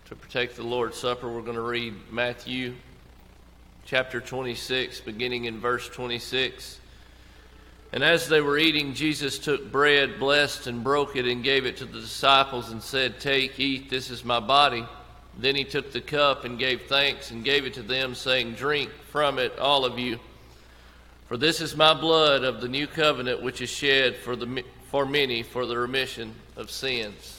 to 0.06 0.16
partake 0.16 0.56
the 0.56 0.64
Lord's 0.64 0.98
Supper, 0.98 1.28
we're 1.28 1.42
going 1.42 1.54
to 1.54 1.60
read 1.60 1.94
Matthew 2.10 2.74
chapter 3.86 4.20
26, 4.20 5.00
beginning 5.02 5.44
in 5.44 5.60
verse 5.60 5.88
26. 5.88 6.80
And 7.92 8.02
as 8.02 8.28
they 8.28 8.40
were 8.40 8.58
eating, 8.58 8.94
Jesus 8.94 9.38
took 9.38 9.70
bread, 9.70 10.18
blessed 10.18 10.66
and 10.66 10.82
broke 10.82 11.14
it, 11.14 11.24
and 11.24 11.44
gave 11.44 11.66
it 11.66 11.76
to 11.76 11.84
the 11.84 12.00
disciples, 12.00 12.70
and 12.70 12.82
said, 12.82 13.20
Take, 13.20 13.60
eat, 13.60 13.88
this 13.88 14.10
is 14.10 14.24
my 14.24 14.40
body. 14.40 14.84
Then 15.38 15.54
he 15.54 15.62
took 15.62 15.92
the 15.92 16.00
cup 16.00 16.44
and 16.44 16.58
gave 16.58 16.82
thanks 16.82 17.30
and 17.30 17.44
gave 17.44 17.64
it 17.64 17.74
to 17.74 17.82
them, 17.82 18.16
saying, 18.16 18.54
Drink 18.54 18.90
from 19.12 19.38
it, 19.38 19.56
all 19.58 19.84
of 19.84 20.00
you. 20.00 20.18
For 21.28 21.36
this 21.36 21.60
is 21.60 21.76
my 21.76 21.94
blood 21.94 22.42
of 22.42 22.60
the 22.60 22.68
new 22.68 22.88
covenant, 22.88 23.40
which 23.40 23.60
is 23.60 23.70
shed 23.70 24.16
for, 24.16 24.34
the, 24.34 24.64
for 24.90 25.06
many 25.06 25.44
for 25.44 25.64
the 25.64 25.78
remission 25.78 26.34
of 26.56 26.72
sins. 26.72 27.35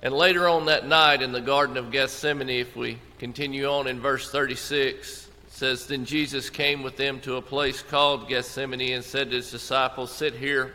And 0.00 0.14
later 0.14 0.46
on 0.48 0.66
that 0.66 0.86
night 0.86 1.22
in 1.22 1.32
the 1.32 1.40
Garden 1.40 1.76
of 1.76 1.90
Gethsemane, 1.90 2.48
if 2.48 2.76
we 2.76 2.98
continue 3.18 3.66
on 3.66 3.88
in 3.88 3.98
verse 3.98 4.30
36, 4.30 5.26
it 5.26 5.52
says, 5.52 5.86
Then 5.86 6.04
Jesus 6.04 6.50
came 6.50 6.84
with 6.84 6.96
them 6.96 7.20
to 7.20 7.36
a 7.36 7.42
place 7.42 7.82
called 7.82 8.28
Gethsemane 8.28 8.92
and 8.92 9.04
said 9.04 9.30
to 9.30 9.36
his 9.36 9.50
disciples, 9.50 10.12
Sit 10.12 10.34
here 10.34 10.72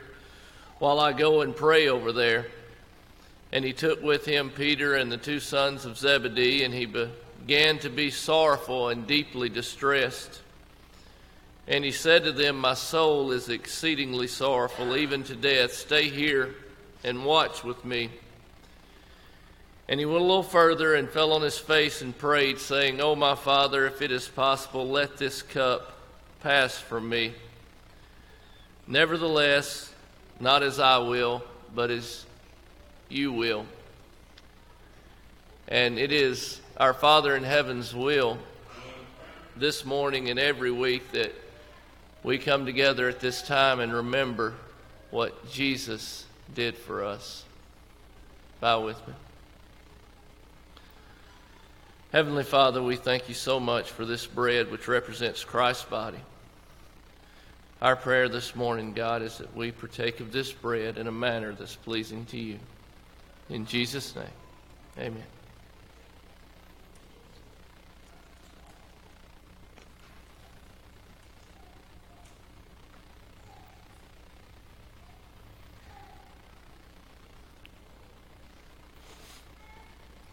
while 0.80 0.99
I 0.99 1.13
go 1.13 1.39
and 1.41 1.55
pray 1.55 1.88
over 1.88 2.11
there. 2.11 2.47
And 3.53 3.63
he 3.63 3.71
took 3.71 4.03
with 4.03 4.26
him 4.26 4.49
Peter 4.49 4.95
and 4.95 5.09
the 5.09 5.17
two 5.17 5.39
sons 5.39 5.86
of 5.86 5.97
Zebedee, 5.97 6.65
and 6.65 6.74
he 6.74 6.86
began 6.86 7.80
to 7.80 7.89
be 7.89 8.11
sorrowful 8.11 8.89
and 8.89 9.07
deeply 9.07 9.47
distressed. 9.47 10.41
And 11.65 11.86
he 11.86 11.91
said 11.91 12.26
to 12.26 12.34
them, 12.34 12.59
My 12.59 12.74
soul 12.74 13.32
is 13.32 13.47
exceedingly 13.47 14.28
sorrowful, 14.28 14.97
even 14.97 15.24
to 15.26 15.36
death. 15.36 15.71
Stay 15.71 16.09
here 16.09 16.55
and 17.05 17.24
watch 17.24 17.63
with 17.63 17.86
me. 17.86 18.09
And 19.89 19.99
he 19.99 20.05
went 20.05 20.21
a 20.21 20.25
little 20.25 20.43
further 20.43 20.95
and 20.95 21.09
fell 21.09 21.34
on 21.34 21.41
his 21.41 21.57
face 21.57 22.01
and 22.01 22.17
prayed, 22.17 22.59
saying, 22.59 23.01
Oh, 23.01 23.15
my 23.15 23.36
Father, 23.36 23.86
if 23.86 24.01
it 24.01 24.11
is 24.11 24.27
possible, 24.27 24.88
let 24.88 25.17
this 25.17 25.41
cup 25.41 25.97
pass 26.41 26.77
from 26.77 27.09
me. 27.09 27.34
Nevertheless, 28.88 29.93
not 30.39 30.63
as 30.63 30.79
I 30.79 30.97
will, 30.99 31.43
but 31.75 31.89
as 31.89 32.25
you 33.09 33.34
will. 33.34 33.65
And 35.67 35.97
it 35.97 36.11
is 36.11 36.61
our 36.77 36.93
Father 36.93 37.36
in 37.36 37.43
heaven's 37.43 37.93
will 37.93 38.38
this 39.55 39.86
morning 39.86 40.29
and 40.29 40.39
every 40.39 40.71
week 40.71 41.11
that 41.11 41.34
we 42.23 42.38
come 42.38 42.65
together 42.65 43.07
at 43.09 43.19
this 43.19 43.41
time 43.41 43.79
and 43.79 43.93
remember 43.93 44.53
what 45.11 45.49
Jesus 45.51 46.25
did 46.55 46.75
for 46.75 47.03
us. 47.03 47.43
Bow 48.59 48.86
with 48.86 49.07
me. 49.07 49.13
Heavenly 52.14 52.43
Father, 52.43 52.84
we 52.84 52.95
thank 52.95 53.28
you 53.28 53.34
so 53.34 53.59
much 53.59 53.89
for 53.89 54.05
this 54.05 54.28
bread 54.28 54.70
which 54.70 54.88
represents 54.88 55.43
Christ's 55.43 55.86
body. 55.86 56.20
Our 57.82 57.95
prayer 57.95 58.30
this 58.30 58.55
morning, 58.55 58.93
God, 58.93 59.24
is 59.24 59.39
that 59.39 59.55
we 59.55 59.72
partake 59.72 60.20
of 60.20 60.32
this 60.32 60.53
bread 60.53 60.99
in 60.99 61.07
a 61.07 61.11
manner 61.11 61.53
that's 61.53 61.76
pleasing 61.76 62.26
to 62.28 62.38
you. 62.38 62.59
In 63.49 63.66
Jesus' 63.66 64.16
name, 64.16 64.28
amen. 64.99 65.24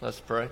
Let's 0.02 0.20
pray. 0.20 0.50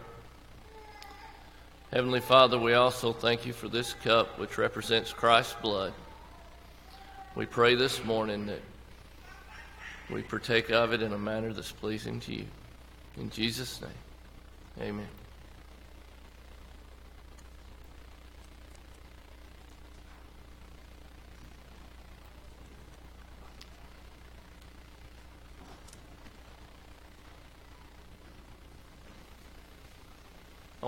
Heavenly 1.91 2.21
Father, 2.21 2.59
we 2.59 2.75
also 2.75 3.15
thank 3.15 3.47
you 3.47 3.55
for 3.55 3.69
this 3.69 3.95
cup 3.95 4.39
which 4.39 4.59
represents 4.59 5.11
Christ's 5.11 5.55
blood. 5.63 5.95
We 7.35 7.47
pray 7.47 7.77
this 7.77 8.05
morning 8.05 8.45
that 8.47 8.61
we 10.11 10.21
partake 10.21 10.71
of 10.71 10.93
it 10.93 11.01
in 11.01 11.15
a 11.15 11.19
manner 11.19 11.51
that's 11.55 11.73
pleasing 11.73 12.21
to 12.21 12.35
you. 12.35 12.45
In 13.17 13.31
Jesus' 13.31 13.81
name, 13.81 14.87
amen. 14.87 15.09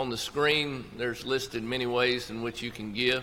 On 0.00 0.08
the 0.08 0.16
screen, 0.16 0.86
there's 0.96 1.26
listed 1.26 1.62
many 1.62 1.84
ways 1.84 2.30
in 2.30 2.40
which 2.40 2.62
you 2.62 2.70
can 2.70 2.94
give. 2.94 3.22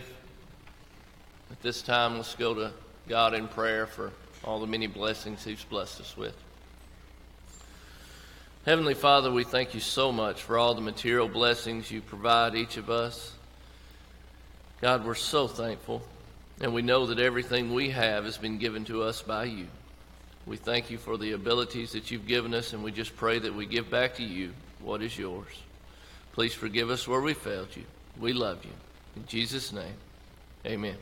At 1.49 1.59
this 1.63 1.81
time, 1.81 2.17
let's 2.17 2.35
go 2.35 2.53
to 2.53 2.71
God 3.09 3.33
in 3.33 3.47
prayer 3.47 3.87
for 3.87 4.11
all 4.43 4.59
the 4.59 4.67
many 4.67 4.85
blessings 4.85 5.43
He's 5.43 5.63
blessed 5.63 6.01
us 6.01 6.15
with. 6.15 6.37
Heavenly 8.63 8.93
Father, 8.93 9.31
we 9.31 9.43
thank 9.43 9.73
you 9.73 9.79
so 9.79 10.11
much 10.11 10.43
for 10.43 10.55
all 10.55 10.75
the 10.75 10.81
material 10.81 11.27
blessings 11.27 11.89
you 11.89 11.99
provide 11.99 12.53
each 12.53 12.77
of 12.77 12.91
us. 12.91 13.33
God, 14.79 15.03
we're 15.03 15.15
so 15.15 15.47
thankful, 15.47 16.03
and 16.61 16.75
we 16.75 16.83
know 16.83 17.07
that 17.07 17.17
everything 17.17 17.73
we 17.73 17.89
have 17.89 18.23
has 18.25 18.37
been 18.37 18.59
given 18.59 18.85
to 18.85 19.01
us 19.01 19.23
by 19.23 19.45
you. 19.45 19.65
We 20.45 20.57
thank 20.57 20.91
you 20.91 20.99
for 20.99 21.17
the 21.17 21.31
abilities 21.31 21.93
that 21.93 22.11
you've 22.11 22.27
given 22.27 22.53
us, 22.53 22.73
and 22.73 22.83
we 22.83 22.91
just 22.91 23.15
pray 23.15 23.39
that 23.39 23.55
we 23.55 23.65
give 23.65 23.89
back 23.89 24.13
to 24.17 24.23
you 24.23 24.53
what 24.79 25.01
is 25.01 25.17
yours. 25.17 25.47
Please 26.37 26.53
forgive 26.53 26.91
us 26.91 27.07
where 27.07 27.19
we 27.19 27.33
failed 27.33 27.75
you. 27.75 27.81
We 28.19 28.31
love 28.31 28.63
you. 28.63 28.69
In 29.15 29.25
Jesus' 29.25 29.73
name, 29.73 29.95
amen. 30.67 30.95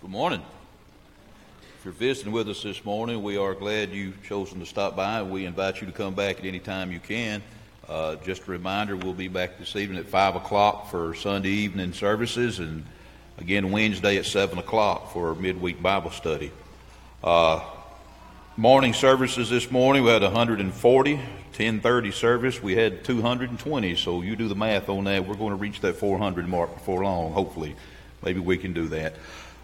Good 0.00 0.10
morning. 0.10 0.42
If 1.80 1.84
you're 1.86 1.92
visiting 1.92 2.30
with 2.30 2.48
us 2.48 2.62
this 2.62 2.84
morning, 2.84 3.24
we 3.24 3.36
are 3.36 3.54
glad 3.54 3.90
you've 3.90 4.22
chosen 4.22 4.60
to 4.60 4.66
stop 4.66 4.94
by. 4.94 5.24
We 5.24 5.44
invite 5.44 5.80
you 5.80 5.88
to 5.88 5.92
come 5.92 6.14
back 6.14 6.38
at 6.38 6.44
any 6.44 6.60
time 6.60 6.92
you 6.92 7.00
can. 7.00 7.42
Uh, 7.92 8.16
just 8.24 8.48
a 8.48 8.50
reminder, 8.50 8.96
we'll 8.96 9.12
be 9.12 9.28
back 9.28 9.58
this 9.58 9.76
evening 9.76 9.98
at 9.98 10.06
5 10.06 10.36
o'clock 10.36 10.90
for 10.90 11.14
Sunday 11.14 11.50
evening 11.50 11.92
services 11.92 12.58
and 12.58 12.86
again 13.36 13.70
Wednesday 13.70 14.16
at 14.16 14.24
7 14.24 14.58
o'clock 14.58 15.12
for 15.12 15.34
midweek 15.34 15.82
Bible 15.82 16.10
study. 16.10 16.50
Uh, 17.22 17.60
morning 18.56 18.94
services 18.94 19.50
this 19.50 19.70
morning, 19.70 20.04
we 20.04 20.08
had 20.08 20.22
140. 20.22 21.14
1030 21.16 22.10
service, 22.12 22.62
we 22.62 22.74
had 22.74 23.04
220. 23.04 23.94
So 23.96 24.22
you 24.22 24.36
do 24.36 24.48
the 24.48 24.54
math 24.54 24.88
on 24.88 25.04
that. 25.04 25.28
We're 25.28 25.34
going 25.34 25.50
to 25.50 25.56
reach 25.56 25.82
that 25.82 25.96
400 25.96 26.48
mark 26.48 26.72
before 26.72 27.04
long, 27.04 27.34
hopefully. 27.34 27.76
Maybe 28.24 28.40
we 28.40 28.56
can 28.56 28.72
do 28.72 28.88
that. 28.88 29.16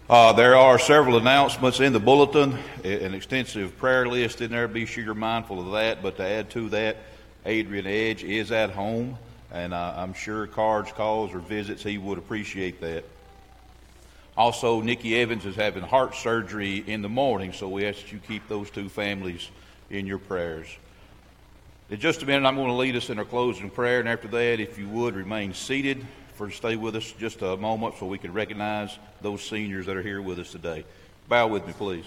Uh, 0.07 0.33
there 0.33 0.55
are 0.55 0.77
several 0.77 1.17
announcements 1.17 1.79
in 1.79 1.93
the 1.93 1.99
bulletin, 1.99 2.59
an 2.83 3.15
extensive 3.15 3.75
prayer 3.79 4.07
list 4.07 4.39
in 4.39 4.51
there. 4.51 4.67
Be 4.67 4.85
sure 4.85 5.03
you're 5.03 5.15
mindful 5.15 5.59
of 5.59 5.71
that. 5.71 6.03
But 6.03 6.17
to 6.17 6.23
add 6.23 6.51
to 6.51 6.69
that, 6.69 6.97
Adrian 7.45 7.87
Edge 7.87 8.23
is 8.23 8.51
at 8.51 8.71
home, 8.71 9.17
and 9.51 9.73
uh, 9.73 9.93
I'm 9.95 10.13
sure 10.13 10.47
cards, 10.47 10.91
calls, 10.91 11.33
or 11.33 11.39
visits, 11.39 11.83
he 11.83 11.97
would 11.97 12.17
appreciate 12.17 12.81
that. 12.81 13.05
Also, 14.37 14.81
Nikki 14.81 15.19
Evans 15.19 15.45
is 15.45 15.55
having 15.55 15.83
heart 15.83 16.15
surgery 16.15 16.83
in 16.87 17.01
the 17.01 17.09
morning, 17.09 17.51
so 17.51 17.67
we 17.67 17.85
ask 17.85 18.01
that 18.01 18.11
you 18.11 18.19
keep 18.19 18.47
those 18.47 18.69
two 18.69 18.87
families 18.87 19.49
in 19.89 20.05
your 20.05 20.19
prayers. 20.19 20.67
In 21.89 21.99
just 21.99 22.21
a 22.21 22.25
minute, 22.25 22.47
I'm 22.47 22.55
going 22.55 22.67
to 22.67 22.73
lead 22.73 22.95
us 22.95 23.09
in 23.09 23.17
our 23.17 23.25
closing 23.25 23.69
prayer, 23.69 23.99
and 23.99 24.07
after 24.07 24.27
that, 24.27 24.59
if 24.59 24.77
you 24.77 24.87
would, 24.89 25.15
remain 25.15 25.53
seated 25.53 26.05
for 26.35 26.49
stay 26.51 26.75
with 26.77 26.95
us 26.95 27.11
just 27.19 27.41
a 27.41 27.57
moment 27.57 27.95
so 27.99 28.05
we 28.05 28.17
can 28.17 28.31
recognize 28.31 28.97
those 29.21 29.41
seniors 29.41 29.85
that 29.87 29.97
are 29.97 30.01
here 30.01 30.21
with 30.21 30.39
us 30.39 30.51
today. 30.51 30.85
Bow 31.27 31.47
with 31.47 31.67
me, 31.67 31.73
please. 31.73 32.05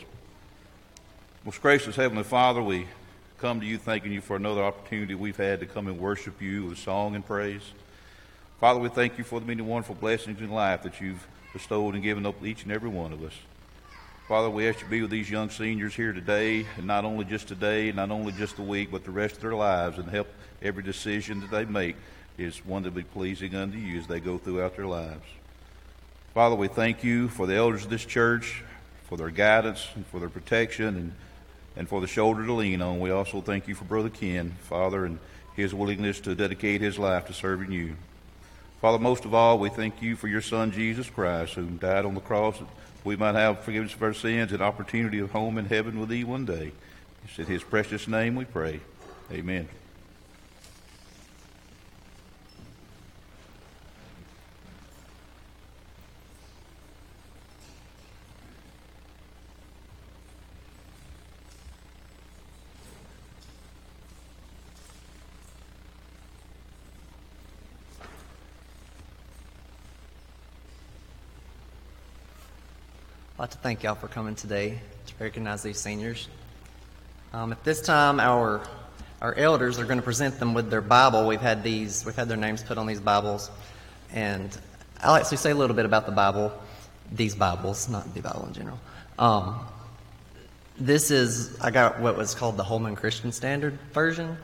Most 1.45 1.61
gracious 1.61 1.97
Heavenly 1.97 2.23
Father, 2.23 2.63
we 2.63 2.87
come 3.43 3.59
to 3.59 3.67
you 3.67 3.77
thanking 3.77 4.13
you 4.13 4.21
for 4.21 4.37
another 4.37 4.63
opportunity 4.63 5.17
we've 5.17 5.37
had 5.37 5.59
to 5.59 5.67
come 5.67 5.89
and 5.89 5.99
worship 5.99 6.41
you 6.41 6.67
with 6.67 6.79
song 6.79 7.17
and 7.17 7.27
praise. 7.27 7.73
Father, 8.61 8.79
we 8.79 8.89
thank 8.89 9.19
you 9.19 9.25
for 9.25 9.41
the 9.41 9.47
many 9.47 9.61
wonderful 9.61 9.97
blessings 9.97 10.41
in 10.41 10.49
life 10.49 10.85
that 10.85 11.01
you've 11.01 11.27
bestowed 11.53 11.95
and 11.95 12.05
given 12.05 12.25
up 12.25 12.37
each 12.45 12.63
and 12.63 12.71
every 12.71 12.89
one 12.89 13.13
of 13.13 13.21
us. 13.25 13.33
Father, 14.29 14.49
we 14.49 14.69
ask 14.69 14.79
you 14.79 14.85
to 14.85 14.91
be 14.91 15.03
with 15.03 15.11
these 15.11 15.29
young 15.29 15.51
seniors 15.51 15.93
here 15.93 16.13
today, 16.13 16.65
and 16.77 16.87
not 16.87 17.05
only 17.05 17.25
just 17.25 17.49
today, 17.49 17.91
not 17.91 18.13
only 18.13 18.31
just 18.31 18.55
the 18.55 18.63
week, 18.63 18.93
but 18.93 19.03
the 19.03 19.11
rest 19.11 19.35
of 19.35 19.41
their 19.41 19.57
lives, 19.57 19.99
and 19.99 20.09
help 20.09 20.29
every 20.63 20.85
decision 20.85 21.41
that 21.41 21.51
they 21.51 21.65
make 21.65 21.97
is 22.39 22.65
one 22.65 22.85
that 22.85 22.95
will 22.95 23.03
be 23.03 23.09
pleasing 23.09 23.57
unto 23.57 23.77
you 23.77 23.99
as 23.99 24.07
they 24.07 24.21
go 24.21 24.39
throughout 24.39 24.77
their 24.77 24.87
lives. 24.87 25.27
Father, 26.33 26.55
we 26.55 26.69
thank 26.69 27.03
you 27.03 27.27
for 27.27 27.49
the 27.49 27.57
elders 27.57 27.83
of 27.83 27.91
this 27.91 28.05
church, 28.05 28.63
for 29.09 29.19
their 29.19 29.31
guidance 29.31 29.89
and 29.97 30.07
for 30.07 30.21
their 30.21 30.29
protection 30.29 30.97
and, 30.97 31.13
and 31.77 31.89
for 31.89 32.01
the 32.01 32.07
shoulder 32.07 32.45
to 32.45 32.53
lean 32.53 32.83
on. 32.83 33.01
We 33.01 33.11
also 33.11 33.41
thank 33.41 33.69
you 33.69 33.75
for 33.75 33.85
Brother 33.85 34.11
Ken, 34.11 34.57
Father, 34.63 35.05
and 35.05 35.19
his 35.55 35.75
willingness 35.75 36.21
to 36.21 36.35
dedicate 36.35 36.81
his 36.81 36.99
life 36.99 37.27
to 37.27 37.33
serving 37.33 37.73
you. 37.73 37.97
Father, 38.81 38.99
most 38.99 39.25
of 39.25 39.35
all, 39.35 39.59
we 39.59 39.69
thank 39.69 40.03
you 40.03 40.17
for 40.17 40.29
your 40.29 40.41
Son, 40.41 40.73
Jesus 40.73 41.09
Christ, 41.09 41.55
who 41.55 41.67
died 41.67 42.05
on 42.05 42.15
the 42.15 42.21
cross 42.21 42.59
that 42.59 42.69
we 43.05 43.17
might 43.17 43.35
have 43.35 43.61
forgiveness 43.61 43.95
of 43.95 44.03
our 44.03 44.15
sins 44.15 44.53
and 44.53 44.63
opportunity 44.63 45.19
of 45.19 45.31
home 45.31 45.59
in 45.59 45.67
heaven 45.67 46.01
with 46.01 46.09
thee 46.09 46.25
one 46.25 46.45
day. 46.45 46.73
It's 47.25 47.39
in 47.39 47.47
his 47.47 47.63
precious 47.63 48.09
name 48.09 48.35
we 48.35 48.45
pray. 48.45 48.81
Amen. 49.31 49.69
Thank 73.63 73.85
y'all 73.85 73.95
for 73.95 74.09
coming 74.09 74.35
today 74.35 74.81
to 75.07 75.15
recognize 75.21 75.63
these 75.63 75.79
seniors. 75.79 76.29
Um, 77.33 77.53
at 77.53 77.63
this 77.63 77.81
time, 77.81 78.19
our 78.19 78.61
our 79.21 79.37
elders 79.37 79.79
are 79.79 79.85
going 79.85 79.99
to 79.99 80.03
present 80.03 80.41
them 80.41 80.53
with 80.53 80.69
their 80.69 80.81
Bible. 80.81 81.29
We've 81.29 81.41
had 81.41 81.63
these, 81.63 82.05
we've 82.05 82.17
had 82.17 82.29
their 82.29 82.37
names 82.37 82.65
put 82.65 82.77
on 82.77 82.89
these 82.89 83.01
Bibles, 83.01 83.53
and 84.13 84.59
I'll 85.01 85.15
actually 85.15 85.37
say 85.37 85.53
a 85.53 85.55
little 85.55 85.77
bit 85.77 85.85
about 85.85 86.07
the 86.07 86.13
Bible, 86.13 86.53
these 87.13 87.37
Bibles, 87.37 87.89
not 87.89 88.13
the 88.15 88.21
Bible 88.21 88.47
in 88.47 88.53
general. 88.53 88.81
Um, 89.17 89.61
this 90.77 91.13
is 91.13 91.57
I 91.61 91.71
got 91.71 92.01
what 92.01 92.17
was 92.17 92.35
called 92.35 92.57
the 92.57 92.65
Holman 92.65 92.97
Christian 92.97 93.31
Standard 93.31 93.79
version. 93.93 94.37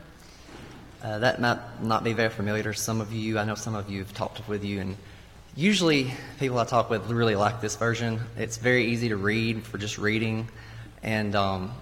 Uh, 1.03 1.19
that 1.19 1.41
might 1.41 1.59
not 1.83 2.05
be 2.05 2.13
very 2.13 2.29
familiar 2.29 2.63
to 2.63 2.73
some 2.73 3.01
of 3.01 3.11
you. 3.11 3.37
I 3.37 3.43
know 3.43 3.55
some 3.55 3.75
of 3.75 3.89
you 3.89 3.99
have 3.99 4.13
talked 4.13 4.47
with 4.47 4.63
you, 4.63 4.79
and 4.79 4.95
usually 5.59 6.13
people 6.39 6.57
I 6.57 6.63
talk 6.63 6.89
with 6.89 7.09
really 7.11 7.35
like 7.35 7.59
this 7.59 7.75
version. 7.75 8.21
It's 8.37 8.57
very 8.57 8.85
easy 8.85 9.09
to 9.09 9.17
read 9.17 9.63
for 9.63 9.77
just 9.77 9.97
reading, 9.97 10.47
and 11.03 11.35
um, 11.35 11.73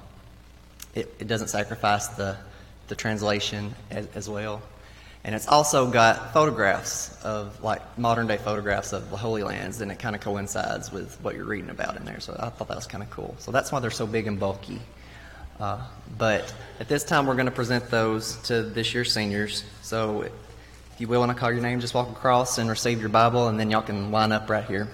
it, 0.95 1.13
it 1.19 1.28
doesn't 1.28 1.49
sacrifice 1.49 2.07
the 2.07 2.38
the 2.88 2.95
translation 2.95 3.75
as, 3.91 4.07
as 4.15 4.30
well. 4.30 4.61
And 5.23 5.36
it's 5.36 5.47
also 5.47 5.91
got 5.91 6.34
photographs 6.34 7.21
of 7.23 7.61
like 7.61 7.97
modern 7.97 8.28
day 8.28 8.38
photographs 8.38 8.93
of 8.93 9.11
the 9.11 9.17
Holy 9.17 9.43
Lands, 9.43 9.82
and 9.82 9.91
it 9.91 9.99
kind 9.99 10.15
of 10.15 10.21
coincides 10.21 10.91
with 10.91 11.15
what 11.21 11.36
you're 11.36 11.45
reading 11.45 11.69
about 11.69 11.97
in 11.97 12.05
there. 12.05 12.19
So 12.19 12.36
I 12.39 12.49
thought 12.49 12.69
that 12.69 12.78
was 12.78 12.88
kind 12.88 13.03
of 13.03 13.11
cool. 13.11 13.36
So 13.38 13.51
that's 13.51 13.71
why 13.71 13.80
they're 13.80 13.91
so 13.91 14.07
big 14.07 14.25
and 14.25 14.39
bulky. 14.39 14.80
Uh, 15.59 15.86
but 16.17 16.53
at 16.80 16.88
this 16.88 17.03
time, 17.03 17.25
we're 17.28 17.34
going 17.34 17.47
to 17.47 17.51
present 17.51 17.89
those 17.89 18.38
to 18.43 18.63
this 18.63 18.93
year's 18.93 19.11
seniors. 19.11 19.63
So 19.82 20.30
if 20.98 21.02
you 21.02 21.08
will, 21.08 21.22
when 21.22 21.30
I 21.30 21.36
call 21.36 21.52
your 21.52 21.62
name, 21.62 21.80
just 21.80 21.93
walk 21.93 22.10
across 22.10 22.58
and 22.58 22.68
receive 22.68 23.00
your 23.02 23.10
Bible, 23.10 23.50
and 23.50 23.60
then 23.60 23.70
y'all 23.70 23.84
can 23.84 24.10
line 24.10 24.32
up 24.32 24.50
right 24.50 24.66
here. 24.66 24.88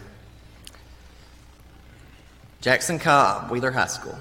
Jackson 2.59 2.99
Cobb, 2.99 3.49
Wheeler 3.49 3.71
High 3.71 3.85
School. 3.85 4.17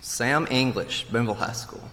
Sam 0.00 0.48
English, 0.50 1.06
Booneville 1.12 1.36
High 1.36 1.52
School. 1.52 1.88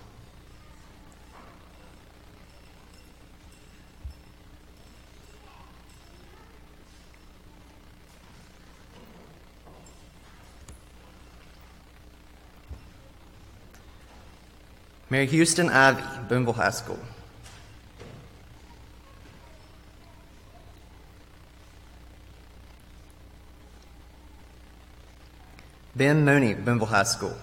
Mary 15.10 15.26
Houston 15.28 15.70
Ivy, 15.70 16.01
Booneville 16.28 16.55
High 16.55 16.72
School. 16.72 16.99
Ben 25.95 26.26
Mooney, 26.26 26.53
Booneville 26.53 26.88
High 26.88 27.03
School. 27.03 27.36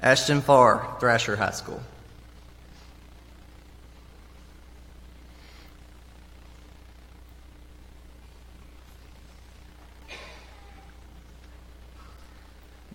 Ashton 0.00 0.40
Farr, 0.40 0.96
Thrasher 0.98 1.36
High 1.36 1.50
School. 1.50 1.80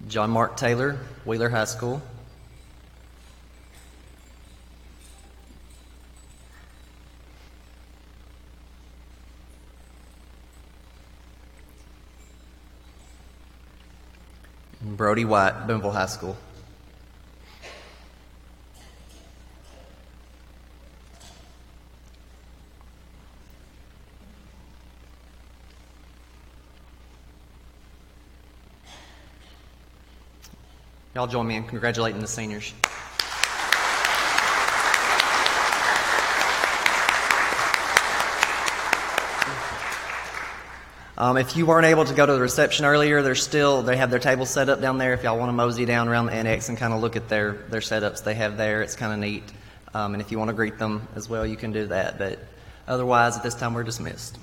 John 0.08 0.30
Mark 0.30 0.56
Taylor, 0.56 0.98
Wheeler 1.26 1.50
High 1.50 1.66
School. 1.66 2.02
Brody 14.82 15.26
White, 15.26 15.68
Booneville 15.68 15.92
High 15.92 16.06
School. 16.06 16.38
Y'all 31.18 31.26
join 31.26 31.48
me 31.48 31.56
in 31.56 31.64
congratulating 31.64 32.22
the 32.22 32.28
seniors. 32.28 32.76
Um, 41.18 41.38
if 41.38 41.58
you 41.58 41.66
weren't 41.66 41.88
able 41.88 42.06
to 42.06 42.14
go 42.14 42.24
to 42.24 42.34
the 42.34 42.40
reception 42.40 42.86
earlier, 42.86 43.24
they're 43.24 43.34
still 43.34 43.82
they 43.82 43.98
have 43.98 44.12
their 44.12 44.20
tables 44.20 44.52
set 44.52 44.70
up 44.70 44.80
down 44.80 45.00
there. 45.00 45.14
If 45.14 45.24
y'all 45.24 45.40
want 45.40 45.50
to 45.50 45.54
mosey 45.54 45.86
down 45.86 46.08
around 46.08 46.28
the 46.28 46.34
annex 46.34 46.70
and 46.70 46.78
kind 46.78 46.94
of 46.94 47.02
look 47.02 47.16
at 47.16 47.28
their 47.30 47.54
their 47.54 47.82
setups 47.82 48.24
they 48.24 48.36
have 48.36 48.56
there, 48.56 48.84
it's 48.84 48.96
kind 48.96 49.12
of 49.12 49.18
neat. 49.18 49.52
Um, 49.96 50.14
and 50.14 50.22
if 50.22 50.32
you 50.32 50.38
want 50.38 50.50
to 50.50 50.54
greet 50.54 50.78
them 50.78 51.08
as 51.16 51.28
well, 51.28 51.48
you 51.48 51.56
can 51.56 51.72
do 51.72 51.88
that. 51.88 52.20
But 52.20 52.38
otherwise, 52.88 53.38
at 53.38 53.42
this 53.42 53.56
time, 53.56 53.74
we're 53.74 53.82
dismissed. 53.82 54.38